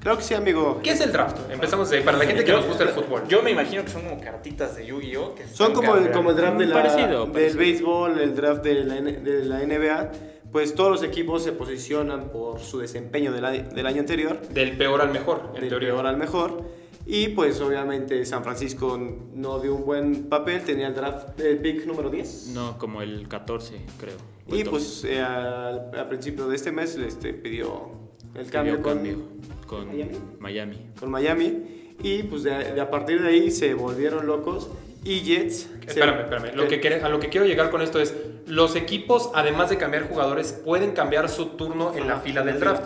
Claro 0.00 0.18
que 0.18 0.24
sí, 0.24 0.34
amigo. 0.34 0.80
¿Qué 0.82 0.90
es 0.92 1.00
el 1.00 1.12
draft? 1.12 1.38
Empezamos 1.50 1.90
de 1.90 2.00
para 2.02 2.18
la 2.18 2.24
gente 2.24 2.44
que 2.44 2.50
Yo- 2.50 2.56
nos 2.58 2.66
gusta 2.66 2.84
el 2.84 2.90
fútbol. 2.90 3.22
Yo 3.28 3.42
me 3.42 3.50
imagino 3.52 3.84
que 3.84 3.90
son 3.90 4.02
como 4.02 4.20
cartitas 4.20 4.76
de 4.76 4.86
Yu-Gi-Oh! 4.86 5.34
que 5.34 5.46
Son 5.46 5.72
como 5.72 5.94
el, 5.96 6.10
como 6.10 6.30
el 6.30 6.36
draft 6.36 6.58
de 6.58 6.66
la, 6.66 6.74
Parecido, 6.82 7.22
del 7.24 7.32
parecido. 7.32 7.58
béisbol, 7.58 8.18
el 8.20 8.34
draft 8.36 8.62
de 8.64 8.74
la, 8.84 8.94
de 9.00 9.44
la 9.44 9.60
NBA. 9.60 10.10
Pues 10.50 10.74
todos 10.74 10.90
los 10.90 11.02
equipos 11.02 11.42
se 11.42 11.52
posicionan 11.52 12.28
por 12.30 12.60
su 12.60 12.78
desempeño 12.80 13.32
del 13.32 13.44
año 13.86 14.00
anterior, 14.00 14.40
Del 14.48 14.76
peor 14.76 15.00
al 15.00 15.10
mejor, 15.10 15.50
en 15.54 15.60
del 15.60 15.68
teoría. 15.70 15.90
peor 15.90 16.06
al 16.06 16.16
mejor. 16.16 16.62
Y 17.06 17.28
pues 17.28 17.60
obviamente 17.60 18.24
San 18.24 18.44
Francisco 18.44 18.98
no 19.34 19.58
dio 19.60 19.74
un 19.74 19.84
buen 19.84 20.24
papel, 20.28 20.62
tenía 20.62 20.86
el 20.88 20.94
draft, 20.94 21.38
el 21.40 21.58
pick 21.58 21.84
número 21.86 22.10
10. 22.10 22.48
No, 22.54 22.78
como 22.78 23.02
el 23.02 23.26
14, 23.28 23.74
creo. 23.98 24.14
Y 24.48 24.60
el 24.60 24.64
12. 24.64 24.70
pues 24.70 25.04
eh, 25.04 25.20
al, 25.20 25.90
al 25.96 26.08
principio 26.08 26.46
de 26.48 26.56
este 26.56 26.70
mes 26.72 26.96
este, 26.96 27.32
pidió 27.34 27.90
el 28.34 28.46
Pidió 28.46 28.50
cambio, 28.52 28.82
con, 28.82 28.94
cambio 28.94 29.18
con 29.66 29.86
Miami. 29.88 30.18
Miami. 30.38 30.86
con 30.98 31.10
Miami. 31.10 31.62
Y 32.02 32.22
pues 32.24 32.42
de, 32.44 32.50
de 32.72 32.80
a 32.80 32.90
partir 32.90 33.20
de 33.22 33.28
ahí 33.28 33.50
se 33.50 33.74
volvieron 33.74 34.26
locos. 34.26 34.68
Y 35.04 35.20
Jets. 35.22 35.62
se- 35.62 35.88
Espérame, 35.88 36.20
espérame. 36.20 36.54
Lo 36.54 36.68
que 36.68 36.78
quiere- 36.80 37.02
a 37.02 37.08
lo 37.08 37.18
que 37.18 37.28
quiero 37.28 37.44
llegar 37.46 37.70
con 37.70 37.82
esto 37.82 37.98
es, 38.00 38.14
los 38.46 38.76
equipos, 38.76 39.30
además 39.34 39.70
de 39.70 39.76
cambiar 39.76 40.08
jugadores, 40.08 40.52
pueden 40.64 40.92
cambiar 40.92 41.28
su 41.28 41.46
turno 41.56 41.92
en 41.96 42.06
la 42.06 42.20
fila 42.20 42.42
del 42.42 42.60
draft. 42.60 42.84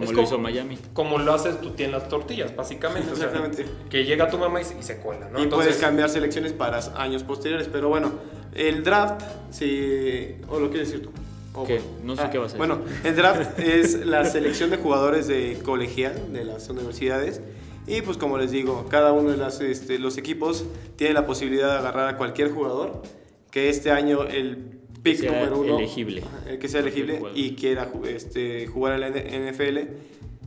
Como 0.00 0.10
Es 0.10 0.16
lo 0.16 0.22
hizo 0.22 0.38
Miami. 0.38 0.78
Como 0.92 1.18
lo 1.18 1.32
haces 1.32 1.60
tú 1.60 1.70
tienes 1.70 1.94
las 2.00 2.08
tortillas, 2.08 2.54
básicamente. 2.54 3.12
O 3.12 3.16
sea, 3.16 3.26
Exactamente. 3.26 3.66
que 3.90 4.04
llega 4.04 4.28
tu 4.28 4.38
mamá 4.38 4.60
y, 4.60 4.64
se- 4.64 4.78
y 4.78 4.82
se 4.82 4.96
cuela, 4.98 5.28
¿no? 5.30 5.38
y 5.38 5.42
Entonces, 5.44 5.68
puedes 5.68 5.80
cambiar 5.82 6.08
selecciones 6.10 6.52
para 6.52 6.78
años 6.96 7.22
posteriores. 7.24 7.68
Pero 7.72 7.88
bueno, 7.88 8.12
el 8.54 8.82
draft, 8.84 9.22
si. 9.50 10.36
¿O 10.48 10.58
lo 10.60 10.70
quieres 10.70 10.90
decir 10.90 11.04
tú? 11.04 11.10
O 11.54 11.64
¿Qué? 11.64 11.78
bueno. 11.80 11.94
No 12.04 12.16
sé 12.16 12.28
qué 12.30 12.38
vas 12.38 12.54
a 12.54 12.56
Bueno, 12.56 12.80
el 13.04 13.16
draft 13.16 13.58
es 13.58 14.06
la 14.06 14.24
selección 14.24 14.70
de 14.70 14.76
jugadores 14.76 15.26
de 15.26 15.58
colegial 15.64 16.32
de 16.32 16.44
las 16.44 16.68
universidades. 16.68 17.40
Y 17.86 18.02
pues 18.02 18.18
como 18.18 18.36
les 18.36 18.50
digo, 18.50 18.86
cada 18.90 19.12
uno 19.12 19.30
de 19.30 19.38
las, 19.38 19.60
este, 19.62 19.98
los 19.98 20.18
equipos 20.18 20.64
tiene 20.96 21.14
la 21.14 21.24
posibilidad 21.26 21.72
de 21.72 21.78
agarrar 21.78 22.08
a 22.08 22.16
cualquier 22.18 22.50
jugador. 22.52 23.02
Que 23.50 23.70
este 23.70 23.90
año 23.90 24.24
el 24.24 24.77
pick 25.02 25.16
sea 25.18 25.30
número 25.32 25.58
uno. 25.60 25.78
elegible. 25.78 26.22
El 26.46 26.58
que 26.58 26.68
sea 26.68 26.80
elegible 26.80 27.20
y 27.34 27.54
quiera 27.54 27.90
este, 28.06 28.66
jugar 28.66 28.94
en 28.94 29.00
la 29.00 29.50
NFL. 29.50 29.78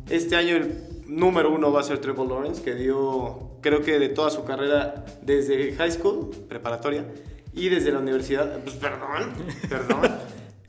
Este 0.09 0.35
año 0.35 0.55
el 0.57 0.73
número 1.07 1.51
uno 1.51 1.71
va 1.71 1.81
a 1.81 1.83
ser 1.83 1.99
Trevor 1.99 2.27
Lawrence, 2.27 2.61
que 2.61 2.75
dio, 2.75 3.51
creo 3.61 3.81
que 3.81 3.99
de 3.99 4.09
toda 4.09 4.29
su 4.29 4.43
carrera 4.43 5.05
desde 5.21 5.73
high 5.73 5.91
school, 5.91 6.29
preparatoria, 6.49 7.05
y 7.53 7.69
desde 7.69 7.91
la 7.91 7.99
universidad. 7.99 8.59
Pues 8.63 8.75
perdón, 8.75 9.33
perdón. 9.69 10.09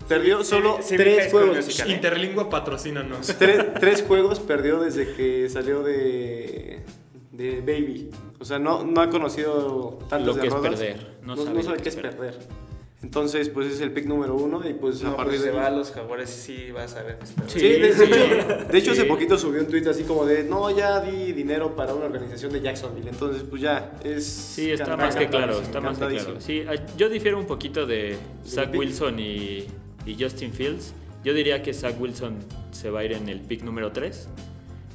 Perdió 0.09 0.43
solo 0.45 0.79
sí 0.83 0.97
vi 0.97 1.05
tres 1.05 1.31
juegos. 1.33 1.57
Musical. 1.57 1.91
Interlingua 1.91 2.51
patrocínanos. 2.51 3.27
Tres, 3.39 3.73
tres 3.81 4.03
juegos 4.03 4.41
perdió 4.41 4.81
desde 4.81 5.15
que 5.15 5.49
salió 5.49 5.83
de, 5.85 6.81
de 7.31 7.61
Baby. 7.61 8.11
O 8.41 8.45
sea, 8.45 8.59
no, 8.59 8.85
no 8.85 9.01
ha 9.01 9.09
conocido 9.09 10.01
tantas 10.11 10.27
Lo 10.27 10.35
que 10.35 10.49
es 10.49 10.53
derrotas. 10.53 10.81
perder. 10.81 11.17
No 11.23 11.37
No, 11.37 11.45
sabe 11.45 11.57
no 11.57 11.63
sabe 11.63 11.77
qué 11.79 11.89
es 11.89 11.95
es 11.95 12.03
perder. 12.03 12.17
perder. 12.19 12.39
Entonces, 13.03 13.49
pues 13.49 13.67
es 13.67 13.81
el 13.81 13.91
pick 13.93 14.07
número 14.07 14.35
uno 14.37 14.63
y 14.69 14.75
pues 14.75 15.03
No, 15.03 15.11
a 15.11 15.17
partir 15.17 15.33
pues 15.33 15.43
de 15.43 15.47
se 15.51 15.51
ahí- 15.57 15.61
va 15.61 15.67
a 15.67 15.71
los 15.71 15.91
jaguares 15.91 16.31
sí 16.31 16.71
vas 16.71 16.95
a 16.95 17.03
ver. 17.03 17.19
que 17.19 17.25
es 17.25 17.31
peor. 17.33 17.51
Sí, 17.51 17.59
de, 17.61 17.79
de 17.79 17.89
hecho, 17.89 18.07
de 18.73 18.79
hecho 18.79 18.93
hace 18.93 19.03
Sí. 19.03 19.09
poquito 19.09 19.37
subió 19.37 19.61
un 19.61 19.67
tweet 19.67 19.87
así 19.89 20.05
como 20.05 20.25
de, 20.25 20.45
no, 20.45 20.71
ya 20.71 21.01
di 21.01 21.33
dinero 21.33 21.75
para 21.75 21.95
una 21.95 22.07
organización 22.07 22.53
de 22.53 22.61
Jacksonville. 22.61 23.09
Entonces, 23.09 23.43
pues 23.49 23.61
ya, 23.61 23.93
es... 24.05 24.25
Sí, 24.25 24.71
está 24.71 24.85
canta- 24.87 25.05
más 25.07 25.17
que 25.17 25.27
claro, 25.29 25.61
está 25.61 25.81
más 25.81 25.99
que 25.99 26.07
claro. 26.07 26.41
Sí, 26.41 26.63
ah, 26.69 26.75
yo 26.97 27.09
difiero 27.09 27.39
un 27.39 27.47
poquito 27.47 27.87
de 27.87 28.17
Zach 28.47 28.71
pick? 28.71 28.79
Wilson 28.81 29.19
y, 29.19 29.67
y 30.07 30.17
Justin 30.19 30.53
Fields. 30.53 30.95
Yo 31.25 31.35
diría 31.35 31.61
que 31.63 31.75
Zach 31.75 32.01
Wilson 32.01 32.37
se 32.71 32.91
va 32.91 33.01
a 33.01 33.05
ir 33.05 33.13
en 33.15 33.29
el 33.29 33.41
pick 33.41 33.63
número 33.63 33.91
3. 33.93 34.29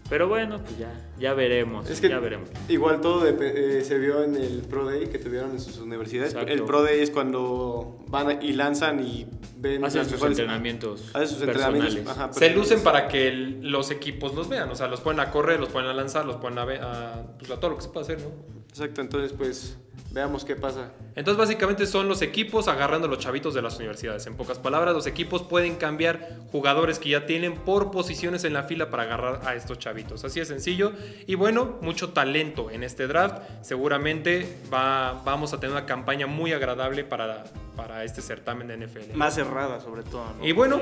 Pero 0.09 0.29
bueno, 0.29 0.59
pues 0.63 0.77
ya, 0.77 0.89
ya 1.19 1.33
veremos, 1.33 1.89
Es 1.89 1.99
que 1.99 2.07
ya 2.07 2.19
veremos. 2.19 2.49
igual 2.69 3.01
todo 3.01 3.27
eh, 3.27 3.83
se 3.83 3.97
vio 3.97 4.23
en 4.23 4.35
el 4.35 4.61
Pro 4.61 4.85
Day 4.85 5.07
que 5.07 5.19
tuvieron 5.19 5.51
en 5.51 5.59
sus 5.59 5.79
universidades. 5.79 6.31
Exacto. 6.33 6.53
El 6.53 6.63
Pro 6.63 6.81
Day 6.81 7.01
es 7.01 7.11
cuando 7.11 7.99
van 8.07 8.41
y 8.41 8.53
lanzan 8.53 9.05
y 9.05 9.27
ven 9.57 9.83
Hacen 9.83 10.03
sus 10.05 10.13
mejores- 10.13 10.39
entrenamientos 10.39 11.09
Hacen 11.13 11.27
sus 11.27 11.37
personales. 11.39 11.87
entrenamientos. 11.95 12.17
ajá, 12.17 12.31
Se 12.33 12.49
lucen 12.51 12.81
para 12.83 13.09
que 13.09 13.27
el- 13.27 13.69
los 13.69 13.91
equipos 13.91 14.33
los 14.33 14.47
vean. 14.47 14.69
O 14.69 14.75
sea, 14.75 14.87
los 14.87 15.01
ponen 15.01 15.19
a 15.19 15.29
correr, 15.31 15.59
los 15.59 15.69
ponen 15.69 15.89
a 15.89 15.93
lanzar, 15.93 16.25
los 16.25 16.37
ponen 16.37 16.59
a, 16.59 16.65
ve- 16.65 16.79
a, 16.81 17.25
pues, 17.37 17.51
a 17.51 17.59
todo 17.59 17.71
lo 17.71 17.75
que 17.77 17.83
se 17.83 17.89
puede 17.89 18.05
hacer, 18.05 18.21
¿no? 18.21 18.29
Exacto, 18.77 19.01
entonces 19.01 19.33
pues 19.35 19.75
veamos 20.11 20.45
qué 20.45 20.55
pasa. 20.55 20.91
Entonces 21.15 21.35
básicamente 21.35 21.87
son 21.87 22.07
los 22.07 22.21
equipos 22.21 22.67
agarrando 22.67 23.07
los 23.07 23.17
chavitos 23.17 23.55
de 23.55 23.63
las 23.63 23.75
universidades. 23.77 24.27
En 24.27 24.35
pocas 24.35 24.59
palabras, 24.59 24.93
los 24.93 25.07
equipos 25.07 25.41
pueden 25.41 25.77
cambiar 25.77 26.37
jugadores 26.51 26.99
que 26.99 27.09
ya 27.09 27.25
tienen 27.25 27.55
por 27.55 27.89
posiciones 27.89 28.43
en 28.43 28.53
la 28.53 28.63
fila 28.63 28.91
para 28.91 29.03
agarrar 29.03 29.41
a 29.47 29.55
estos 29.55 29.79
chavitos. 29.79 30.23
Así 30.23 30.39
de 30.39 30.45
sencillo. 30.45 30.93
Y 31.25 31.33
bueno, 31.33 31.79
mucho 31.81 32.09
talento 32.09 32.69
en 32.69 32.83
este 32.83 33.07
draft. 33.07 33.41
Seguramente 33.61 34.59
va, 34.71 35.23
vamos 35.25 35.53
a 35.53 35.59
tener 35.59 35.75
una 35.75 35.87
campaña 35.87 36.27
muy 36.27 36.53
agradable 36.53 37.03
para, 37.03 37.45
para 37.75 38.03
este 38.03 38.21
certamen 38.21 38.67
de 38.67 38.77
NFL. 38.77 39.15
Más 39.15 39.33
cerrada, 39.33 39.79
sobre 39.79 40.03
todo. 40.03 40.35
¿no? 40.37 40.45
Y 40.45 40.51
bueno, 40.51 40.81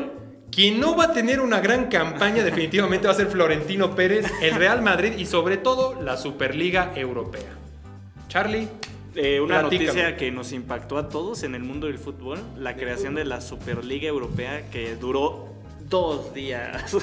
quien 0.52 0.82
no 0.82 0.98
va 0.98 1.06
a 1.06 1.14
tener 1.14 1.40
una 1.40 1.62
gran 1.62 1.88
campaña 1.88 2.44
definitivamente 2.44 3.08
va 3.08 3.14
a 3.14 3.16
ser 3.16 3.28
Florentino 3.28 3.96
Pérez, 3.96 4.30
el 4.42 4.56
Real 4.56 4.82
Madrid 4.82 5.14
y 5.18 5.26
sobre 5.26 5.56
todo 5.56 6.02
la 6.02 6.18
Superliga 6.18 6.92
Europea. 6.94 7.65
Charlie. 8.36 8.68
Eh, 9.16 9.40
una 9.40 9.62
noticia 9.62 10.18
que 10.18 10.30
nos 10.30 10.52
impactó 10.52 10.98
a 10.98 11.08
todos 11.08 11.44
en 11.44 11.56
el 11.56 11.64
mundo 11.64 11.88
del 11.88 11.98
fútbol, 11.98 12.38
la 12.58 12.76
creación 12.76 13.16
de 13.16 13.24
la 13.24 13.40
Superliga 13.40 14.10
Europea 14.10 14.70
que 14.70 14.98
duró 14.98 15.54
dos 15.90 16.34
días. 16.34 16.98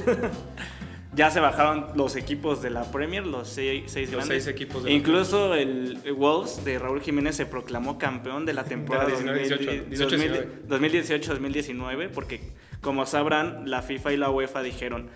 ya 1.14 1.31
se 1.31 1.40
bajaron 1.40 1.87
los 1.95 2.16
equipos 2.16 2.61
de 2.61 2.68
la 2.68 2.85
Premier, 2.85 3.27
los 3.27 3.49
seis, 3.49 3.85
seis 3.87 4.11
Los 4.11 4.27
grandes. 4.27 4.45
seis 4.45 4.55
equipos 4.55 4.85
de 4.85 4.90
la 4.90 4.95
Incluso 4.95 5.55
el 5.55 5.99
Wolves 6.14 6.66
de 6.66 6.79
Raúl 6.79 7.01
Jiménez 7.01 7.35
se 7.35 7.47
proclamó 7.47 7.97
campeón 7.97 8.45
de 8.45 8.53
la 8.53 8.64
temporada 8.64 9.07
De 9.07 9.25
la 9.25 9.33
19, 9.33 9.87
18, 9.88 10.68
2018-2019 10.68 12.11
porque 12.11 12.42
como 12.83 13.07
sabrán 13.07 13.71
la 13.71 13.81
FIFA 13.81 14.12
y 14.12 14.16
la 14.18 14.29
UEFA 14.29 14.62
dijeron 14.62 15.09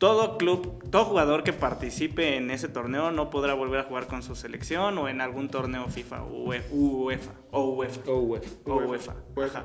todo 0.00 0.38
club, 0.38 0.82
todo 0.90 1.04
jugador 1.04 1.44
que 1.44 1.52
participe 1.52 2.36
en 2.38 2.50
ese 2.50 2.68
torneo 2.68 3.10
no 3.10 3.28
podrá 3.28 3.52
volver 3.52 3.80
a 3.80 3.82
jugar 3.84 4.06
con 4.06 4.22
su 4.22 4.34
selección 4.34 4.96
o 4.96 5.08
en 5.10 5.20
algún 5.20 5.50
torneo 5.50 5.86
FIFA, 5.88 6.24
UE- 6.24 6.62
UEFA 6.72 7.32
o 7.50 7.70
UEFA. 7.74 8.00
Oh, 8.06 8.20
güey. 8.22 8.40
O 8.64 8.74
UEFA. 8.76 9.14
Ajá. 9.46 9.64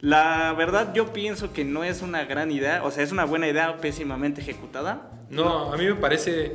La 0.00 0.52
verdad 0.52 0.92
yo 0.94 1.12
pienso 1.14 1.52
que 1.54 1.64
no 1.64 1.82
es 1.82 2.02
una 2.02 2.24
gran 2.26 2.50
idea, 2.50 2.84
o 2.84 2.90
sea, 2.90 3.02
es 3.02 3.10
una 3.10 3.24
buena 3.24 3.48
idea 3.48 3.78
pésimamente 3.78 4.42
ejecutada. 4.42 5.10
No, 5.30 5.72
a 5.72 5.76
mí 5.78 5.86
me 5.86 5.94
parece. 5.94 6.52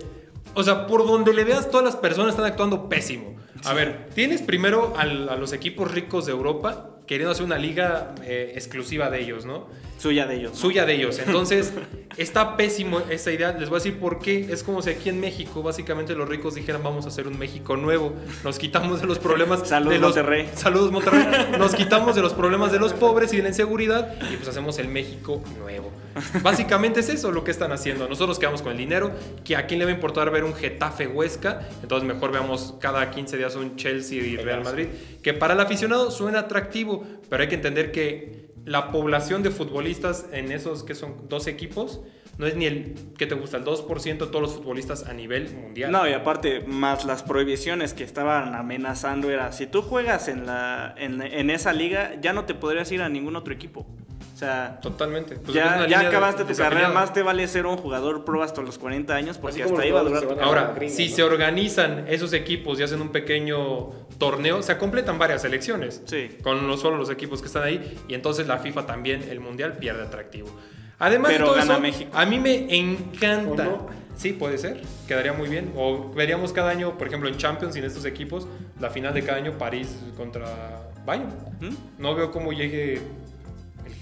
O 0.53 0.61
sea, 0.63 0.85
por 0.85 1.05
donde 1.07 1.33
le 1.33 1.43
veas, 1.45 1.69
todas 1.71 1.83
las 1.83 1.95
personas 1.95 2.31
están 2.33 2.45
actuando 2.45 2.88
pésimo. 2.89 3.35
A 3.63 3.73
ver, 3.73 4.07
tienes 4.13 4.43
primero 4.43 4.93
al- 4.97 5.29
a 5.29 5.35
los 5.35 5.51
equipos 5.51 5.91
ricos 5.91 6.27
de 6.27 6.31
Europa 6.31 6.91
queriendo 7.07 7.31
hacer 7.31 7.45
una 7.45 7.57
liga 7.57 8.13
eh, 8.23 8.51
exclusiva 8.55 9.09
de 9.09 9.21
ellos, 9.21 9.45
¿no? 9.45 9.67
Suya 10.05 10.27
de 10.27 10.35
ellos. 10.35 10.55
Suya 10.55 10.85
de 10.85 10.93
ellos. 10.93 11.17
Entonces, 11.17 11.73
está 12.15 12.57
pésimo 12.57 13.01
esa 13.09 13.31
idea. 13.31 13.53
Les 13.53 13.69
voy 13.69 13.77
a 13.77 13.79
decir 13.79 13.97
por 13.97 14.19
qué. 14.19 14.51
Es 14.51 14.61
como 14.61 14.83
si 14.83 14.91
aquí 14.91 15.09
en 15.09 15.19
México, 15.19 15.63
básicamente, 15.63 16.13
los 16.13 16.29
ricos 16.29 16.53
dijeran: 16.53 16.83
Vamos 16.83 17.05
a 17.05 17.07
hacer 17.07 17.27
un 17.27 17.39
México 17.39 17.75
nuevo. 17.75 18.13
Nos 18.43 18.59
quitamos 18.59 19.01
de 19.01 19.07
los 19.07 19.17
problemas. 19.17 19.61
Saludos, 19.67 19.93
de 19.93 19.99
los, 19.99 20.15
Monterrey. 20.15 20.51
Saludos, 20.53 20.91
Monterrey. 20.91 21.25
Nos 21.57 21.73
quitamos 21.73 22.15
de 22.15 22.21
los 22.21 22.33
problemas 22.33 22.71
de 22.71 22.77
los 22.77 22.93
pobres 22.93 23.33
y 23.33 23.37
de 23.37 23.41
la 23.41 23.49
inseguridad. 23.49 24.13
Y 24.31 24.35
pues 24.35 24.47
hacemos 24.47 24.77
el 24.77 24.89
México 24.89 25.41
nuevo. 25.57 25.91
Básicamente 26.43 26.99
es 26.99 27.09
eso 27.09 27.31
lo 27.31 27.43
que 27.43 27.49
están 27.49 27.71
haciendo. 27.71 28.07
Nosotros 28.07 28.37
quedamos 28.37 28.61
con 28.61 28.73
el 28.73 28.77
dinero. 28.77 29.11
Que 29.43 29.55
a 29.55 29.65
quién 29.65 29.79
le 29.79 29.85
va 29.85 29.91
a 29.91 29.95
importar 29.95 30.29
ver 30.29 30.43
un 30.43 30.53
Getafe 30.53 31.07
Huesca. 31.07 31.67
Entonces, 31.81 32.07
mejor 32.07 32.31
veamos 32.31 32.75
cada 32.79 33.09
15 33.09 33.37
días 33.37 33.55
un 33.55 33.75
Chelsea 33.75 34.21
y 34.21 34.37
Real 34.37 34.63
Madrid. 34.63 34.85
Que 35.23 35.33
para 35.33 35.55
el 35.55 35.59
aficionado 35.59 36.11
suena 36.11 36.41
atractivo. 36.41 37.03
Pero 37.27 37.41
hay 37.41 37.49
que 37.49 37.55
entender 37.55 37.91
que 37.91 38.44
la 38.65 38.91
población 38.91 39.43
de 39.43 39.51
futbolistas 39.51 40.25
en 40.32 40.51
esos 40.51 40.84
que 40.84 40.95
son 40.95 41.30
dos 41.30 41.47
equipos 41.47 42.01
no 42.38 42.45
es 42.47 42.56
ni 42.56 42.65
el 42.65 42.95
que 43.17 43.28
te 43.28 43.36
gusta 43.36 43.58
el 43.58 43.63
2% 43.63 44.04
de 44.04 44.17
todos 44.17 44.41
los 44.41 44.54
futbolistas 44.56 45.08
a 45.08 45.13
nivel 45.13 45.54
mundial. 45.56 45.91
No, 45.91 46.08
y 46.08 46.12
aparte, 46.12 46.62
más 46.62 47.06
las 47.06 47.23
prohibiciones 47.23 47.93
que 47.93 48.04
estaban 48.04 48.56
amenazando 48.56 49.30
era, 49.30 49.54
si 49.54 49.67
tú 49.67 49.82
juegas 49.82 50.28
en, 50.28 50.45
la, 50.45 50.93
en, 50.97 51.21
en 51.21 51.49
esa 51.49 51.71
liga, 51.71 52.19
ya 52.21 52.34
no 52.34 52.43
te 52.43 52.54
podrías 52.54 52.91
ir 52.91 53.01
a 53.01 53.10
ningún 53.10 53.38
otro 53.38 53.54
equipo. 53.54 53.86
O 54.35 54.37
sea, 54.37 54.79
Totalmente. 54.81 55.35
Pues 55.35 55.47
es 55.47 55.53
ya, 55.55 55.77
línea 55.83 55.99
de- 56.01 56.07
acabaste 56.07 56.43
tu 56.43 56.53
carrera, 56.55 56.89
más 56.89 57.13
te 57.13 57.23
vale 57.23 57.47
ser 57.47 57.65
un 57.65 57.77
jugador 57.77 58.25
pro 58.25 58.43
hasta 58.43 58.61
los 58.61 58.77
40 58.77 59.15
años, 59.15 59.37
porque 59.37 59.63
hasta 59.63 59.81
ahí 59.81 59.91
va 59.91 60.01
a 60.01 60.03
durar 60.03 60.23
tu. 60.25 60.41
Ahora, 60.41 60.73
gringa, 60.75 60.93
si 60.93 61.07
¿no? 61.07 61.15
se 61.15 61.23
organizan 61.23 62.03
esos 62.09 62.33
equipos 62.33 62.77
y 62.77 62.83
hacen 62.83 62.99
un 62.99 63.09
pequeño 63.13 63.91
torneo, 64.17 64.61
se 64.61 64.77
completan 64.77 65.17
varias 65.17 65.41
selecciones. 65.41 66.01
Sí. 66.05 66.38
Con 66.43 66.67
no 66.67 66.75
solo 66.75 66.97
los 66.97 67.09
equipos 67.09 67.39
que 67.39 67.47
están 67.47 67.63
ahí. 67.63 67.97
Y 68.09 68.13
entonces 68.13 68.45
la 68.45 68.57
FIFA 68.57 68.86
también, 68.86 69.23
el 69.23 69.39
Mundial, 69.39 69.77
pierde 69.77 70.03
atractivo. 70.03 70.49
Además 70.99 71.31
Pero 71.31 71.45
de 71.45 71.49
todo 71.51 71.57
gana 71.59 71.73
eso, 71.75 71.81
México. 71.81 72.11
a 72.13 72.25
mí 72.25 72.38
me 72.38 72.75
encanta. 72.77 73.63
¿O 73.63 73.71
no? 73.71 73.88
Sí, 74.17 74.33
puede 74.33 74.57
ser. 74.57 74.81
Quedaría 75.07 75.31
muy 75.31 75.47
bien. 75.47 75.71
O 75.77 76.09
veríamos 76.13 76.51
cada 76.51 76.71
año, 76.71 76.97
por 76.97 77.07
ejemplo, 77.07 77.29
en 77.29 77.38
Champions 77.38 77.73
y 77.77 77.79
en 77.79 77.86
estos 77.86 78.03
equipos, 78.03 78.47
la 78.81 78.89
final 78.89 79.13
de 79.13 79.23
cada 79.23 79.38
año 79.38 79.57
París 79.57 79.97
contra 80.17 80.45
Bayern. 81.05 81.29
¿Mm? 81.61 82.01
No 82.01 82.15
veo 82.15 82.31
cómo 82.31 82.51
llegue 82.51 83.01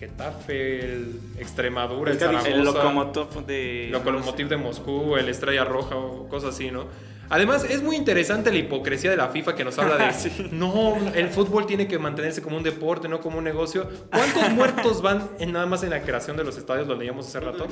Getafe, 0.07 0.79
el 0.85 1.19
Extremadura, 1.39 2.11
el. 2.11 2.19
Zaragoza. 2.19 2.49
El 2.49 2.63
Lokomotiv 2.63 3.45
de... 3.45 3.89
Lokomotiv 3.91 4.49
de 4.49 4.57
Moscú, 4.57 5.15
el 5.15 5.29
Estrella 5.29 5.63
Roja 5.63 5.95
o 5.95 6.27
cosas 6.27 6.55
así, 6.55 6.71
¿no? 6.71 6.87
Además, 7.29 7.63
es 7.63 7.81
muy 7.81 7.95
interesante 7.95 8.51
la 8.51 8.57
hipocresía 8.57 9.09
de 9.09 9.17
la 9.17 9.29
FIFA 9.29 9.55
que 9.55 9.63
nos 9.63 9.79
habla 9.79 9.97
de, 9.97 10.13
Sí. 10.13 10.49
no, 10.51 10.97
el 11.15 11.29
fútbol 11.29 11.65
tiene 11.65 11.87
que 11.87 11.97
mantenerse 11.97 12.41
como 12.41 12.57
un 12.57 12.63
deporte, 12.63 13.07
no 13.07 13.21
como 13.21 13.37
un 13.37 13.43
negocio. 13.43 13.89
¿Cuántos 14.11 14.49
muertos 14.55 15.01
van 15.01 15.29
en, 15.39 15.53
nada 15.53 15.65
más 15.65 15.83
en 15.83 15.91
la 15.91 16.01
creación 16.01 16.37
de 16.37 16.43
los 16.43 16.57
estadios? 16.57 16.87
Lo 16.87 16.95
leíamos 16.95 17.27
hace 17.27 17.39
rato. 17.39 17.67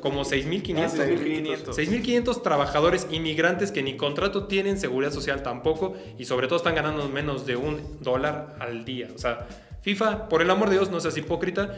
Como 0.00 0.24
6.500. 0.24 0.90
6.500. 0.90 1.64
6.500 1.76 2.42
trabajadores 2.42 3.06
inmigrantes 3.10 3.70
que 3.70 3.82
ni 3.82 3.96
contrato 3.96 4.46
tienen, 4.46 4.78
seguridad 4.78 5.12
social 5.12 5.42
tampoco, 5.42 5.94
y 6.18 6.24
sobre 6.24 6.48
todo 6.48 6.56
están 6.56 6.74
ganando 6.74 7.08
menos 7.08 7.46
de 7.46 7.56
un 7.56 7.98
dólar 8.00 8.56
al 8.58 8.84
día. 8.84 9.08
O 9.14 9.18
sea, 9.18 9.46
FIFA, 9.84 10.28
por 10.30 10.40
el 10.40 10.50
amor 10.50 10.70
de 10.70 10.76
Dios, 10.76 10.90
no 10.90 10.98
seas 10.98 11.16
hipócrita. 11.18 11.74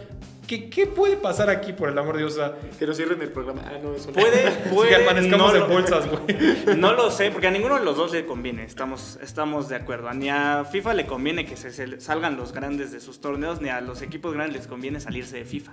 ¿Qué, 0.47 0.71
qué 0.71 0.87
puede 0.87 1.17
pasar 1.17 1.51
aquí, 1.51 1.73
por 1.73 1.89
el 1.89 1.99
amor 1.99 2.15
de 2.15 2.21
Dios? 2.23 2.35
O 2.35 2.37
sea, 2.37 2.55
Que 2.79 2.87
nos 2.87 2.97
cierren 2.97 3.21
el 3.21 3.31
programa. 3.33 3.63
Ah, 3.67 3.79
no, 3.83 3.95
eso 3.97 4.07
no. 4.09 4.13
Puede, 4.13 4.49
puede. 4.73 4.91
que 4.91 4.95
amanezcamos 4.95 5.49
no 5.51 5.55
en 5.57 5.61
lo- 5.63 5.69
bolsas, 5.69 6.05
güey. 6.09 6.77
No 6.79 6.93
lo 6.95 7.11
sé, 7.11 7.33
porque 7.33 7.49
a 7.49 7.51
ninguno 7.51 7.77
de 7.77 7.85
los 7.85 7.97
dos 7.97 8.13
le 8.13 8.25
conviene, 8.25 8.63
estamos, 8.63 9.19
estamos 9.21 9.69
de 9.69 9.75
acuerdo. 9.75 10.13
Ni 10.15 10.29
a 10.31 10.65
FIFA 10.65 10.95
le 10.95 11.07
conviene 11.07 11.45
que 11.47 11.57
se, 11.57 11.73
se 11.73 12.01
salgan 12.01 12.37
los 12.37 12.53
grandes 12.53 12.93
de 12.93 13.01
sus 13.01 13.21
torneos, 13.21 13.61
ni 13.61 13.71
a 13.71 13.81
los 13.81 14.01
equipos 14.03 14.35
grandes 14.35 14.57
les 14.57 14.67
conviene 14.69 15.01
salirse 15.01 15.37
de 15.39 15.45
FIFA. 15.45 15.73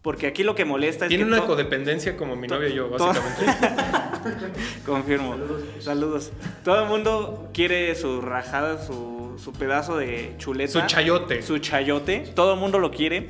Porque 0.00 0.28
aquí 0.28 0.44
lo 0.44 0.54
que 0.54 0.64
molesta 0.64 1.04
es 1.04 1.08
Tiene 1.10 1.24
que... 1.24 1.30
una 1.32 1.44
codependencia 1.44 2.16
como 2.16 2.36
mi 2.36 2.46
novia 2.48 2.68
y 2.68 2.74
yo, 2.74 2.88
básicamente. 2.88 3.44
Confirmo. 4.86 5.36
Saludos. 5.80 6.30
Todo 6.64 6.82
el 6.84 6.88
mundo 6.88 7.50
quiere 7.52 7.94
su 7.96 8.20
rajada, 8.20 8.82
su, 8.82 8.94
su 9.38 9.52
pedazo 9.52 9.96
de 9.98 10.34
chuleta. 10.38 10.72
Su 10.72 10.86
chayote. 10.86 11.42
Su 11.42 11.58
chayote. 11.58 12.20
Todo 12.34 12.54
el 12.54 12.60
mundo 12.60 12.78
lo 12.78 12.90
quiere. 12.90 13.26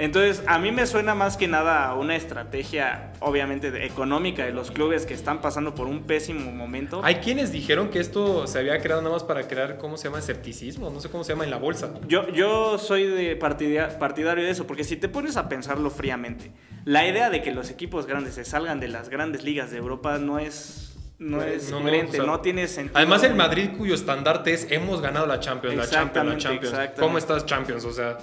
Entonces, 0.00 0.44
a 0.46 0.60
mí 0.60 0.70
me 0.70 0.86
suena 0.86 1.16
más 1.16 1.36
que 1.36 1.48
nada 1.48 1.88
a 1.88 1.96
una 1.96 2.14
estrategia, 2.14 3.12
obviamente, 3.18 3.72
de- 3.72 3.84
económica 3.84 4.44
de 4.44 4.52
los 4.52 4.70
clubes 4.70 5.06
que 5.06 5.12
están 5.14 5.40
pasando 5.40 5.74
por 5.74 5.88
un 5.88 6.04
pésimo 6.04 6.52
momento. 6.52 7.00
Hay 7.02 7.16
quienes 7.16 7.50
dijeron 7.50 7.88
que 7.90 7.98
esto 7.98 8.46
se 8.46 8.60
había 8.60 8.78
creado 8.80 9.02
nada 9.02 9.14
más 9.14 9.24
para 9.24 9.48
crear, 9.48 9.76
¿cómo 9.78 9.96
se 9.96 10.04
llama? 10.04 10.20
Escepticismo, 10.20 10.88
no 10.90 11.00
sé 11.00 11.08
cómo 11.10 11.24
se 11.24 11.32
llama 11.32 11.42
en 11.42 11.50
la 11.50 11.56
bolsa. 11.56 11.94
Yo, 12.06 12.28
yo 12.28 12.78
soy 12.78 13.06
de 13.08 13.34
partidia- 13.36 13.98
partidario 13.98 14.44
de 14.44 14.50
eso, 14.50 14.68
porque 14.68 14.84
si 14.84 14.96
te 14.96 15.08
pones 15.08 15.36
a 15.36 15.48
pensarlo 15.48 15.90
fríamente, 15.90 16.52
la 16.84 17.04
idea 17.04 17.28
de 17.28 17.42
que 17.42 17.50
los 17.50 17.68
equipos 17.68 18.06
grandes 18.06 18.34
se 18.34 18.44
salgan 18.44 18.78
de 18.78 18.86
las 18.86 19.08
grandes 19.08 19.42
ligas 19.42 19.72
de 19.72 19.78
Europa 19.78 20.16
no 20.18 20.38
es, 20.38 20.87
no 21.18 21.42
es 21.42 21.70
No, 21.70 21.78
no, 21.78 21.82
coherente, 21.82 22.20
o 22.20 22.22
sea, 22.22 22.30
no 22.30 22.40
tiene 22.40 22.68
sentido. 22.68 22.96
Además, 22.96 23.22
el 23.24 23.34
Madrid, 23.34 23.70
cuyo 23.76 23.94
estandarte 23.94 24.52
es 24.52 24.70
hemos 24.70 25.00
ganado 25.00 25.26
la 25.26 25.40
Champions, 25.40 25.76
la 25.76 25.88
Champions, 25.88 26.28
la 26.28 26.36
Champions. 26.38 26.76
¿Cómo 26.98 27.18
estás, 27.18 27.44
Champions? 27.46 27.84
O 27.84 27.92
sea. 27.92 28.18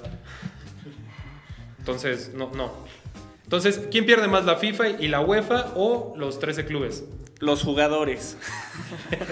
Entonces, 1.80 2.34
no, 2.34 2.52
no. 2.56 2.72
Entonces, 3.44 3.82
¿quién 3.92 4.06
pierde 4.06 4.28
más, 4.28 4.46
la 4.46 4.56
FIFA 4.56 4.90
y 4.90 5.08
la 5.08 5.20
UEFA 5.20 5.74
o 5.76 6.16
los 6.18 6.40
13 6.40 6.66
clubes? 6.66 7.04
Los 7.40 7.64
jugadores, 7.64 8.38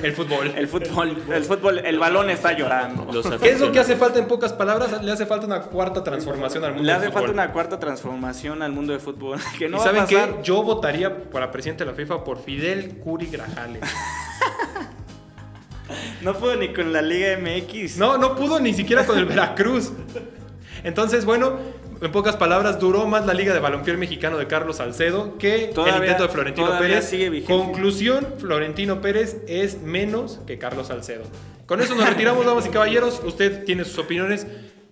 El 0.02 0.14
fútbol. 0.14 0.54
el 0.56 0.68
fútbol, 0.68 1.24
el 1.32 1.44
fútbol, 1.44 1.80
el 1.80 2.00
balón 2.00 2.30
está 2.30 2.54
llorando. 2.54 3.08
Los 3.12 3.26
¿Qué 3.42 3.52
es 3.52 3.60
lo 3.60 3.72
que 3.72 3.80
hace 3.80 3.96
falta 3.96 4.20
en 4.20 4.28
pocas 4.28 4.54
palabras? 4.54 5.02
Le 5.04 5.12
hace 5.12 5.26
falta 5.26 5.46
una 5.46 5.62
cuarta 5.62 6.04
transformación 6.04 6.64
al 6.64 6.72
mundo 6.74 6.86
Le 6.86 6.92
del 6.94 7.02
hace 7.02 7.08
fútbol. 7.12 7.22
falta 7.22 7.34
una 7.34 7.52
cuarta 7.52 7.80
transformación 7.80 8.62
al 8.62 8.72
mundo 8.72 8.94
del 8.94 9.02
fútbol. 9.02 9.40
Que 9.58 9.70
no 9.70 9.78
¿Y 9.78 9.80
va 9.80 9.84
a 9.86 9.88
saben 9.88 10.06
qué? 10.08 10.36
Yo 10.44 10.64
votaría 10.64 11.30
para 11.30 11.52
presidente 11.52 11.86
de 11.86 11.92
la 11.92 11.96
FIFA 11.96 12.24
por 12.24 12.40
Fidel 12.42 13.00
Curi 13.00 13.28
Grajales. 13.28 13.82
No 16.22 16.34
puedo 16.34 16.56
ni 16.56 16.74
con 16.74 16.94
la 16.94 17.02
Liga 17.02 17.38
MX. 17.38 17.98
No, 17.98 18.18
no 18.18 18.36
pudo 18.36 18.60
ni 18.60 18.74
siquiera 18.74 19.06
con 19.06 19.18
el 19.18 19.26
Veracruz. 19.26 19.92
Entonces, 20.84 21.26
bueno, 21.26 21.58
en 22.06 22.12
pocas 22.12 22.36
palabras, 22.36 22.80
duró 22.80 23.06
más 23.08 23.26
la 23.26 23.34
Liga 23.34 23.54
de 23.54 23.60
Balompié 23.60 23.96
Mexicano 23.98 24.38
de 24.38 24.48
Carlos 24.48 24.78
Salcedo 24.78 25.38
que 25.38 25.66
el 25.66 25.74
Todavía- 25.74 25.98
intento 25.98 26.24
de 26.24 26.30
Florentino 26.30 26.78
Pérez. 26.80 27.06
sigue 27.06 27.30
vigente. 27.30 27.54
Conclusión, 27.54 28.28
Florentino 28.38 29.02
Pérez 29.02 29.38
es 29.48 29.82
menos 29.82 30.40
que 30.46 30.58
Carlos 30.58 30.88
Salcedo. 30.88 31.24
Con 31.66 31.82
eso 31.82 31.96
nos 31.96 32.08
retiramos, 32.10 32.46
damas 32.46 32.66
y 32.66 32.70
caballeros. 32.70 33.22
Usted 33.26 33.64
tiene 33.64 33.86
sus 33.86 33.98
opiniones. 33.98 34.46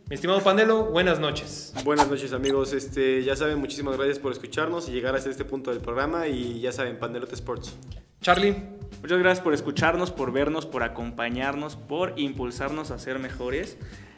Mi 0.07 0.15
estimado 0.15 0.41
Pandelo, 0.41 0.85
buenas 0.85 1.19
noches. 1.19 1.73
Buenas 1.85 2.09
noches 2.09 2.33
amigos, 2.33 2.73
este, 2.73 3.23
ya 3.23 3.35
saben, 3.35 3.57
muchísimas 3.59 3.95
gracias 3.95 4.19
por 4.19 4.31
escucharnos 4.33 4.89
y 4.89 4.91
llegar 4.91 5.15
hasta 5.15 5.29
este 5.29 5.45
punto 5.45 5.71
del 5.71 5.79
programa 5.79 6.27
y 6.27 6.59
ya 6.59 6.71
saben, 6.73 6.97
Pandelote 6.99 7.35
Sports. 7.35 7.75
Charlie, 8.21 8.55
Muchas 9.01 9.17
gracias 9.19 9.43
por 9.43 9.53
escucharnos, 9.53 10.11
por 10.11 10.31
vernos, 10.31 10.65
por 10.67 10.83
acompañarnos, 10.83 11.75
por 11.75 12.13
impulsarnos 12.17 12.91
a 12.91 12.99
ser 12.99 13.17
mejores. 13.19 13.77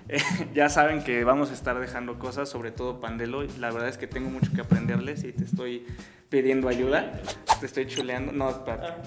Eh, 0.10 0.20
ya 0.54 0.70
saben 0.70 1.04
que 1.04 1.24
vamos 1.24 1.52
a 1.52 1.54
estar 1.54 1.80
dejando 1.80 2.20
cosas, 2.20 2.50
sobre 2.50 2.72
todo 2.72 3.00
Pandelo. 3.00 3.44
La 3.60 3.72
verdad 3.72 3.90
es 3.90 3.98
que 3.98 4.08
tengo 4.08 4.30
mucho 4.30 4.52
que 4.54 4.62
aprenderles 4.62 5.24
y 5.24 5.32
te 5.32 5.44
estoy 5.44 5.86
pidiendo 6.30 6.68
ayuda. 6.68 7.12
Te 7.60 7.66
estoy 7.66 7.86
chuleando. 7.86 8.32
No, 8.32 8.50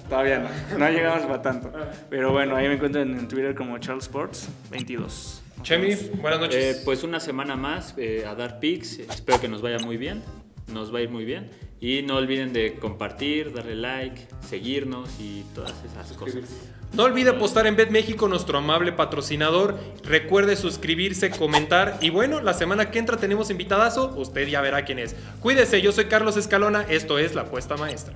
todavía 0.09 0.39
no. 0.39 0.77
No 0.77 0.89
llegamos 0.89 1.23
para 1.23 1.41
tanto. 1.41 1.71
Pero 2.09 2.31
bueno, 2.31 2.55
ahí 2.55 2.67
me 2.67 2.75
encuentran 2.75 3.17
en 3.17 3.27
Twitter 3.27 3.53
como 3.53 3.77
Charles 3.79 4.05
Sports 4.05 4.49
22. 4.71 5.43
Nos 5.57 5.67
Chemi, 5.67 5.87
vemos. 5.89 6.21
buenas 6.21 6.39
noches. 6.39 6.77
Eh, 6.77 6.81
pues 6.85 7.03
una 7.03 7.19
semana 7.19 7.55
más 7.55 7.93
eh, 7.97 8.25
a 8.25 8.35
dar 8.35 8.59
pics. 8.59 8.99
Espero 8.99 9.41
que 9.41 9.47
nos 9.47 9.61
vaya 9.61 9.79
muy 9.79 9.97
bien. 9.97 10.23
Nos 10.71 10.93
va 10.93 10.99
a 10.99 11.01
ir 11.01 11.09
muy 11.09 11.25
bien. 11.25 11.49
Y 11.79 12.01
no 12.01 12.15
olviden 12.15 12.53
de 12.53 12.75
compartir, 12.75 13.53
darle 13.53 13.75
like, 13.75 14.27
seguirnos 14.41 15.09
y 15.19 15.43
todas 15.53 15.73
esas 15.85 16.17
cosas. 16.17 16.43
No 16.93 17.03
olvide 17.03 17.31
apostar 17.31 17.67
en 17.67 17.75
Bet 17.75 17.91
México, 17.91 18.27
nuestro 18.27 18.57
amable 18.57 18.93
patrocinador. 18.93 19.77
Recuerde 20.03 20.55
suscribirse, 20.55 21.29
comentar. 21.29 21.97
Y 22.01 22.09
bueno, 22.09 22.41
la 22.41 22.53
semana 22.53 22.89
que 22.89 22.99
entra 22.99 23.17
tenemos 23.17 23.49
invitadazo. 23.49 24.13
Usted 24.15 24.47
ya 24.47 24.61
verá 24.61 24.85
quién 24.85 24.97
es. 24.99 25.15
Cuídese, 25.41 25.81
yo 25.81 25.91
soy 25.91 26.05
Carlos 26.05 26.37
Escalona. 26.37 26.83
Esto 26.89 27.19
es 27.19 27.35
La 27.35 27.41
Apuesta 27.41 27.77
Maestra. 27.77 28.15